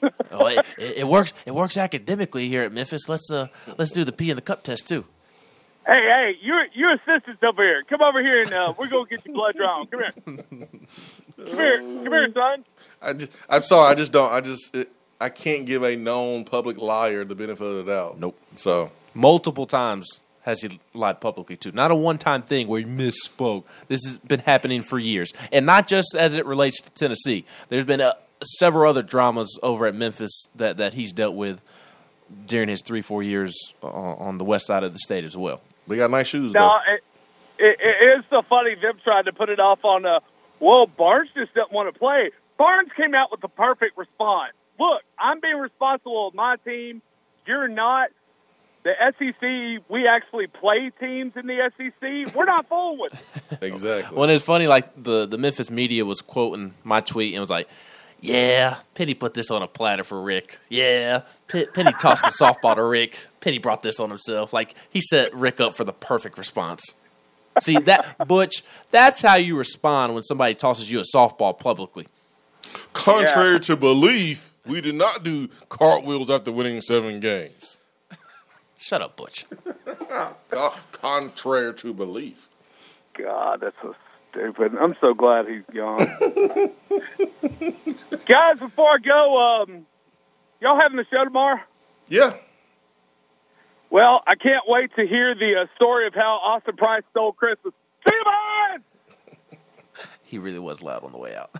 oh, 0.30 0.46
it, 0.46 0.64
it, 0.78 0.98
it 0.98 1.08
works. 1.08 1.32
It 1.44 1.54
works 1.54 1.76
academically 1.76 2.48
here 2.48 2.62
at 2.62 2.72
Memphis. 2.72 3.08
Let's 3.08 3.28
uh, 3.32 3.48
let's 3.78 3.90
do 3.90 4.04
the 4.04 4.12
pee 4.12 4.30
in 4.30 4.36
the 4.36 4.42
cup 4.42 4.62
test 4.62 4.86
too. 4.86 5.06
hey, 5.86 6.00
hey, 6.00 6.32
you're 6.40 6.66
you're 6.72 6.92
assistants 6.92 7.42
over 7.42 7.64
here. 7.64 7.82
Come 7.88 8.02
over 8.02 8.22
here 8.22 8.42
and 8.42 8.52
uh, 8.52 8.74
we're 8.78 8.86
gonna 8.86 9.08
get 9.08 9.26
your 9.26 9.34
blood 9.34 9.56
drawn. 9.56 9.88
Come 9.88 10.00
here. 10.00 10.10
Come 11.36 11.56
here, 11.56 11.78
come 11.78 12.04
here, 12.04 12.32
son. 12.32 12.64
I 13.02 13.12
just, 13.12 13.32
I'm 13.48 13.62
sorry. 13.62 13.90
I 13.90 13.94
just 13.96 14.12
don't. 14.12 14.32
I 14.32 14.40
just. 14.40 14.74
It, 14.76 14.92
I 15.20 15.28
can't 15.28 15.66
give 15.66 15.82
a 15.82 15.96
known 15.96 16.44
public 16.44 16.78
liar 16.78 17.24
the 17.24 17.34
benefit 17.34 17.64
of 17.64 17.84
the 17.84 17.92
doubt. 17.92 18.20
Nope. 18.20 18.38
So 18.56 18.92
Multiple 19.14 19.66
times 19.66 20.20
has 20.42 20.62
he 20.62 20.80
lied 20.94 21.20
publicly 21.20 21.56
too. 21.56 21.72
Not 21.72 21.90
a 21.90 21.94
one-time 21.94 22.42
thing 22.42 22.68
where 22.68 22.80
he 22.80 22.86
misspoke. 22.86 23.64
This 23.88 24.00
has 24.06 24.18
been 24.18 24.40
happening 24.40 24.82
for 24.82 24.98
years, 24.98 25.32
and 25.52 25.66
not 25.66 25.88
just 25.88 26.14
as 26.16 26.34
it 26.34 26.46
relates 26.46 26.80
to 26.82 26.90
Tennessee. 26.90 27.44
There's 27.68 27.84
been 27.84 28.00
uh, 28.00 28.14
several 28.58 28.88
other 28.88 29.02
dramas 29.02 29.58
over 29.62 29.86
at 29.86 29.94
Memphis 29.94 30.46
that 30.54 30.76
that 30.76 30.94
he's 30.94 31.12
dealt 31.12 31.34
with 31.34 31.60
during 32.46 32.68
his 32.68 32.82
three 32.82 33.02
four 33.02 33.22
years 33.22 33.54
on, 33.82 34.16
on 34.18 34.38
the 34.38 34.44
west 34.44 34.66
side 34.66 34.84
of 34.84 34.92
the 34.92 34.98
state 35.00 35.24
as 35.24 35.36
well. 35.36 35.60
they 35.88 35.96
got 35.96 36.10
nice 36.10 36.28
shoes. 36.28 36.54
No, 36.54 36.60
though. 36.60 36.94
it, 36.94 37.02
it, 37.58 37.78
it 37.80 38.18
is 38.18 38.24
so 38.30 38.42
funny 38.48 38.74
them 38.76 38.98
trying 39.02 39.24
to 39.24 39.32
put 39.32 39.48
it 39.48 39.58
off 39.58 39.84
on 39.84 40.06
uh 40.06 40.20
well, 40.60 40.86
Barnes 40.86 41.30
just 41.34 41.54
doesn't 41.54 41.72
want 41.72 41.92
to 41.92 41.98
play. 41.98 42.30
Barnes 42.56 42.90
came 42.96 43.14
out 43.14 43.30
with 43.30 43.40
the 43.40 43.48
perfect 43.48 43.96
response. 43.96 44.52
Look, 44.78 45.02
I'm 45.18 45.40
being 45.40 45.58
responsible 45.58 46.28
of 46.28 46.34
my 46.34 46.56
team. 46.64 47.02
You're 47.46 47.68
not. 47.68 48.10
The 48.84 48.92
SEC, 49.18 49.90
we 49.90 50.06
actually 50.06 50.46
play 50.46 50.90
teams 51.00 51.32
in 51.36 51.46
the 51.46 51.70
SEC. 51.76 52.34
We're 52.34 52.44
not 52.44 52.68
fooling 52.68 52.98
with 53.00 53.12
it. 53.14 53.58
Exactly. 53.62 54.14
Well, 54.14 54.24
and 54.24 54.32
it's 54.32 54.44
funny, 54.44 54.66
like 54.66 55.02
the 55.02 55.26
the 55.26 55.36
Memphis 55.36 55.70
media 55.70 56.04
was 56.04 56.20
quoting 56.20 56.74
my 56.84 57.00
tweet 57.00 57.34
and 57.34 57.40
was 57.40 57.50
like, 57.50 57.68
"Yeah, 58.20 58.76
Penny 58.94 59.14
put 59.14 59.34
this 59.34 59.50
on 59.50 59.62
a 59.62 59.66
platter 59.66 60.04
for 60.04 60.22
Rick. 60.22 60.58
Yeah, 60.68 61.22
P- 61.48 61.66
Penny 61.66 61.92
tossed 61.98 62.22
the 62.24 62.30
softball 62.30 62.76
to 62.76 62.84
Rick. 62.84 63.26
Penny 63.40 63.58
brought 63.58 63.82
this 63.82 63.98
on 63.98 64.10
himself. 64.10 64.52
Like 64.52 64.74
he 64.88 65.00
set 65.00 65.34
Rick 65.34 65.60
up 65.60 65.74
for 65.74 65.84
the 65.84 65.92
perfect 65.92 66.38
response." 66.38 66.82
See 67.60 67.76
that 67.78 68.28
Butch? 68.28 68.62
That's 68.90 69.20
how 69.20 69.34
you 69.34 69.56
respond 69.56 70.14
when 70.14 70.22
somebody 70.22 70.54
tosses 70.54 70.88
you 70.90 71.00
a 71.00 71.04
softball 71.16 71.58
publicly. 71.58 72.06
Contrary 72.92 73.58
to 73.60 73.76
belief, 73.76 74.54
we 74.68 74.80
did 74.80 74.94
not 74.94 75.22
do 75.22 75.48
cartwheels 75.68 76.30
after 76.30 76.52
winning 76.52 76.80
seven 76.80 77.20
games. 77.20 77.78
Shut 78.76 79.02
up, 79.02 79.16
Butch. 79.16 79.44
Contrary 80.92 81.74
to 81.74 81.92
belief. 81.92 82.48
God, 83.16 83.60
that's 83.60 83.76
so 83.82 83.94
stupid. 84.30 84.72
I'm 84.80 84.94
so 85.00 85.14
glad 85.14 85.46
he's 85.48 85.64
gone. 85.74 85.98
Guys, 88.26 88.58
before 88.60 88.90
I 88.90 88.98
go, 89.04 89.62
um, 89.62 89.86
y'all 90.60 90.78
having 90.80 90.96
the 90.96 91.06
show 91.10 91.24
tomorrow? 91.24 91.60
Yeah. 92.08 92.34
Well, 93.90 94.22
I 94.26 94.34
can't 94.34 94.64
wait 94.66 94.94
to 94.96 95.06
hear 95.06 95.34
the 95.34 95.62
uh, 95.62 95.66
story 95.76 96.06
of 96.06 96.14
how 96.14 96.38
Austin 96.42 96.76
Price 96.76 97.02
stole 97.10 97.32
Christmas. 97.32 97.74
See 98.06 98.14
you, 98.14 98.24
bye! 98.24 98.76
He 100.22 100.36
really 100.36 100.58
was 100.58 100.82
loud 100.82 101.04
on 101.04 101.12
the 101.12 101.18
way 101.18 101.34
out. 101.34 101.50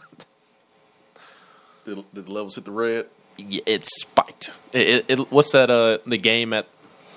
Did, 1.88 2.04
did 2.14 2.26
the 2.26 2.32
levels 2.32 2.54
hit 2.54 2.64
the 2.64 2.70
red? 2.70 3.06
Yeah, 3.36 3.60
it 3.66 3.84
spiked. 3.84 4.50
It, 4.72 4.88
it, 4.88 5.04
it, 5.08 5.32
what's 5.32 5.52
that? 5.52 5.70
Uh, 5.70 5.98
the 6.06 6.18
game 6.18 6.52
at 6.52 6.66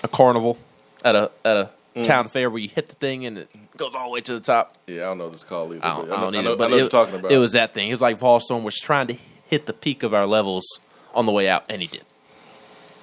a 0.02 0.08
carnival 0.08 0.58
at 1.04 1.14
a 1.14 1.30
at 1.44 1.56
a 1.56 1.70
Mm. 1.94 2.06
town 2.06 2.28
fair 2.28 2.48
where 2.48 2.58
you 2.58 2.70
hit 2.70 2.88
the 2.88 2.94
thing 2.94 3.26
and 3.26 3.36
it 3.36 3.50
goes 3.76 3.94
all 3.94 4.06
the 4.06 4.12
way 4.12 4.22
to 4.22 4.32
the 4.32 4.40
top. 4.40 4.78
Yeah, 4.86 5.02
I 5.02 5.04
don't 5.08 5.18
know 5.18 5.24
what 5.26 5.34
it's 5.34 5.44
called 5.44 5.72
either. 5.74 5.84
I 5.84 5.94
don't, 5.94 6.08
but 6.08 6.16
I 6.18 6.20
don't 6.22 6.32
know, 6.32 6.38
either, 6.38 6.48
I 6.48 6.50
know, 6.52 6.56
but 6.56 6.64
I 6.64 6.66
know 6.68 6.70
what 6.70 6.76
it, 6.78 6.80
you're 6.80 6.88
talking 6.88 7.14
about. 7.16 7.32
it 7.32 7.36
was 7.36 7.52
that 7.52 7.74
thing. 7.74 7.88
It 7.90 7.92
was 7.92 8.00
like 8.00 8.18
Volstorm 8.18 8.62
was 8.62 8.78
trying 8.78 9.08
to 9.08 9.16
hit 9.44 9.66
the 9.66 9.74
peak 9.74 10.02
of 10.02 10.14
our 10.14 10.26
levels 10.26 10.64
on 11.14 11.26
the 11.26 11.32
way 11.32 11.50
out, 11.50 11.66
and 11.68 11.82
he 11.82 11.88
did. 11.88 12.04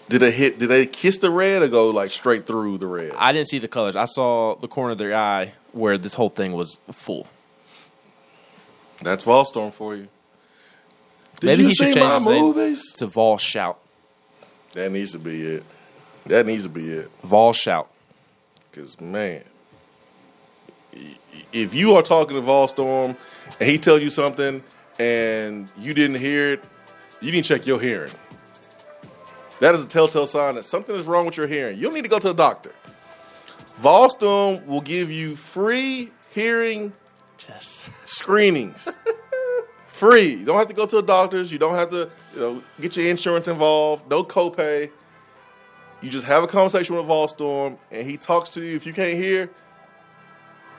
Did 0.09 0.21
they 0.21 0.31
hit? 0.31 0.57
Did 0.57 0.69
they 0.69 0.87
kiss 0.87 1.19
the 1.19 1.29
red 1.29 1.61
or 1.61 1.67
go 1.67 1.91
like 1.91 2.11
straight 2.11 2.47
through 2.47 2.79
the 2.79 2.87
red? 2.87 3.11
I 3.15 3.31
didn't 3.31 3.49
see 3.49 3.59
the 3.59 3.67
colors. 3.67 3.95
I 3.95 4.05
saw 4.05 4.55
the 4.55 4.67
corner 4.67 4.93
of 4.93 4.97
their 4.97 5.15
eye 5.15 5.53
where 5.71 5.99
this 5.99 6.15
whole 6.15 6.29
thing 6.29 6.53
was 6.53 6.79
full. 6.91 7.27
That's 9.03 9.23
Volstorm 9.23 9.71
for 9.71 9.95
you. 9.95 10.07
Did 11.39 11.47
Maybe 11.47 11.61
you 11.63 11.67
he 11.69 11.75
should 11.75 11.87
see 11.87 11.93
change 11.93 12.05
my 12.05 12.17
his 12.17 12.25
name 12.25 12.43
movies? 12.43 12.93
to 12.97 13.05
Vol 13.07 13.37
Shout. 13.37 13.79
That 14.73 14.91
needs 14.91 15.11
to 15.13 15.19
be 15.19 15.41
it. 15.45 15.63
That 16.25 16.45
needs 16.45 16.63
to 16.63 16.69
be 16.69 16.89
it. 16.89 17.09
Vol 17.23 17.53
Shout. 17.53 17.89
Because 18.71 18.99
man, 18.99 19.43
i- 20.95 21.17
if 21.53 21.73
you 21.73 21.93
are 21.95 22.01
talking 22.03 22.35
to 22.35 22.41
Volstorm 22.41 23.15
and 23.59 23.69
he 23.69 23.77
tells 23.77 24.01
you 24.03 24.09
something 24.09 24.61
and 24.99 25.71
you 25.77 25.93
didn't 25.93 26.17
hear 26.17 26.53
it, 26.53 26.63
you 27.21 27.31
need 27.31 27.43
to 27.45 27.57
check 27.57 27.65
your 27.65 27.79
hearing. 27.79 28.11
That 29.59 29.75
is 29.75 29.83
a 29.83 29.87
telltale 29.87 30.27
sign 30.27 30.55
that 30.55 30.63
something 30.65 30.95
is 30.95 31.05
wrong 31.05 31.25
with 31.25 31.35
your 31.37 31.47
hearing. 31.47 31.77
You 31.77 31.83
don't 31.83 31.93
need 31.93 32.03
to 32.03 32.09
go 32.09 32.19
to 32.19 32.27
the 32.29 32.33
doctor. 32.33 32.71
Volstorm 33.81 34.65
will 34.65 34.81
give 34.81 35.09
you 35.11 35.35
free 35.35 36.11
hearing 36.33 36.93
Yes. 37.47 37.89
screenings. 38.05 38.87
Free. 39.99 40.35
You 40.35 40.45
don't 40.45 40.55
have 40.55 40.67
to 40.67 40.73
go 40.73 40.85
to 40.85 40.95
the 40.95 41.01
doctors. 41.01 41.51
You 41.51 41.59
don't 41.59 41.75
have 41.75 41.89
to, 41.89 42.09
you 42.33 42.39
know, 42.39 42.63
get 42.79 42.95
your 42.95 43.07
insurance 43.07 43.49
involved. 43.49 44.09
No 44.09 44.23
copay. 44.23 44.89
You 46.01 46.09
just 46.09 46.25
have 46.25 46.41
a 46.41 46.47
conversation 46.47 46.95
with 46.95 47.05
Volstorm, 47.05 47.77
and 47.91 48.09
he 48.09 48.15
talks 48.15 48.49
to 48.51 48.61
you. 48.61 48.77
If 48.77 48.85
you 48.85 48.93
can't 48.93 49.15
hear, 49.15 49.49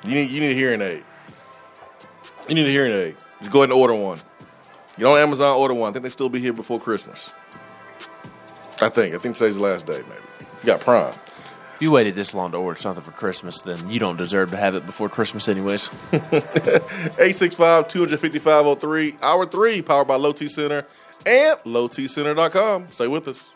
you 0.07 0.15
need 0.15 0.31
you 0.31 0.41
need 0.41 0.53
a 0.53 0.55
hearing 0.55 0.81
aid. 0.81 1.05
You 2.49 2.55
need 2.55 2.67
a 2.67 2.71
hearing 2.71 2.93
aid. 2.93 3.17
Just 3.41 3.53
go 3.53 3.59
ahead 3.59 3.69
and 3.69 3.79
order 3.79 3.93
one. 3.93 4.19
Get 4.97 5.05
on 5.05 5.19
Amazon, 5.19 5.55
order 5.55 5.75
one. 5.75 5.91
I 5.91 5.93
think 5.93 6.05
they 6.05 6.09
still 6.09 6.31
be 6.31 6.41
here 6.41 6.55
before 6.55 6.81
Christmas. 6.81 7.35
I 8.81 8.89
think. 8.89 9.15
I 9.15 9.19
think 9.19 9.37
today's 9.37 9.57
the 9.57 9.63
last 9.63 9.85
day, 9.85 10.01
maybe. 10.09 10.49
You 10.63 10.67
got 10.67 10.81
Prime. 10.81 11.13
If 11.81 11.85
you 11.85 11.93
waited 11.93 12.15
this 12.15 12.35
long 12.35 12.53
to 12.53 12.59
order 12.59 12.79
something 12.79 13.03
for 13.03 13.13
Christmas, 13.13 13.63
then 13.63 13.89
you 13.89 13.99
don't 13.99 14.19
deserve 14.19 14.51
to 14.51 14.57
have 14.59 14.75
it 14.75 14.85
before 14.85 15.09
Christmas, 15.09 15.49
anyways. 15.49 15.89
865 16.13 17.89
255 17.89 18.79
03. 18.79 19.17
Hour 19.23 19.47
three, 19.47 19.81
powered 19.81 20.07
by 20.07 20.17
Low 20.17 20.33
T 20.33 20.47
Center 20.47 20.87
and 21.25 21.59
lowtcenter.com. 21.61 22.89
Stay 22.89 23.09
with 23.09 23.29
us. 23.29 23.51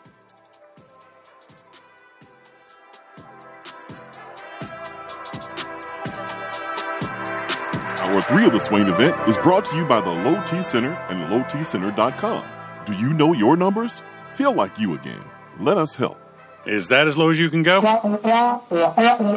Hour 8.09 8.21
three 8.21 8.47
of 8.47 8.53
the 8.53 8.59
Swain 8.59 8.87
event 8.87 9.15
is 9.29 9.37
brought 9.37 9.65
to 9.65 9.75
you 9.75 9.85
by 9.85 10.01
the 10.01 10.09
Low 10.09 10.43
T 10.45 10.63
Center 10.63 10.93
and 11.09 11.29
lowtcenter.com. 11.29 12.45
Do 12.87 12.93
you 12.93 13.13
know 13.13 13.33
your 13.33 13.55
numbers? 13.55 14.01
Feel 14.33 14.53
like 14.53 14.79
you 14.79 14.95
again. 14.95 15.23
Let 15.59 15.77
us 15.77 15.93
help. 15.93 16.24
Is 16.65 16.87
that 16.89 17.07
as 17.07 17.17
low 17.17 17.29
as 17.29 17.39
you 17.39 17.49
can 17.49 17.63
go? 17.63 17.81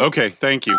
Okay, 0.02 0.30
thank 0.30 0.66
you. 0.66 0.78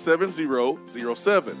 7007. 0.00 1.56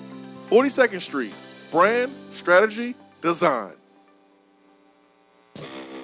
42nd 0.48 1.00
Street, 1.00 1.34
brand, 1.70 2.12
strategy, 2.32 2.94
design. 3.20 3.74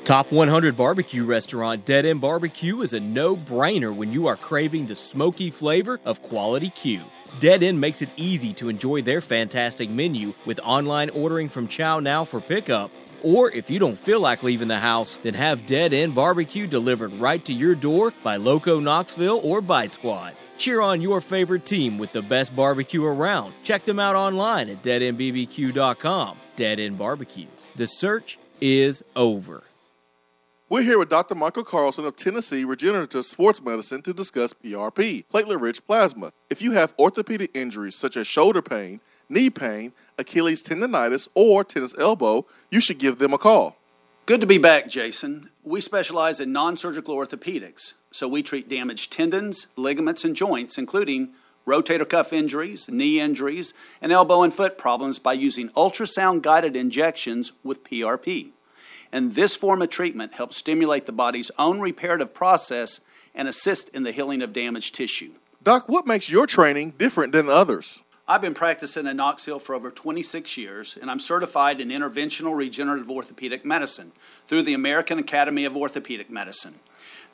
Top 0.05 0.31
100 0.31 0.77
barbecue 0.77 1.25
restaurant 1.25 1.85
Dead 1.85 2.05
End 2.07 2.21
Barbecue 2.21 2.81
is 2.83 2.93
a 2.93 3.01
no 3.01 3.35
brainer 3.35 3.93
when 3.93 4.13
you 4.13 4.29
are 4.29 4.37
craving 4.37 4.87
the 4.87 4.95
smoky 4.95 5.51
flavor 5.51 5.99
of 6.05 6.23
quality 6.23 6.71
Q. 6.71 7.03
Dead 7.41 7.65
End 7.65 7.81
makes 7.81 8.03
it 8.03 8.11
easy 8.17 8.53
to 8.53 8.69
enjoy 8.69 9.03
their 9.03 9.21
fantastic 9.21 9.91
menu 9.91 10.33
with 10.45 10.61
online 10.61 11.11
ordering 11.11 11.49
from 11.49 11.67
ChowNow 11.67 12.25
for 12.25 12.41
pickup. 12.41 12.93
Or 13.25 13.51
if 13.51 13.69
you 13.69 13.81
don't 13.81 13.99
feel 13.99 14.21
like 14.21 14.45
leaving 14.45 14.69
the 14.69 14.79
house, 14.79 15.19
then 15.25 15.35
have 15.35 15.67
Dead 15.67 15.93
End 15.93 16.15
Barbecue 16.15 16.69
delivered 16.69 17.13
right 17.15 17.45
to 17.45 17.53
your 17.53 17.75
door 17.75 18.13
by 18.23 18.37
Loco 18.37 18.79
Knoxville 18.79 19.41
or 19.43 19.61
Bite 19.61 19.95
Squad. 19.95 20.37
Cheer 20.59 20.81
on 20.81 21.03
your 21.03 21.21
favorite 21.21 21.67
team 21.67 21.99
with 21.99 22.13
the 22.13 22.23
best 22.23 22.57
barbecue 22.57 23.05
around. 23.05 23.55
Check 23.63 23.85
them 23.85 23.99
out 23.99 24.17
online 24.17 24.71
at 24.71 24.83
deadendbbq.com. 24.83 26.39
Dead 26.57 26.81
End 26.81 26.97
Barbecue. 26.99 27.47
The 27.77 27.87
search 27.87 28.39
is 28.61 29.03
over. 29.15 29.63
We're 30.69 30.83
here 30.83 30.99
with 30.99 31.11
Dr. 31.11 31.37
Michael 31.37 31.63
Carlson 31.63 32.07
of 32.07 32.17
Tennessee 32.17 32.65
Regenerative 32.65 33.25
Sports 33.25 33.63
Medicine 33.63 34.03
to 34.03 34.13
discuss 34.13 34.53
PRP, 34.53 35.25
platelet 35.33 35.61
rich 35.61 35.87
plasma. 35.87 36.33
If 36.51 36.61
you 36.61 36.73
have 36.73 36.95
orthopedic 36.99 37.53
injuries 37.55 37.95
such 37.95 38.17
as 38.17 38.27
shoulder 38.27 38.63
pain, 38.63 39.01
knee 39.29 39.51
pain, 39.51 39.93
Achilles 40.19 40.65
tendonitis, 40.65 41.29
or 41.35 41.63
tennis 41.63 41.95
elbow, 41.99 42.47
you 42.71 42.81
should 42.81 42.99
give 42.99 43.19
them 43.19 43.33
a 43.33 43.39
call. 43.39 43.77
Good 44.25 44.41
to 44.41 44.47
be 44.47 44.59
back, 44.59 44.89
Jason. 44.89 45.51
We 45.63 45.81
specialize 45.81 46.41
in 46.41 46.51
non 46.51 46.77
surgical 46.77 47.15
orthopedics, 47.15 47.93
so 48.17 48.27
we 48.27 48.43
treat 48.43 48.69
damaged 48.69 49.13
tendons, 49.13 49.67
ligaments, 49.77 50.25
and 50.25 50.35
joints, 50.35 50.79
including 50.79 51.35
rotator 51.67 52.09
cuff 52.09 52.33
injuries, 52.33 52.89
knee 52.89 53.21
injuries, 53.21 53.75
and 54.01 54.11
elbow 54.11 54.43
and 54.43 54.55
foot 54.55 54.79
problems 54.79 55.19
by 55.19 55.35
using 55.35 55.69
ultrasound 55.71 56.43
guided 56.43 56.77
injections 56.77 57.53
with 57.63 57.85
PRP. 57.85 58.51
And 59.13 59.35
this 59.35 59.55
form 59.55 59.83
of 59.83 59.91
treatment 59.91 60.35
helps 60.35 60.57
stimulate 60.57 61.07
the 61.07 61.13
body's 61.13 61.51
own 61.59 61.81
reparative 61.81 62.33
process 62.33 63.01
and 63.35 63.47
assist 63.49 63.89
in 63.91 64.03
the 64.03 64.13
healing 64.13 64.43
of 64.43 64.53
damaged 64.53 64.95
tissue. 64.95 65.33
Doc, 65.63 65.89
what 65.89 66.07
makes 66.07 66.31
your 66.31 66.47
training 66.47 66.95
different 66.97 67.33
than 67.33 67.49
others? 67.49 68.01
I've 68.29 68.41
been 68.41 68.55
practicing 68.55 69.07
in 69.07 69.17
Knoxville 69.19 69.61
for 69.61 69.75
over 69.75 69.91
26 69.91 70.57
years, 70.57 70.99
and 71.01 71.11
I'm 71.11 71.21
certified 71.21 71.81
in 71.81 71.91
interventional 71.91 72.57
regenerative 72.57 73.09
orthopedic 73.09 73.65
medicine 73.65 74.13
through 74.49 74.63
the 74.63 74.75
American 74.75 75.19
Academy 75.19 75.65
of 75.65 75.77
Orthopedic 75.77 76.29
Medicine. 76.29 76.81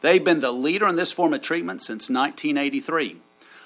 They've 0.03 0.23
been 0.23 0.41
the 0.41 0.53
leader 0.53 0.87
in 0.89 0.97
this 0.97 1.13
form 1.13 1.33
of 1.33 1.43
treatment 1.43 1.83
since 1.83 2.11
1983. 2.11 3.17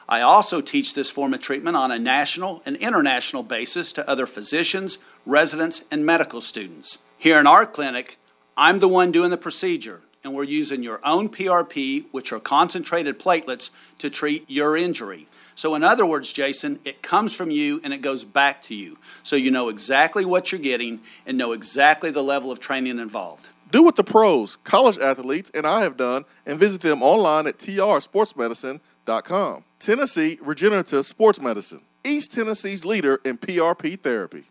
I 0.09 0.21
also 0.21 0.61
teach 0.61 0.95
this 0.95 1.11
form 1.11 1.35
of 1.35 1.41
treatment 1.41 1.77
on 1.77 1.91
a 1.91 1.99
national 1.99 2.63
and 2.65 2.77
international 2.77 3.43
basis 3.43 3.93
to 3.95 4.09
other 4.09 4.27
physicians, 4.27 4.99
residents, 5.25 5.85
and 5.91 6.07
medical 6.07 6.41
students. 6.41 6.99
Here 7.19 7.41
in 7.41 7.47
our 7.47 7.67
clinic, 7.67 8.19
I'm 8.57 8.79
the 8.79 8.89
one 8.89 9.11
doing 9.11 9.31
the 9.31 9.37
procedure, 9.37 10.03
and 10.23 10.33
we're 10.33 10.45
using 10.45 10.83
your 10.83 11.01
own 11.05 11.29
PRP, 11.29 12.05
which 12.13 12.33
are 12.33 12.39
concentrated 12.39 13.19
platelets, 13.19 13.71
to 13.99 14.09
treat 14.09 14.49
your 14.49 14.77
injury. 14.77 15.27
So, 15.57 15.75
in 15.75 15.83
other 15.83 16.05
words, 16.05 16.33
Jason, 16.33 16.79
it 16.85 17.03
comes 17.03 17.33
from 17.33 17.51
you 17.51 17.81
and 17.83 17.95
it 17.95 18.03
goes 18.03 18.25
back 18.25 18.63
to 18.65 18.75
you. 18.75 18.99
So 19.23 19.37
you 19.37 19.51
know 19.51 19.71
exactly 19.71 20.27
what 20.27 20.53
you're 20.53 20.61
getting 20.61 21.01
and 21.25 21.39
know 21.39 21.53
exactly 21.53 22.11
the 22.11 22.23
level 22.23 22.53
of 22.53 22.61
training 22.61 22.99
involved. 22.99 23.49
Do 23.71 23.83
what 23.83 23.97
the 23.97 24.05
pros, 24.05 24.57
college 24.57 24.99
athletes, 24.99 25.51
and 25.53 25.67
I 25.67 25.83
have 25.83 25.97
done 25.97 26.25
and 26.47 26.57
visit 26.59 26.83
them 26.83 27.03
online 27.03 27.49
at 27.49 27.59
trsportsmedicine.com. 27.59 29.65
Tennessee 29.79 30.39
Regenerative 30.41 31.05
Sports 31.05 31.41
Medicine, 31.41 31.83
East 32.05 32.33
Tennessee's 32.33 32.85
leader 32.85 33.21
in 33.25 33.39
PRP 33.39 34.01
therapy. 34.01 34.45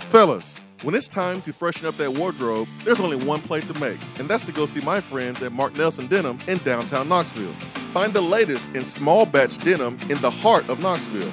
Fellas, 0.00 0.58
when 0.82 0.94
it's 0.94 1.08
time 1.08 1.42
to 1.42 1.52
freshen 1.52 1.86
up 1.86 1.96
that 1.96 2.12
wardrobe, 2.12 2.68
there's 2.84 3.00
only 3.00 3.16
one 3.16 3.40
play 3.40 3.60
to 3.60 3.74
make, 3.80 3.98
and 4.18 4.28
that's 4.28 4.44
to 4.46 4.52
go 4.52 4.66
see 4.66 4.80
my 4.80 5.00
friends 5.00 5.42
at 5.42 5.52
Mark 5.52 5.76
Nelson 5.76 6.06
Denim 6.08 6.38
in 6.48 6.58
downtown 6.58 7.08
Knoxville. 7.08 7.52
Find 7.92 8.12
the 8.12 8.20
latest 8.20 8.74
in 8.74 8.84
small 8.84 9.26
batch 9.26 9.58
denim 9.58 9.98
in 10.10 10.20
the 10.20 10.30
heart 10.30 10.68
of 10.68 10.80
Knoxville. 10.80 11.32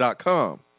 Inc.com. 0.00 0.69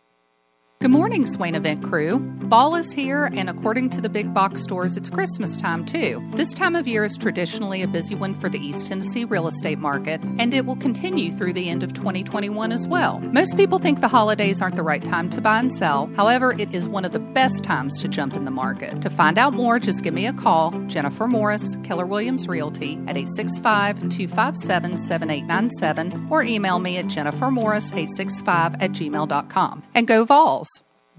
Good 0.82 0.89
morning, 0.89 1.27
Swain 1.27 1.53
Event 1.53 1.84
crew. 1.84 2.27
Fall 2.49 2.73
is 2.73 2.91
here, 2.91 3.29
and 3.36 3.51
according 3.51 3.91
to 3.91 4.01
the 4.01 4.09
big 4.09 4.34
box 4.34 4.63
stores, 4.63 4.97
it's 4.97 5.11
Christmas 5.11 5.55
time 5.55 5.86
too. 5.86 6.27
This 6.34 6.55
time 6.55 6.75
of 6.75 6.88
year 6.88 7.05
is 7.05 7.15
traditionally 7.17 7.84
a 7.84 7.88
busy 7.88 8.15
one 8.15 8.34
for 8.34 8.49
the 8.49 8.57
East 8.57 8.88
Tennessee 8.88 9.23
real 9.23 9.47
estate 9.47 9.77
market, 9.77 10.21
and 10.39 10.51
it 10.55 10.65
will 10.65 10.75
continue 10.75 11.32
through 11.32 11.53
the 11.53 11.69
end 11.69 11.84
of 11.84 11.93
2021 11.93 12.71
as 12.71 12.88
well. 12.88 13.19
Most 13.19 13.55
people 13.55 13.77
think 13.77 14.01
the 14.01 14.07
holidays 14.07 14.59
aren't 14.59 14.75
the 14.75 14.82
right 14.82 15.03
time 15.03 15.29
to 15.29 15.39
buy 15.39 15.59
and 15.59 15.71
sell. 15.71 16.09
However, 16.15 16.53
it 16.53 16.73
is 16.73 16.88
one 16.88 17.05
of 17.05 17.11
the 17.11 17.19
best 17.19 17.63
times 17.63 18.01
to 18.01 18.07
jump 18.07 18.34
in 18.34 18.45
the 18.45 18.51
market. 18.51 19.03
To 19.03 19.09
find 19.11 19.38
out 19.38 19.53
more, 19.53 19.77
just 19.77 20.03
give 20.03 20.15
me 20.15 20.25
a 20.25 20.34
call, 20.34 20.71
Jennifer 20.88 21.27
Morris, 21.27 21.77
Keller 21.84 22.07
Williams 22.07 22.47
Realty, 22.47 22.93
at 23.05 23.15
865 23.15 24.09
257 24.09 24.97
7897, 24.97 26.27
or 26.32 26.43
email 26.43 26.79
me 26.79 26.97
at 26.97 27.05
jennifermorris865 27.05 28.82
at 28.82 28.91
gmail.com. 28.93 29.84
And 29.93 30.07
go 30.07 30.25
Vols! 30.25 30.70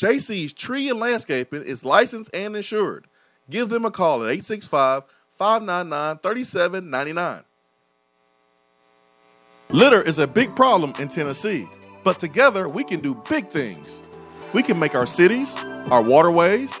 JC's 0.00 0.54
Tree 0.54 0.88
and 0.88 0.98
Landscaping 0.98 1.62
is 1.62 1.84
licensed 1.84 2.30
and 2.32 2.56
insured. 2.56 3.06
Give 3.50 3.68
them 3.68 3.84
a 3.84 3.90
call 3.90 4.24
at 4.24 4.30
865 4.30 5.02
599 5.32 6.18
3799. 6.22 7.42
Litter 9.68 10.00
is 10.00 10.18
a 10.18 10.26
big 10.26 10.56
problem 10.56 10.94
in 10.98 11.10
Tennessee, 11.10 11.68
but 12.02 12.18
together 12.18 12.66
we 12.66 12.82
can 12.82 13.00
do 13.00 13.22
big 13.28 13.48
things. 13.48 14.00
We 14.54 14.62
can 14.62 14.78
make 14.78 14.94
our 14.94 15.06
cities, 15.06 15.54
our 15.90 16.00
waterways, 16.02 16.80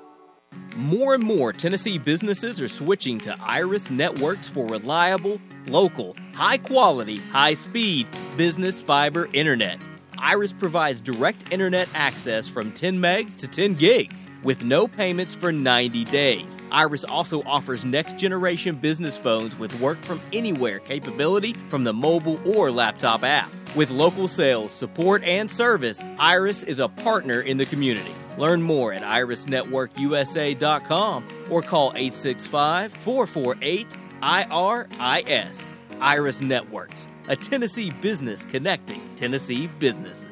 More 0.75 1.13
and 1.13 1.23
more 1.23 1.53
Tennessee 1.53 1.97
businesses 1.97 2.61
are 2.61 2.67
switching 2.67 3.19
to 3.19 3.35
Iris 3.39 3.91
networks 3.91 4.49
for 4.49 4.65
reliable, 4.65 5.39
local, 5.67 6.15
high 6.33 6.57
quality, 6.57 7.17
high 7.17 7.53
speed 7.53 8.07
business 8.37 8.81
fiber 8.81 9.27
internet. 9.33 9.79
Iris 10.17 10.53
provides 10.53 11.01
direct 11.01 11.51
internet 11.51 11.87
access 11.93 12.47
from 12.47 12.71
10 12.71 12.97
megs 12.97 13.37
to 13.39 13.47
10 13.47 13.73
gigs 13.73 14.27
with 14.43 14.63
no 14.63 14.87
payments 14.87 15.35
for 15.35 15.51
90 15.51 16.05
days. 16.05 16.61
Iris 16.71 17.03
also 17.03 17.43
offers 17.43 17.83
next 17.83 18.17
generation 18.17 18.75
business 18.75 19.17
phones 19.17 19.57
with 19.57 19.77
work 19.81 20.01
from 20.03 20.21
anywhere 20.31 20.79
capability 20.79 21.53
from 21.69 21.83
the 21.83 21.93
mobile 21.93 22.39
or 22.47 22.71
laptop 22.71 23.23
app. 23.23 23.51
With 23.75 23.89
local 23.89 24.27
sales, 24.27 24.71
support, 24.71 25.23
and 25.23 25.49
service, 25.49 26.03
Iris 26.19 26.63
is 26.63 26.79
a 26.79 26.89
partner 26.89 27.41
in 27.41 27.57
the 27.57 27.65
community. 27.65 28.13
Learn 28.37 28.61
more 28.61 28.93
at 28.93 29.01
irisnetworkusa.com 29.01 31.27
or 31.49 31.61
call 31.61 31.91
865 31.95 32.93
448 32.93 33.97
IRIS. 34.21 35.73
Iris 36.01 36.41
Networks, 36.41 37.07
a 37.27 37.35
Tennessee 37.35 37.91
business 38.01 38.43
connecting 38.43 39.01
Tennessee 39.15 39.67
businesses. 39.67 40.25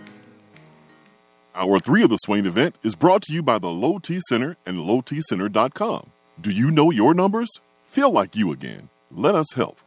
Hour 1.53 1.79
three 1.79 2.03
of 2.03 2.09
the 2.09 2.17
Swain 2.17 2.45
event 2.45 2.75
is 2.83 2.95
brought 2.95 3.21
to 3.23 3.33
you 3.33 3.43
by 3.43 3.59
the 3.59 3.69
Low 3.69 3.99
T 3.99 4.19
Center 4.29 4.57
and 4.65 4.79
LowTCenter.com. 4.79 6.09
Do 6.41 6.51
you 6.51 6.71
know 6.71 6.89
your 6.89 7.13
numbers? 7.13 7.49
Feel 7.85 8.11
like 8.11 8.35
you 8.35 8.51
again. 8.51 8.89
Let 9.11 9.35
us 9.35 9.53
help. 9.55 9.79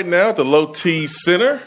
Right 0.00 0.08
now 0.08 0.30
at 0.30 0.36
the 0.36 0.44
Low 0.46 0.72
T 0.72 1.06
Center, 1.06 1.60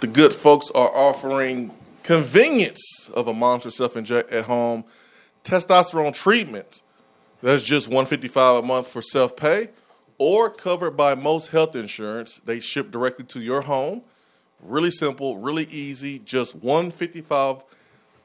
the 0.00 0.06
good 0.06 0.34
folks 0.34 0.70
are 0.72 0.94
offering 0.94 1.74
convenience 2.02 3.10
of 3.14 3.26
a 3.26 3.32
monster 3.32 3.70
self 3.70 3.96
inject 3.96 4.30
at 4.30 4.44
home 4.44 4.84
testosterone 5.44 6.12
treatment. 6.12 6.82
That's 7.42 7.62
just 7.62 7.88
155 7.88 8.64
a 8.64 8.66
month 8.66 8.86
for 8.86 9.00
self 9.00 9.34
pay 9.34 9.70
or 10.18 10.50
covered 10.50 10.90
by 10.90 11.14
most 11.14 11.48
health 11.48 11.74
insurance. 11.74 12.38
They 12.44 12.60
ship 12.60 12.90
directly 12.90 13.24
to 13.24 13.40
your 13.40 13.62
home. 13.62 14.02
Really 14.60 14.90
simple, 14.90 15.38
really 15.38 15.64
easy, 15.64 16.18
just 16.18 16.54
155 16.56 17.64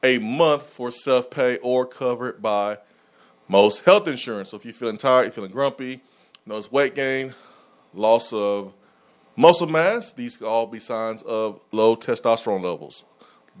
a 0.02 0.18
month 0.18 0.64
for 0.64 0.90
self 0.90 1.30
pay 1.30 1.56
or 1.62 1.86
covered 1.86 2.42
by 2.42 2.76
most 3.48 3.86
health 3.86 4.06
insurance. 4.06 4.50
So 4.50 4.58
if 4.58 4.66
you're 4.66 4.74
feeling 4.74 4.98
tired, 4.98 5.22
you're 5.22 5.32
feeling 5.32 5.50
grumpy, 5.50 6.02
notice 6.44 6.70
weight 6.70 6.94
gain, 6.94 7.34
loss 7.94 8.32
of 8.32 8.72
muscle 9.36 9.66
mass, 9.66 10.12
these 10.12 10.36
could 10.36 10.46
all 10.46 10.66
be 10.66 10.78
signs 10.78 11.22
of 11.22 11.60
low 11.72 11.96
testosterone 11.96 12.62
levels, 12.62 13.04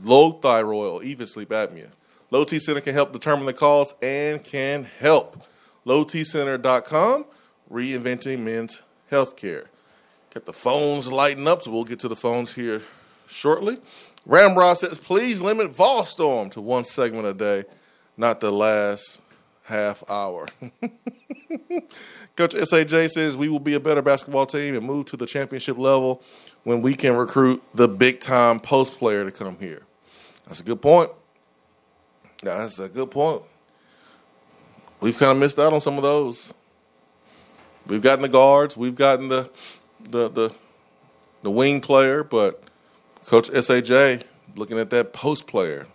low 0.02 0.32
thyroid, 0.32 0.92
or 0.92 1.02
even 1.02 1.26
sleep 1.26 1.50
apnea. 1.50 1.90
Low 2.30 2.44
T 2.44 2.58
Center 2.58 2.80
can 2.80 2.94
help 2.94 3.12
determine 3.12 3.46
the 3.46 3.52
cause 3.52 3.94
and 4.00 4.42
can 4.42 4.84
help. 4.98 5.44
LowTCenter.com, 5.86 7.26
reinventing 7.70 8.38
men's 8.40 8.82
healthcare. 9.10 9.66
Get 10.32 10.46
the 10.46 10.52
phones 10.52 11.08
lighting 11.08 11.46
up, 11.46 11.62
so 11.62 11.70
we'll 11.70 11.84
get 11.84 11.98
to 12.00 12.08
the 12.08 12.16
phones 12.16 12.54
here 12.54 12.82
shortly. 13.26 13.78
Ramrod 14.24 14.78
says, 14.78 14.98
please 14.98 15.42
limit 15.42 15.70
Vol 15.72 16.04
to 16.04 16.60
one 16.60 16.84
segment 16.84 17.26
a 17.26 17.34
day, 17.34 17.64
not 18.16 18.40
the 18.40 18.52
last 18.52 19.20
half 19.64 20.02
hour. 20.08 20.46
Coach 22.36 22.54
SAJ 22.54 23.10
says 23.10 23.36
we 23.36 23.48
will 23.48 23.60
be 23.60 23.74
a 23.74 23.80
better 23.80 24.02
basketball 24.02 24.46
team 24.46 24.74
and 24.74 24.86
move 24.86 25.06
to 25.06 25.16
the 25.16 25.26
championship 25.26 25.78
level 25.78 26.22
when 26.64 26.82
we 26.82 26.94
can 26.94 27.16
recruit 27.16 27.62
the 27.74 27.88
big 27.88 28.20
time 28.20 28.60
post 28.60 28.98
player 28.98 29.24
to 29.24 29.30
come 29.30 29.58
here. 29.58 29.82
That's 30.46 30.60
a 30.60 30.64
good 30.64 30.82
point. 30.82 31.10
That's 32.42 32.78
a 32.78 32.88
good 32.88 33.10
point. 33.10 33.42
We've 35.00 35.18
kind 35.18 35.32
of 35.32 35.38
missed 35.38 35.58
out 35.58 35.72
on 35.72 35.80
some 35.80 35.96
of 35.96 36.02
those. 36.02 36.52
We've 37.86 38.02
gotten 38.02 38.22
the 38.22 38.28
guards, 38.28 38.76
we've 38.76 38.94
gotten 38.94 39.28
the 39.28 39.50
the 40.00 40.28
the, 40.28 40.54
the 41.42 41.50
wing 41.50 41.80
player, 41.80 42.22
but 42.24 42.62
Coach 43.26 43.50
SAJ 43.50 44.22
looking 44.56 44.78
at 44.78 44.90
that 44.90 45.12
post 45.12 45.46
player. 45.46 45.86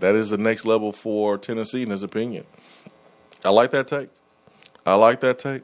That 0.00 0.14
is 0.14 0.30
the 0.30 0.38
next 0.38 0.64
level 0.64 0.92
for 0.92 1.38
Tennessee 1.38 1.82
in 1.82 1.90
his 1.90 2.02
opinion. 2.02 2.44
I 3.44 3.50
like 3.50 3.70
that 3.72 3.88
take. 3.88 4.08
I 4.86 4.94
like 4.94 5.20
that 5.20 5.38
take. 5.38 5.62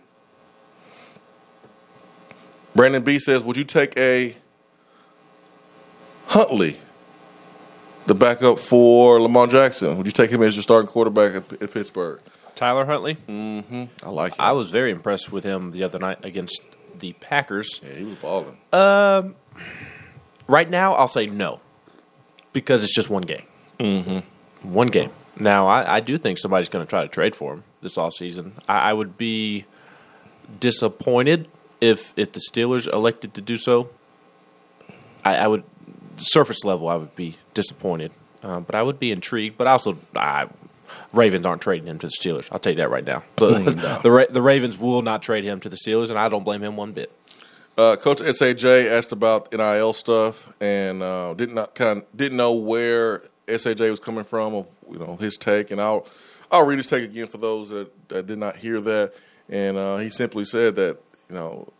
Brandon 2.74 3.02
B 3.02 3.18
says, 3.18 3.42
Would 3.42 3.56
you 3.56 3.64
take 3.64 3.96
a 3.98 4.36
Huntley, 6.26 6.76
the 8.06 8.14
backup 8.14 8.58
for 8.58 9.20
Lamar 9.20 9.46
Jackson? 9.46 9.96
Would 9.96 10.06
you 10.06 10.12
take 10.12 10.30
him 10.30 10.42
as 10.42 10.54
your 10.54 10.62
starting 10.62 10.88
quarterback 10.88 11.34
at, 11.34 11.62
at 11.62 11.72
Pittsburgh? 11.72 12.20
Tyler 12.54 12.84
Huntley. 12.86 13.16
Mm-hmm. 13.28 13.84
I 14.02 14.10
like 14.10 14.32
him. 14.32 14.40
I 14.40 14.52
was 14.52 14.70
very 14.70 14.90
impressed 14.90 15.32
with 15.32 15.44
him 15.44 15.70
the 15.70 15.84
other 15.84 15.98
night 15.98 16.24
against 16.24 16.62
the 16.98 17.12
Packers. 17.14 17.80
Yeah, 17.82 17.94
he 17.94 18.04
was 18.04 18.14
balling. 18.16 18.56
Um, 18.72 19.36
right 20.46 20.68
now, 20.68 20.94
I'll 20.94 21.08
say 21.08 21.26
no 21.26 21.60
because 22.52 22.82
it's 22.82 22.94
just 22.94 23.10
one 23.10 23.22
game. 23.22 23.46
Mm-hmm. 23.78 24.72
One 24.72 24.88
game. 24.88 25.10
Now, 25.38 25.66
I, 25.68 25.96
I 25.96 26.00
do 26.00 26.18
think 26.18 26.38
somebody's 26.38 26.68
going 26.68 26.84
to 26.84 26.88
try 26.88 27.02
to 27.02 27.08
trade 27.08 27.36
for 27.36 27.54
him 27.54 27.64
this 27.80 27.94
offseason. 27.96 28.52
I, 28.68 28.90
I 28.90 28.92
would 28.92 29.16
be 29.16 29.64
disappointed 30.60 31.48
if 31.80 32.12
if 32.16 32.32
the 32.32 32.40
Steelers 32.50 32.92
elected 32.92 33.34
to 33.34 33.40
do 33.40 33.56
so. 33.56 33.90
I, 35.24 35.36
I 35.36 35.46
would 35.46 35.64
surface 36.16 36.64
level, 36.64 36.88
I 36.88 36.96
would 36.96 37.14
be 37.14 37.36
disappointed, 37.54 38.12
uh, 38.42 38.60
but 38.60 38.74
I 38.74 38.82
would 38.82 38.98
be 38.98 39.10
intrigued. 39.12 39.56
But 39.56 39.66
also, 39.66 39.98
I, 40.16 40.48
Ravens 41.12 41.46
aren't 41.46 41.62
trading 41.62 41.86
him 41.88 41.98
to 42.00 42.06
the 42.08 42.12
Steelers. 42.20 42.48
I'll 42.50 42.58
tell 42.58 42.72
you 42.72 42.78
that 42.78 42.90
right 42.90 43.04
now. 43.04 43.22
The, 43.36 43.58
No. 43.76 44.00
the, 44.02 44.10
Ra- 44.10 44.24
the 44.30 44.42
Ravens 44.42 44.78
will 44.78 45.02
not 45.02 45.22
trade 45.22 45.44
him 45.44 45.60
to 45.60 45.68
the 45.68 45.76
Steelers, 45.76 46.10
and 46.10 46.18
I 46.18 46.28
don't 46.28 46.44
blame 46.44 46.62
him 46.62 46.76
one 46.76 46.92
bit. 46.92 47.12
Uh, 47.76 47.94
Coach 47.94 48.20
Saj 48.20 48.64
asked 48.64 49.12
about 49.12 49.52
NIL 49.52 49.92
stuff 49.92 50.52
and 50.60 51.00
uh, 51.00 51.34
did 51.34 51.52
not 51.52 51.76
kind 51.76 51.98
of, 51.98 52.16
didn't 52.16 52.36
know 52.36 52.52
where 52.52 53.22
Saj 53.56 53.80
was 53.80 54.00
coming 54.00 54.24
from 54.24 54.54
of 54.54 54.66
you 54.90 54.98
know 54.98 55.16
his 55.16 55.36
take, 55.36 55.70
and 55.70 55.80
I'll 55.80 56.06
I'll 56.50 56.66
read 56.66 56.78
his 56.78 56.86
take 56.86 57.04
again 57.04 57.26
for 57.26 57.38
those 57.38 57.70
that, 57.70 58.08
that 58.08 58.26
did 58.26 58.38
not 58.38 58.56
hear 58.56 58.80
that. 58.80 59.12
And 59.48 59.76
uh, 59.76 59.98
he 59.98 60.10
simply 60.10 60.44
said 60.44 60.76
that 60.76 60.98
you 61.28 61.34
know 61.34 61.72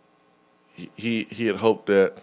he 0.75 1.25
he, 1.25 1.47
had 1.47 1.57
hoped 1.57 1.87
that 1.87 2.19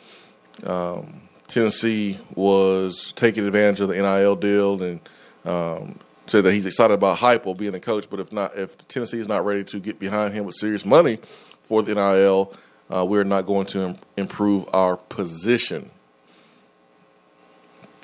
um, 0.63 1.21
Tennessee 1.47 2.19
was 2.33 3.13
taking 3.13 3.45
advantage 3.45 3.79
of 3.81 3.89
the 3.89 3.95
NIL 3.95 4.35
deal 4.35 4.81
and. 4.81 4.99
Um, 5.43 5.99
Said 6.27 6.43
that 6.45 6.53
he's 6.53 6.65
excited 6.65 6.95
about 6.95 7.19
Heupel 7.19 7.55
being 7.55 7.73
the 7.73 7.79
coach, 7.79 8.09
but 8.09 8.19
if 8.19 8.31
not, 8.31 8.57
if 8.57 8.75
Tennessee 8.87 9.19
is 9.19 9.27
not 9.27 9.45
ready 9.45 9.63
to 9.65 9.79
get 9.79 9.99
behind 9.99 10.33
him 10.33 10.45
with 10.45 10.55
serious 10.55 10.83
money 10.83 11.19
for 11.61 11.83
the 11.83 11.93
NIL, 11.93 12.51
uh, 12.89 13.05
we're 13.07 13.23
not 13.23 13.45
going 13.45 13.67
to 13.67 13.89
im- 13.89 13.97
improve 14.17 14.67
our 14.73 14.97
position. 14.97 15.91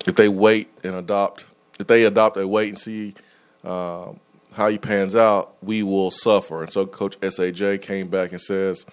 If 0.06 0.16
they 0.16 0.30
wait 0.30 0.70
and 0.84 0.96
adopt, 0.96 1.46
they 1.88 2.04
adopt 2.06 2.38
a 2.38 2.48
wait 2.48 2.70
and 2.70 2.80
see 2.80 3.14
uh, 3.64 4.12
how 4.54 4.68
he 4.68 4.78
pans 4.78 5.16
out, 5.16 5.56
we 5.62 5.84
will 5.84 6.12
suffer. 6.12 6.64
And 6.64 6.72
so 6.72 6.86
Coach 6.86 7.18
Saj 7.22 7.82
came 7.82 8.08
back 8.08 8.32
and 8.32 8.42
says 8.42 8.86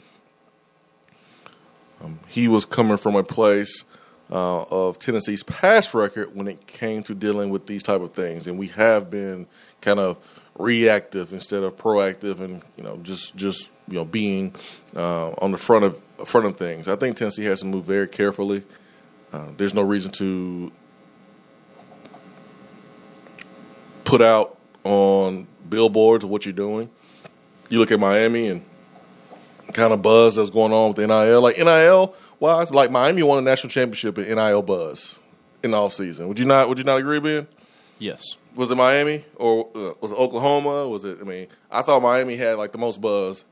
um, 2.03 2.21
he 2.29 2.49
was 2.49 2.65
coming 2.65 2.97
from 2.97 3.17
a 3.17 3.25
place 3.25 3.85
uh, 4.31 4.63
of 4.65 4.99
Tennessee's 4.99 5.43
past 5.43 5.95
record 5.95 6.35
when 6.35 6.49
it 6.49 6.67
came 6.67 7.03
to 7.05 7.15
dealing 7.15 7.51
with 7.51 7.67
these 7.67 7.83
type 7.83 8.01
of 8.01 8.13
things, 8.13 8.47
and 8.47 8.59
we 8.59 8.69
have 8.69 9.11
been 9.11 9.47
kind 9.81 9.99
of 9.99 10.19
reactive 10.59 11.33
instead 11.33 11.63
of 11.63 11.77
proactive, 11.77 12.41
and 12.41 12.63
you 12.77 12.85
know 12.85 12.99
just 12.99 13.35
just 13.37 13.71
you 13.89 13.95
know 13.95 14.05
being 14.05 14.55
uh, 14.95 15.31
on 15.39 15.51
the 15.51 15.59
front 15.59 15.85
of 15.85 16.03
front 16.25 16.47
of 16.47 16.57
things. 16.57 16.89
I 16.89 16.97
think 16.97 17.17
Tennessee 17.17 17.45
has 17.45 17.61
to 17.61 17.67
move 17.67 17.85
very 17.85 18.09
carefully. 18.09 18.65
Uh, 19.33 19.47
there's 19.57 19.75
no 19.75 19.83
reason 19.83 20.11
to 20.13 20.73
put 24.09 24.23
out 24.23 24.57
on 24.85 25.47
billboards 25.69 26.25
of 26.25 26.31
what 26.31 26.47
you're 26.47 26.55
doing. 26.55 26.89
You 27.69 27.79
look 27.79 27.93
at 27.93 28.01
Miami 28.01 28.49
and 28.49 28.65
kind 29.75 29.93
of 29.93 30.01
buzz 30.01 30.37
that's 30.37 30.49
going 30.49 30.73
on 30.73 30.89
with 30.89 30.99
NIL. 30.99 31.43
Like 31.43 31.59
NIL 31.59 32.15
wise, 32.41 32.71
like 32.71 32.91
Miami 32.91 33.23
won 33.23 33.39
a 33.39 33.43
national 33.43 33.69
championship 33.69 34.17
in 34.17 34.35
NIL 34.35 34.63
buzz 34.63 35.19
in 35.63 35.73
the 35.73 35.77
off 35.77 35.93
season. 35.93 36.27
Would 36.27 36.39
you 36.39 36.47
not? 36.47 36.71
Would 36.71 36.79
you 36.79 36.85
not 36.85 36.99
agree, 36.99 37.21
Ben? 37.21 37.47
Yes. 37.99 38.23
Was 38.55 38.71
it 38.71 38.77
Miami 38.77 39.27
or 39.37 39.69
uh, 39.75 39.93
was 40.01 40.11
it 40.11 40.19
Oklahoma? 40.19 40.89
Was 40.89 41.05
it? 41.05 41.19
I 41.21 41.25
mean, 41.25 41.49
I 41.71 41.83
thought 41.83 42.01
Miami 42.01 42.37
had 42.37 42.57
like 42.57 42.73
the 42.73 42.79
most 42.79 43.03
buzz 43.03 43.45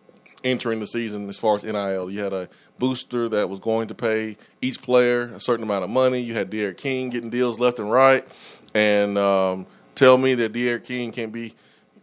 entering 0.43 0.81
the 0.81 0.87
season 0.87 1.29
as 1.29 1.39
far 1.39 1.57
as 1.57 1.65
NIL. 1.65 2.11
You 2.11 2.21
had 2.21 2.33
a 2.33 2.49
booster 2.79 3.29
that 3.29 3.51
was 3.51 3.59
going 3.59 3.89
to 3.89 3.95
pay 3.95 4.39
each 4.63 4.81
player 4.81 5.25
a 5.35 5.41
certain 5.41 5.65
amount 5.65 5.85
of 5.85 5.91
money. 5.91 6.21
You 6.21 6.33
had 6.33 6.49
D'Eriq 6.49 6.79
King 6.79 7.11
getting 7.11 7.29
deals 7.29 7.59
left 7.59 7.79
and 7.79 7.91
right, 7.91 8.27
and 8.75 9.19
um, 9.19 9.67
tell 9.97 10.17
me 10.17 10.35
that 10.35 10.53
D'Eriq 10.53 10.85
King 10.85 11.11
can't 11.11 11.33
be 11.33 11.55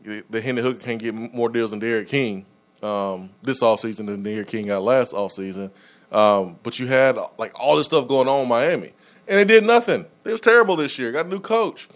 the 0.04 0.42
Hendon 0.42 0.66
Hooker 0.66 0.80
can't 0.80 1.00
get 1.00 1.14
more 1.14 1.48
deals 1.48 1.72
than 1.72 1.80
D'Eriq 1.80 2.08
King 2.08 2.46
um, 2.82 3.30
this 3.42 3.62
offseason 3.62 4.08
than 4.08 4.22
D'Eriq 4.22 4.48
King 4.48 4.68
got 4.68 4.82
last 4.84 5.14
offseason. 5.14 5.72
Um, 6.12 6.60
but 6.62 6.78
you 6.78 6.88
had 6.88 7.18
like 7.38 7.58
all 7.60 7.78
this 7.78 7.86
stuff 7.86 8.08
going 8.08 8.28
on 8.28 8.42
in 8.42 8.50
Miami, 8.50 8.94
and 9.28 9.40
it 9.40 9.48
did 9.48 9.64
nothing. 9.64 10.06
It 10.26 10.32
was 10.32 10.42
terrible 10.42 10.76
this 10.76 11.00
year. 11.00 11.12
Got 11.12 11.28
a 11.28 11.30
new 11.30 11.40
coach. 11.40 11.88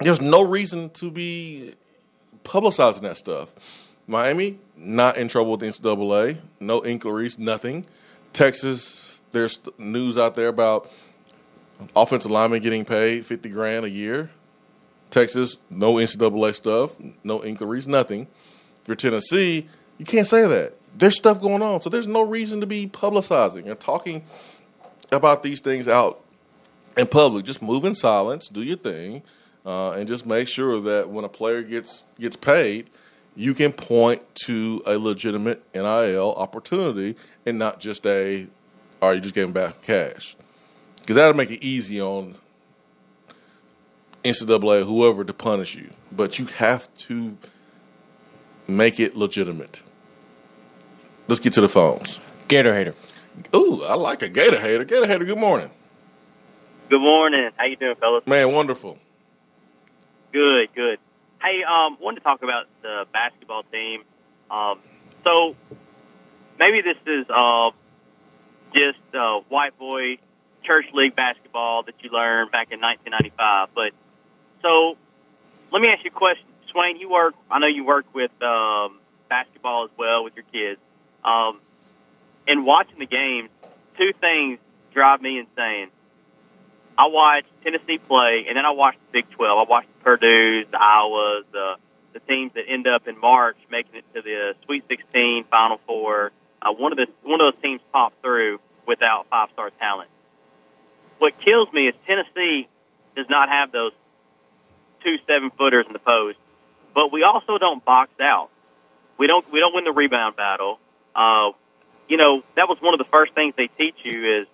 There's 0.00 0.20
no 0.20 0.42
reason 0.42 0.90
to 0.90 1.10
be 1.10 1.74
publicizing 2.42 3.02
that 3.02 3.18
stuff. 3.18 3.52
Miami 4.06 4.58
not 4.76 5.18
in 5.18 5.28
trouble 5.28 5.52
with 5.52 5.60
the 5.60 5.66
NCAA. 5.66 6.38
No 6.58 6.80
inquiries. 6.80 7.38
Nothing. 7.38 7.86
Texas. 8.32 9.20
There's 9.32 9.60
news 9.78 10.18
out 10.18 10.34
there 10.34 10.48
about 10.48 10.90
offensive 11.94 12.32
linemen 12.32 12.62
getting 12.62 12.84
paid 12.84 13.24
fifty 13.26 13.48
grand 13.48 13.84
a 13.84 13.90
year. 13.90 14.30
Texas, 15.10 15.58
no 15.68 15.94
NCAA 15.94 16.54
stuff, 16.54 16.96
no 17.24 17.42
inquiries, 17.42 17.88
nothing. 17.88 18.28
If 18.82 18.88
you're 18.88 18.96
Tennessee, 18.96 19.68
you 19.98 20.04
can't 20.04 20.26
say 20.26 20.46
that. 20.46 20.74
There's 20.96 21.16
stuff 21.16 21.40
going 21.40 21.62
on, 21.62 21.80
so 21.80 21.90
there's 21.90 22.06
no 22.06 22.22
reason 22.22 22.60
to 22.60 22.66
be 22.66 22.86
publicizing 22.86 23.66
and 23.66 23.78
talking 23.78 24.24
about 25.12 25.42
these 25.42 25.60
things 25.60 25.86
out 25.88 26.22
in 26.96 27.06
public. 27.06 27.44
Just 27.44 27.62
move 27.62 27.84
in 27.84 27.94
silence, 27.94 28.48
do 28.48 28.62
your 28.62 28.76
thing, 28.76 29.22
uh, 29.64 29.92
and 29.92 30.08
just 30.08 30.26
make 30.26 30.48
sure 30.48 30.80
that 30.80 31.10
when 31.10 31.24
a 31.24 31.28
player 31.28 31.62
gets 31.62 32.04
gets 32.18 32.36
paid, 32.36 32.88
you 33.36 33.54
can 33.54 33.72
point 33.72 34.22
to 34.46 34.82
a 34.86 34.98
legitimate 34.98 35.62
NIL 35.74 36.34
opportunity 36.36 37.16
and 37.46 37.58
not 37.58 37.80
just 37.80 38.06
a, 38.06 38.46
"Are 39.00 39.14
you 39.14 39.20
just 39.20 39.34
getting 39.34 39.52
back 39.52 39.82
cash?" 39.82 40.36
Because 41.00 41.16
that'll 41.16 41.36
make 41.36 41.50
it 41.50 41.62
easy 41.62 42.00
on 42.00 42.36
NCAA, 44.24 44.84
whoever, 44.84 45.24
to 45.24 45.32
punish 45.32 45.74
you. 45.74 45.90
But 46.12 46.38
you 46.38 46.46
have 46.46 46.92
to 46.94 47.36
make 48.66 49.00
it 49.00 49.16
legitimate. 49.16 49.82
Let's 51.28 51.40
get 51.40 51.52
to 51.54 51.60
the 51.60 51.68
phones. 51.68 52.20
Gator 52.48 52.74
hater. 52.74 52.94
Ooh, 53.54 53.84
I 53.84 53.94
like 53.94 54.22
a 54.22 54.28
Gator 54.28 54.58
hater. 54.58 54.84
Gator 54.84 55.06
hater, 55.06 55.24
good 55.24 55.38
morning. 55.38 55.70
Good 56.88 57.00
morning. 57.00 57.50
How 57.56 57.66
you 57.66 57.76
doing, 57.76 57.94
fellas? 57.96 58.26
Man, 58.26 58.52
wonderful. 58.52 58.98
Good, 60.32 60.74
good. 60.74 60.98
Hey, 61.40 61.62
um, 61.62 61.96
wanted 62.00 62.18
to 62.18 62.24
talk 62.24 62.42
about 62.42 62.66
the 62.82 63.04
basketball 63.12 63.62
team. 63.72 64.02
Um, 64.50 64.80
so 65.24 65.54
maybe 66.58 66.82
this 66.82 66.96
is 67.06 67.26
uh, 67.30 67.70
just 68.74 68.98
uh, 69.14 69.40
white 69.48 69.78
boy 69.78 70.18
church 70.64 70.86
league 70.92 71.16
basketball 71.16 71.84
that 71.84 71.94
you 72.00 72.10
learned 72.10 72.50
back 72.50 72.68
in 72.70 72.80
1995, 72.80 73.68
but 73.74 73.92
so 74.62 74.96
let 75.72 75.80
me 75.80 75.88
ask 75.88 76.04
you 76.04 76.10
a 76.14 76.18
question, 76.18 76.46
Swain. 76.70 76.98
You 76.98 77.10
work. 77.10 77.34
I 77.50 77.58
know 77.58 77.66
you 77.66 77.84
work 77.84 78.06
with 78.14 78.30
um, 78.42 79.00
basketball 79.28 79.84
as 79.84 79.90
well 79.98 80.24
with 80.24 80.34
your 80.34 80.44
kids. 80.52 80.80
Um, 81.24 81.60
and 82.46 82.64
watching 82.64 82.98
the 82.98 83.06
games, 83.06 83.50
two 83.96 84.12
things 84.20 84.58
drive 84.92 85.20
me 85.20 85.38
insane. 85.38 85.88
I 86.98 87.06
watch 87.06 87.44
Tennessee 87.62 87.98
play, 87.98 88.44
and 88.48 88.56
then 88.56 88.66
I 88.66 88.70
watch 88.70 88.96
the 89.06 89.22
Big 89.22 89.30
12. 89.30 89.66
I 89.66 89.70
watch 89.70 89.86
the 89.86 90.04
Purdue's, 90.04 90.66
the 90.70 90.76
Iowas, 90.76 91.44
the 91.52 91.74
the 92.12 92.20
teams 92.20 92.52
that 92.54 92.64
end 92.68 92.88
up 92.88 93.06
in 93.06 93.18
March 93.20 93.56
making 93.70 93.94
it 93.94 94.04
to 94.14 94.22
the 94.22 94.54
Sweet 94.66 94.84
16, 94.88 95.44
Final 95.48 95.78
Four. 95.86 96.32
Uh, 96.60 96.72
one 96.72 96.92
of 96.92 96.98
the 96.98 97.06
one 97.22 97.40
of 97.40 97.54
those 97.54 97.62
teams 97.62 97.80
popped 97.92 98.20
through 98.20 98.58
without 98.86 99.26
five 99.30 99.48
star 99.52 99.70
talent. 99.78 100.10
What 101.18 101.38
kills 101.38 101.68
me 101.72 101.88
is 101.88 101.94
Tennessee 102.06 102.68
does 103.16 103.26
not 103.30 103.48
have 103.48 103.72
those 103.72 103.92
two 105.02 105.16
seven 105.26 105.50
footers 105.56 105.86
in 105.86 105.92
the 105.92 105.98
post, 105.98 106.38
but 106.94 107.12
we 107.12 107.22
also 107.22 107.58
don't 107.58 107.84
box 107.84 108.10
out. 108.20 108.50
We 109.18 109.26
don't 109.26 109.50
we 109.52 109.60
don't 109.60 109.74
win 109.74 109.84
the 109.84 109.92
rebound 109.92 110.36
battle. 110.36 110.78
Uh, 111.14 111.52
you 112.08 112.16
know 112.16 112.42
that 112.56 112.68
was 112.68 112.78
one 112.80 112.94
of 112.94 112.98
the 112.98 113.10
first 113.10 113.34
things 113.34 113.54
they 113.56 113.68
teach 113.78 113.96
you 114.04 114.40
is, 114.40 114.46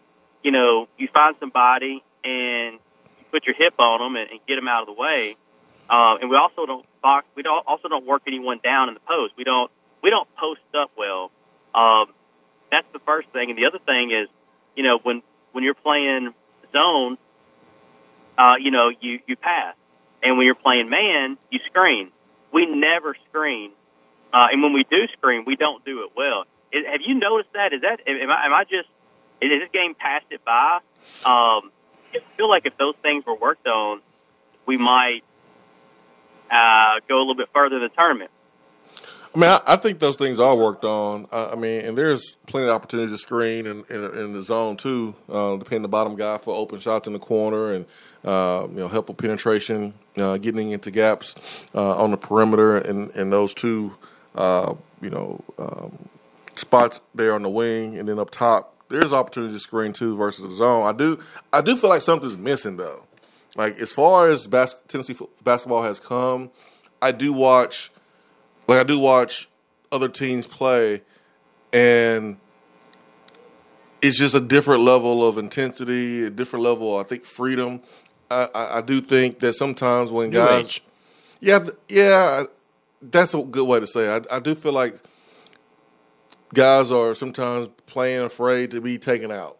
you 0.43 0.51
know, 0.51 0.89
you 0.99 1.09
find 1.13 1.37
somebody 1.41 2.03
and 2.25 2.75
you 3.19 3.25
put 3.31 3.47
your 3.47 3.55
hip 3.55 3.75
on 3.79 4.01
them 4.01 4.17
and, 4.21 4.31
and 4.31 4.41
get 4.47 4.57
them 4.57 4.69
out 4.69 4.83
of 4.83 4.87
the 4.87 5.01
way. 5.01 5.37
Uh, 5.89 6.17
and 6.21 6.31
we 6.31 6.37
also 6.37 6.67
don't 6.67 6.85
box. 7.01 7.27
We 7.37 7.43
don't 7.43 7.65
also 7.67 7.89
don't 7.89 8.07
work 8.07 8.23
anyone 8.27 8.61
down 8.63 8.89
in 8.89 8.95
the 8.95 9.01
post. 9.01 9.35
We 9.37 9.45
don't 9.45 9.71
we 10.03 10.11
don't 10.11 10.29
post 10.37 10.61
up 10.75 10.91
well. 10.97 11.31
Um, 11.75 12.07
that's 12.71 12.87
the 12.93 12.99
first 13.01 13.29
thing. 13.31 13.51
And 13.51 13.59
the 13.59 13.67
other 13.67 13.79
thing 13.79 14.11
is, 14.11 14.29
you 14.75 14.83
know, 14.83 14.99
when 15.03 15.23
when 15.53 15.63
you're 15.63 15.75
playing 15.75 16.35
zone, 16.73 17.19
uh, 18.37 18.55
you 18.61 18.71
know, 18.71 18.91
you 19.01 19.21
you 19.27 19.37
pass. 19.37 19.75
And 20.27 20.37
when 20.37 20.45
you're 20.45 20.57
playing 20.57 20.91
man, 20.91 21.39
you 21.53 21.61
screen. 21.67 22.11
We 22.53 22.67
never 22.67 23.15
screen, 23.29 23.71
uh, 24.33 24.49
and 24.51 24.61
when 24.61 24.73
we 24.73 24.85
do 24.91 25.07
screen, 25.17 25.45
we 25.47 25.55
don't 25.55 25.85
do 25.85 26.03
it 26.03 26.11
well. 26.17 26.47
Is, 26.73 26.85
have 26.85 27.01
you 27.07 27.15
noticed 27.15 27.53
that? 27.53 27.73
Is 27.73 27.83
that 27.83 28.01
am 28.09 28.31
I, 28.31 28.47
am 28.47 28.53
I 28.53 28.65
just 28.65 28.89
is 29.41 29.51
this 29.61 29.69
game 29.73 29.95
passed 29.95 30.27
it 30.31 30.45
by? 30.45 30.79
Um, 31.25 31.71
I 32.13 32.19
feel 32.37 32.49
like 32.49 32.67
if 32.67 32.77
those 32.77 32.95
things 33.03 33.25
were 33.25 33.37
worked 33.37 33.69
on, 33.69 34.01
we 34.67 34.77
might 34.77 35.23
uh, 36.51 37.01
go 37.09 37.19
a 37.19 37.21
little 37.21 37.37
bit 37.37 37.51
further 37.55 37.77
in 37.77 37.83
the 37.83 37.89
tournament. 37.91 38.33
I 39.37 39.39
mean, 39.39 39.51
I, 39.51 39.61
I 39.67 39.77
think 39.77 39.99
those 39.99 40.17
things 40.17 40.41
are 40.41 40.57
worked 40.57 40.87
on. 40.87 41.27
I, 41.31 41.51
I 41.51 41.55
mean, 41.57 41.83
and 41.83 41.99
there's 41.99 42.37
plenty 42.47 42.69
of 42.69 42.73
opportunities 42.73 43.13
to 43.13 43.19
screen 43.19 43.67
in, 43.67 43.85
in, 43.91 44.05
in 44.17 44.33
the 44.33 44.43
zone 44.43 44.79
too, 44.79 45.15
uh, 45.29 45.57
depending 45.57 45.83
the 45.83 45.89
bottom 45.89 46.17
guy 46.17 46.39
for 46.39 46.57
open 46.57 46.81
shots 46.81 47.07
in 47.07 47.13
the 47.13 47.19
corner 47.19 47.73
and 47.73 47.85
uh, 48.25 48.67
you 48.71 48.79
know 48.79 48.89
helpful 48.89 49.15
penetration, 49.15 49.93
uh, 50.17 50.39
getting 50.39 50.71
into 50.71 50.91
gaps 50.91 51.35
uh, 51.75 52.03
on 52.03 52.13
the 52.13 52.17
perimeter, 52.17 52.79
and, 52.79 53.11
and 53.11 53.31
those 53.31 53.53
two 53.53 53.95
uh, 54.37 54.75
you 55.03 55.11
know 55.11 55.45
um, 55.59 56.09
spots 56.55 57.03
there 57.15 57.35
on 57.35 57.43
the 57.43 57.51
wing, 57.51 57.99
and 57.99 58.09
then 58.09 58.19
up 58.19 58.31
top. 58.31 58.73
There's 58.89 59.13
opportunity 59.13 59.53
to 59.53 59.61
screen 59.61 59.93
too 59.93 60.17
versus 60.17 60.49
the 60.49 60.55
zone. 60.55 60.87
I 60.87 60.93
do 60.97 61.21
I 61.53 61.61
do 61.61 61.77
feel 61.77 61.91
like 61.91 62.01
something's 62.01 62.39
missing 62.39 62.79
though. 62.79 63.03
Like 63.55 63.79
as 63.81 63.93
far 63.93 64.29
as 64.31 64.47
bas- 64.47 64.77
Tennessee 64.89 65.17
basketball 65.45 65.83
has 65.83 66.01
come, 66.01 66.51
I 67.03 67.13
do 67.13 67.35
watch 67.35 67.91
like 68.69 68.79
I 68.79 68.85
do 68.85 68.99
watch 68.99 69.49
other 69.93 70.09
teams 70.09 70.47
play, 70.47 71.03
and 71.73 72.39
it's 74.03 74.19
just 74.19 74.35
a 74.35 74.41
different 74.41 74.83
level 74.83 75.27
of 75.27 75.39
intensity, 75.39 76.25
a 76.25 76.31
different 76.31 76.65
level, 76.65 76.97
I 76.97 77.03
think, 77.03 77.25
freedom. 77.25 77.81
I, 78.31 78.49
I, 78.55 78.79
I 78.79 78.81
do 78.81 79.01
think 79.01 79.39
that 79.41 79.55
sometimes 79.55 80.11
when 80.11 80.31
New 80.31 80.37
guys, 80.37 80.65
age. 80.65 80.85
yeah, 81.41 81.65
yeah, 81.89 82.45
that's 83.03 83.35
a 83.35 83.43
good 83.43 83.67
way 83.67 83.81
to 83.81 83.87
say. 83.87 84.17
It. 84.17 84.27
I, 84.31 84.37
I 84.37 84.41
do 84.41 84.55
feel 84.55 84.73
like 84.73 85.01
guys 86.55 86.91
are 86.91 87.15
sometimes 87.15 87.69
playing 87.87 88.23
afraid 88.23 88.71
to 88.73 88.81
be 88.81 88.99
taken 88.99 89.31
out. 89.31 89.59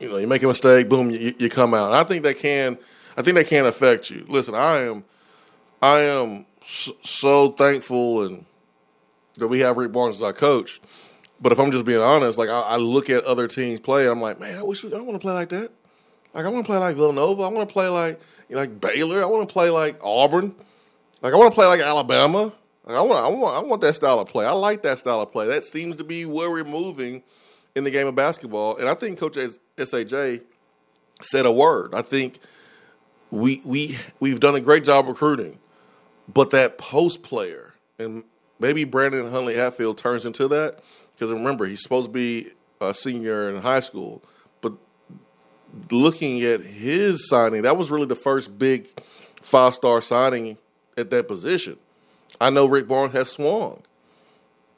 You 0.00 0.08
know, 0.08 0.16
you 0.18 0.26
make 0.26 0.42
a 0.42 0.46
mistake, 0.46 0.88
boom, 0.88 1.10
you, 1.10 1.34
you 1.38 1.48
come 1.48 1.72
out. 1.72 1.92
And 1.92 1.94
I 1.94 2.04
think 2.04 2.24
that 2.24 2.38
can, 2.38 2.78
I 3.16 3.22
think 3.22 3.36
that 3.36 3.46
can 3.46 3.64
affect 3.64 4.10
you. 4.10 4.26
Listen, 4.28 4.54
I 4.54 4.82
am, 4.82 5.04
I 5.80 6.00
am 6.00 6.46
so 6.64 7.50
thankful 7.52 8.22
and 8.22 8.44
that 9.36 9.48
we 9.48 9.60
have 9.60 9.76
Rick 9.76 9.92
Barnes 9.92 10.16
as 10.16 10.22
our 10.22 10.32
coach. 10.32 10.80
But 11.40 11.52
if 11.52 11.58
I'm 11.58 11.72
just 11.72 11.84
being 11.84 12.00
honest, 12.00 12.38
like 12.38 12.48
I, 12.48 12.60
I 12.60 12.76
look 12.76 13.10
at 13.10 13.24
other 13.24 13.48
teams 13.48 13.80
play, 13.80 14.08
I'm 14.08 14.20
like, 14.20 14.40
man, 14.40 14.58
I 14.58 14.62
wish 14.62 14.82
we, 14.84 14.94
I 14.94 15.00
want 15.00 15.14
to 15.14 15.18
play 15.18 15.32
like 15.32 15.48
that. 15.50 15.70
Like 16.32 16.44
I 16.44 16.48
want 16.48 16.64
to 16.64 16.68
play 16.68 16.78
like 16.78 16.96
Villanova. 16.96 17.42
I 17.42 17.48
want 17.48 17.68
to 17.68 17.72
play 17.72 17.88
like 17.88 18.20
you 18.48 18.56
know, 18.56 18.62
like 18.62 18.80
Baylor. 18.80 19.22
I 19.22 19.26
want 19.26 19.48
to 19.48 19.52
play 19.52 19.70
like 19.70 19.98
Auburn. 20.02 20.54
Like 21.22 21.32
I 21.32 21.36
want 21.36 21.50
to 21.50 21.54
play 21.54 21.66
like 21.66 21.80
Alabama. 21.80 22.52
Like, 22.86 22.96
I 22.96 23.00
want, 23.00 23.24
I 23.24 23.28
want, 23.28 23.56
I 23.56 23.66
want 23.66 23.80
that 23.80 23.96
style 23.96 24.20
of 24.20 24.28
play. 24.28 24.44
I 24.44 24.52
like 24.52 24.82
that 24.82 24.98
style 24.98 25.20
of 25.22 25.32
play. 25.32 25.46
That 25.46 25.64
seems 25.64 25.96
to 25.96 26.04
be 26.04 26.26
where 26.26 26.50
we're 26.50 26.64
moving 26.64 27.22
in 27.74 27.84
the 27.84 27.90
game 27.90 28.06
of 28.06 28.14
basketball. 28.14 28.76
And 28.76 28.88
I 28.88 28.94
think 28.94 29.18
Coach 29.18 29.38
Saj 29.78 30.14
said 31.22 31.46
a 31.46 31.52
word. 31.52 31.94
I 31.94 32.02
think 32.02 32.38
we 33.30 33.60
we 33.64 33.98
we've 34.20 34.40
done 34.40 34.54
a 34.54 34.60
great 34.60 34.84
job 34.84 35.08
recruiting. 35.08 35.58
But 36.32 36.50
that 36.50 36.78
post 36.78 37.22
player, 37.22 37.74
and 37.98 38.24
maybe 38.58 38.84
Brandon 38.84 39.30
Huntley 39.30 39.54
Hatfield 39.54 39.98
turns 39.98 40.24
into 40.24 40.48
that 40.48 40.80
because 41.14 41.32
remember 41.32 41.66
he's 41.66 41.82
supposed 41.82 42.08
to 42.08 42.12
be 42.12 42.50
a 42.80 42.94
senior 42.94 43.48
in 43.50 43.62
high 43.62 43.80
school, 43.80 44.22
but 44.60 44.72
looking 45.90 46.42
at 46.42 46.60
his 46.62 47.28
signing, 47.28 47.62
that 47.62 47.76
was 47.76 47.90
really 47.90 48.06
the 48.06 48.16
first 48.16 48.58
big 48.58 48.88
five 49.40 49.74
star 49.74 50.00
signing 50.00 50.58
at 50.96 51.10
that 51.10 51.28
position. 51.28 51.76
I 52.40 52.50
know 52.50 52.66
Rick 52.66 52.88
Barnes 52.88 53.12
has 53.12 53.30
swung 53.30 53.82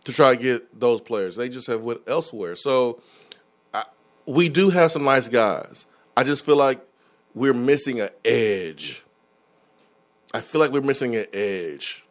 to 0.04 0.12
try 0.12 0.36
to 0.36 0.42
get 0.42 0.78
those 0.78 1.00
players. 1.00 1.36
They 1.36 1.48
just 1.48 1.66
have 1.68 1.82
went 1.82 2.00
elsewhere. 2.06 2.56
So 2.56 3.00
I, 3.72 3.84
we 4.26 4.48
do 4.48 4.70
have 4.70 4.92
some 4.92 5.04
nice 5.04 5.28
guys. 5.28 5.86
I 6.16 6.22
just 6.22 6.44
feel 6.44 6.56
like 6.56 6.80
we're 7.34 7.54
missing 7.54 8.00
an 8.00 8.10
edge. 8.24 9.02
I 10.36 10.40
feel 10.40 10.60
like 10.60 10.70
we're 10.70 10.82
missing 10.82 11.16
an 11.16 11.24
edge 11.32 12.04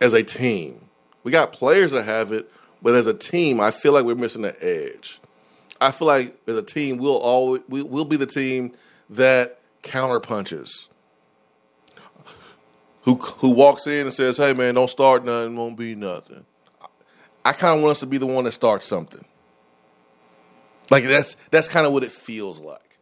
as 0.00 0.14
a 0.14 0.22
team. 0.22 0.88
We 1.24 1.30
got 1.30 1.52
players 1.52 1.90
that 1.90 2.04
have 2.04 2.32
it, 2.32 2.50
but 2.80 2.94
as 2.94 3.06
a 3.06 3.12
team, 3.12 3.60
I 3.60 3.70
feel 3.70 3.92
like 3.92 4.06
we're 4.06 4.14
missing 4.14 4.46
an 4.46 4.54
edge. 4.62 5.20
I 5.78 5.90
feel 5.90 6.08
like 6.08 6.38
as 6.46 6.56
a 6.56 6.62
team, 6.62 6.96
we'll 6.96 7.18
always 7.18 7.60
we, 7.68 7.82
will 7.82 8.06
be 8.06 8.16
the 8.16 8.24
team 8.24 8.72
that 9.10 9.60
counter 9.82 10.20
punches. 10.20 10.88
Who 13.02 13.16
who 13.16 13.50
walks 13.50 13.86
in 13.86 14.06
and 14.06 14.12
says, 14.14 14.38
"Hey 14.38 14.54
man, 14.54 14.72
don't 14.72 14.88
start 14.88 15.22
nothing, 15.22 15.54
won't 15.54 15.76
be 15.76 15.94
nothing." 15.94 16.46
I 17.44 17.52
kind 17.52 17.76
of 17.76 17.82
want 17.82 17.90
us 17.90 18.00
to 18.00 18.06
be 18.06 18.16
the 18.16 18.26
one 18.26 18.44
that 18.44 18.52
starts 18.52 18.86
something. 18.86 19.24
Like 20.90 21.04
that's 21.04 21.36
that's 21.50 21.68
kind 21.68 21.86
of 21.86 21.92
what 21.92 22.04
it 22.04 22.10
feels 22.10 22.58
like, 22.58 22.96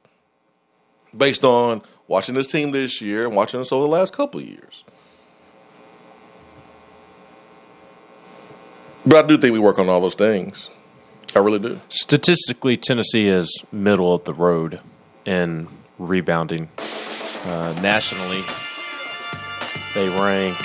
based 1.16 1.44
on 1.44 1.80
watching 2.08 2.34
this 2.34 2.46
team 2.46 2.70
this 2.70 3.00
year 3.00 3.26
and 3.26 3.34
watching 3.34 3.60
us 3.60 3.72
over 3.72 3.82
the 3.82 3.88
last 3.88 4.12
couple 4.12 4.40
years. 4.40 4.84
But 9.06 9.24
I 9.24 9.28
do 9.28 9.36
think 9.36 9.52
we 9.52 9.58
work 9.58 9.78
on 9.78 9.88
all 9.88 10.00
those 10.00 10.14
things. 10.14 10.70
I 11.36 11.40
really 11.40 11.58
do. 11.58 11.80
Statistically, 11.88 12.76
Tennessee 12.76 13.26
is 13.26 13.64
middle 13.70 14.14
of 14.14 14.24
the 14.24 14.32
road 14.32 14.80
in 15.26 15.68
rebounding. 15.98 16.68
Uh, 17.44 17.74
nationally, 17.82 18.42
they 19.94 20.08
rank 20.08 20.56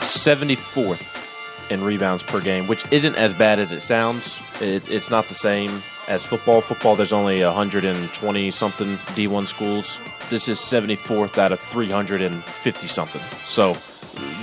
74th 0.00 1.70
in 1.70 1.82
rebounds 1.82 2.22
per 2.22 2.40
game, 2.40 2.66
which 2.68 2.84
isn't 2.92 3.16
as 3.16 3.34
bad 3.34 3.58
as 3.58 3.72
it 3.72 3.82
sounds. 3.82 4.40
It, 4.60 4.88
it's 4.90 5.10
not 5.10 5.26
the 5.26 5.34
same 5.34 5.82
as 6.08 6.26
football. 6.26 6.60
Football, 6.60 6.96
there's 6.96 7.12
only 7.12 7.42
120 7.42 8.50
something 8.50 8.96
D1 9.14 9.46
schools. 9.46 10.00
This 10.30 10.48
is 10.48 10.58
74th 10.58 11.38
out 11.38 11.52
of 11.52 11.60
350 11.60 12.86
something. 12.88 13.22
So 13.46 13.76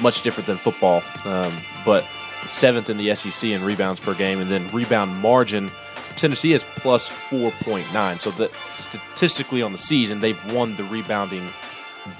much 0.02 0.22
different 0.22 0.48
than 0.48 0.58
football. 0.58 1.04
Um, 1.26 1.54
but 1.84 2.06
seventh 2.48 2.90
in 2.90 2.98
the 2.98 3.14
SEC 3.16 3.50
in 3.50 3.64
rebounds 3.64 4.00
per 4.00 4.14
game, 4.14 4.40
and 4.40 4.50
then 4.50 4.70
rebound 4.72 5.16
margin. 5.18 5.72
Tennessee 6.16 6.54
is 6.54 6.64
plus 6.64 7.10
4.9. 7.10 8.22
So 8.22 8.32
that 8.32 8.54
statistically 8.54 9.62
on 9.62 9.74
the 9.74 9.78
season, 9.78 10.22
they've 10.22 10.54
won 10.54 10.76
the 10.76 10.86
rebounding 10.86 11.50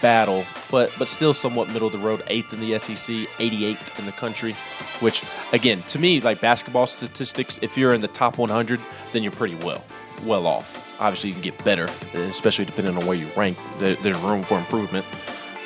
battle, 0.02 0.46
but 0.72 0.94
but 0.98 1.08
still 1.08 1.34
somewhat 1.34 1.70
middle 1.70 1.88
of 1.88 1.94
the 1.94 2.00
road. 2.00 2.24
Eighth 2.28 2.54
in 2.54 2.60
the 2.60 2.78
SEC, 2.80 3.16
88th 3.38 4.00
in 4.00 4.06
the 4.06 4.12
country. 4.12 4.54
Which 5.00 5.24
again, 5.52 5.82
to 5.90 6.00
me, 6.00 6.22
like 6.22 6.42
basketball 6.42 6.88
statistics, 6.88 7.60
if 7.62 7.78
you're 7.78 7.94
in 7.94 8.02
the 8.02 8.08
top 8.08 8.38
100, 8.38 8.80
then 9.12 9.24
you're 9.24 9.32
pretty 9.32 9.56
well 9.56 9.84
well 10.24 10.48
off. 10.48 10.84
Obviously, 11.00 11.30
you 11.30 11.34
can 11.36 11.44
get 11.44 11.64
better, 11.64 11.90
especially 12.14 12.66
depending 12.66 12.98
on 12.98 13.06
where 13.06 13.18
you 13.18 13.28
rank. 13.36 13.58
There, 13.80 13.96
there's 13.96 14.20
room 14.20 14.44
for 14.44 14.58
improvement. 14.58 15.06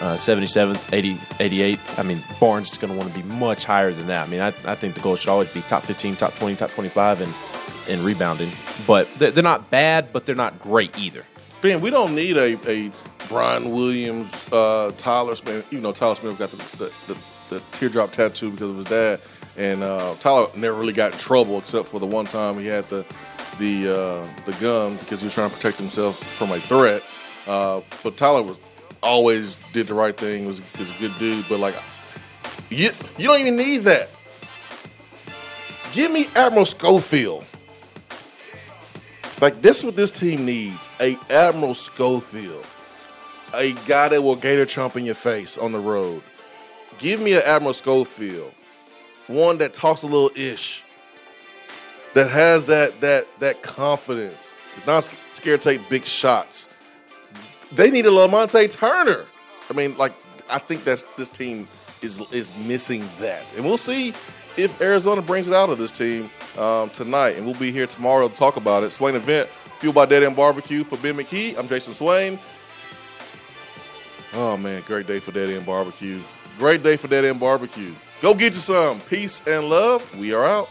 Uh, 0.01 0.15
77th, 0.15 0.93
80, 0.93 1.17
88. 1.41 1.79
I 1.99 2.03
mean, 2.03 2.23
Barnes 2.39 2.71
is 2.71 2.77
going 2.77 2.93
to 2.93 2.97
want 2.97 3.13
to 3.13 3.19
be 3.19 3.27
much 3.27 3.65
higher 3.65 3.91
than 3.91 4.07
that. 4.07 4.25
I 4.25 4.29
mean, 4.31 4.39
I, 4.39 4.47
I 4.65 4.75
think 4.75 4.95
the 4.95 5.01
goal 5.01 5.17
should 5.17 5.29
always 5.29 5.53
be 5.53 5.59
top 5.61 5.83
15, 5.83 6.15
top 6.15 6.33
20, 6.35 6.55
top 6.55 6.71
25 6.71 7.21
in, 7.21 7.29
in 7.93 8.03
rebounding. 8.03 8.49
But 8.87 9.13
they're, 9.15 9.31
they're 9.31 9.43
not 9.43 9.69
bad, 9.69 10.13
but 10.13 10.25
they're 10.25 10.35
not 10.35 10.57
great 10.57 10.97
either. 10.97 11.25
Ben, 11.61 11.81
we 11.81 11.89
don't 11.89 12.15
need 12.15 12.37
a, 12.37 12.57
a 12.69 12.91
Brian 13.29 13.71
Williams, 13.71 14.33
uh, 14.51 14.91
Tyler 14.97 15.35
Smith. 15.35 15.65
You 15.71 15.79
know, 15.79 15.93
Tyler 15.93 16.15
Smith 16.15 16.37
got 16.37 16.51
the, 16.51 16.57
the, 16.77 16.91
the, 17.07 17.19
the 17.49 17.59
teardrop 17.71 18.11
tattoo 18.11 18.51
because 18.51 18.71
of 18.71 18.77
his 18.77 18.85
dad, 18.85 19.21
and 19.55 19.83
uh, 19.83 20.15
Tyler 20.19 20.47
never 20.55 20.77
really 20.77 20.93
got 20.93 21.13
in 21.13 21.19
trouble 21.19 21.59
except 21.59 21.87
for 21.87 21.99
the 21.99 22.05
one 22.05 22.25
time 22.25 22.57
he 22.57 22.65
had 22.65 22.83
the 22.85 23.05
the 23.59 23.95
uh, 23.95 24.27
the 24.45 24.53
gun 24.59 24.97
because 24.97 25.21
he 25.21 25.27
was 25.27 25.33
trying 25.33 25.49
to 25.49 25.55
protect 25.55 25.77
himself 25.77 26.17
from 26.17 26.51
a 26.51 26.59
threat. 26.59 27.03
Uh, 27.47 27.81
but 28.03 28.17
Tyler 28.17 28.41
was 28.41 28.57
always 29.01 29.55
did 29.73 29.87
the 29.87 29.93
right 29.93 30.17
thing. 30.17 30.45
was, 30.45 30.61
was 30.77 30.89
a 30.89 30.99
good 30.99 31.13
dude, 31.19 31.45
but 31.47 31.59
like 31.59 31.75
you 32.69 32.89
you 33.17 33.27
don't 33.27 33.39
even 33.39 33.55
need 33.55 33.79
that. 33.79 34.09
Give 35.93 36.11
me 36.11 36.27
Admiral 36.35 36.65
Schofield. 36.65 37.45
Like 39.41 39.61
this 39.61 39.79
is 39.79 39.85
what 39.85 39.95
this 39.95 40.11
team 40.11 40.45
needs: 40.45 40.89
a 40.99 41.17
Admiral 41.29 41.73
Schofield, 41.73 42.65
a 43.53 43.73
guy 43.85 44.09
that 44.09 44.21
will 44.21 44.35
gator 44.35 44.65
chomp 44.65 44.95
in 44.95 45.05
your 45.05 45.15
face 45.15 45.57
on 45.57 45.71
the 45.71 45.79
road. 45.79 46.21
Give 46.97 47.21
me 47.21 47.33
an 47.33 47.41
Admiral 47.45 47.73
Schofield, 47.73 48.53
one 49.27 49.57
that 49.59 49.73
talks 49.73 50.03
a 50.03 50.07
little 50.07 50.31
ish, 50.35 50.83
that 52.13 52.29
has 52.29 52.65
that 52.67 52.99
that 53.01 53.27
that 53.39 53.61
confidence, 53.61 54.55
not 54.85 55.09
scared 55.31 55.61
to 55.61 55.69
take 55.69 55.89
big 55.89 56.05
shots. 56.05 56.67
They 57.71 57.91
need 57.91 58.05
a 58.05 58.09
Lamonte 58.09 58.71
Turner. 58.71 59.25
I 59.69 59.73
mean, 59.73 59.95
like 59.97 60.13
I 60.51 60.57
think 60.57 60.83
that's 60.83 61.03
this 61.17 61.29
team 61.29 61.67
is 62.01 62.19
is 62.31 62.51
missing 62.57 63.07
that, 63.19 63.43
and 63.55 63.63
we'll 63.65 63.77
see 63.77 64.13
if 64.57 64.81
Arizona 64.81 65.21
brings 65.21 65.47
it 65.47 65.53
out 65.53 65.69
of 65.69 65.77
this 65.77 65.91
team 65.91 66.29
um, 66.57 66.89
tonight. 66.89 67.37
And 67.37 67.45
we'll 67.45 67.55
be 67.55 67.71
here 67.71 67.87
tomorrow 67.87 68.27
to 68.27 68.35
talk 68.35 68.57
about 68.57 68.83
it. 68.83 68.91
Swain 68.91 69.15
event 69.15 69.49
fueled 69.79 69.95
by 69.95 70.05
Dead 70.05 70.23
End 70.23 70.35
Barbecue 70.35 70.83
for 70.83 70.97
Ben 70.97 71.15
McKee. 71.15 71.57
I'm 71.57 71.67
Jason 71.67 71.93
Swain. 71.93 72.37
Oh 74.33 74.57
man, 74.57 74.83
great 74.85 75.07
day 75.07 75.19
for 75.19 75.31
Dead 75.31 75.49
End 75.49 75.65
Barbecue. 75.65 76.21
Great 76.57 76.83
day 76.83 76.97
for 76.97 77.07
Dead 77.07 77.25
End 77.25 77.39
Barbecue. 77.39 77.95
Go 78.21 78.33
get 78.33 78.53
you 78.53 78.59
some. 78.59 78.99
Peace 79.01 79.41
and 79.47 79.69
love. 79.69 80.17
We 80.17 80.33
are 80.33 80.45
out. 80.45 80.69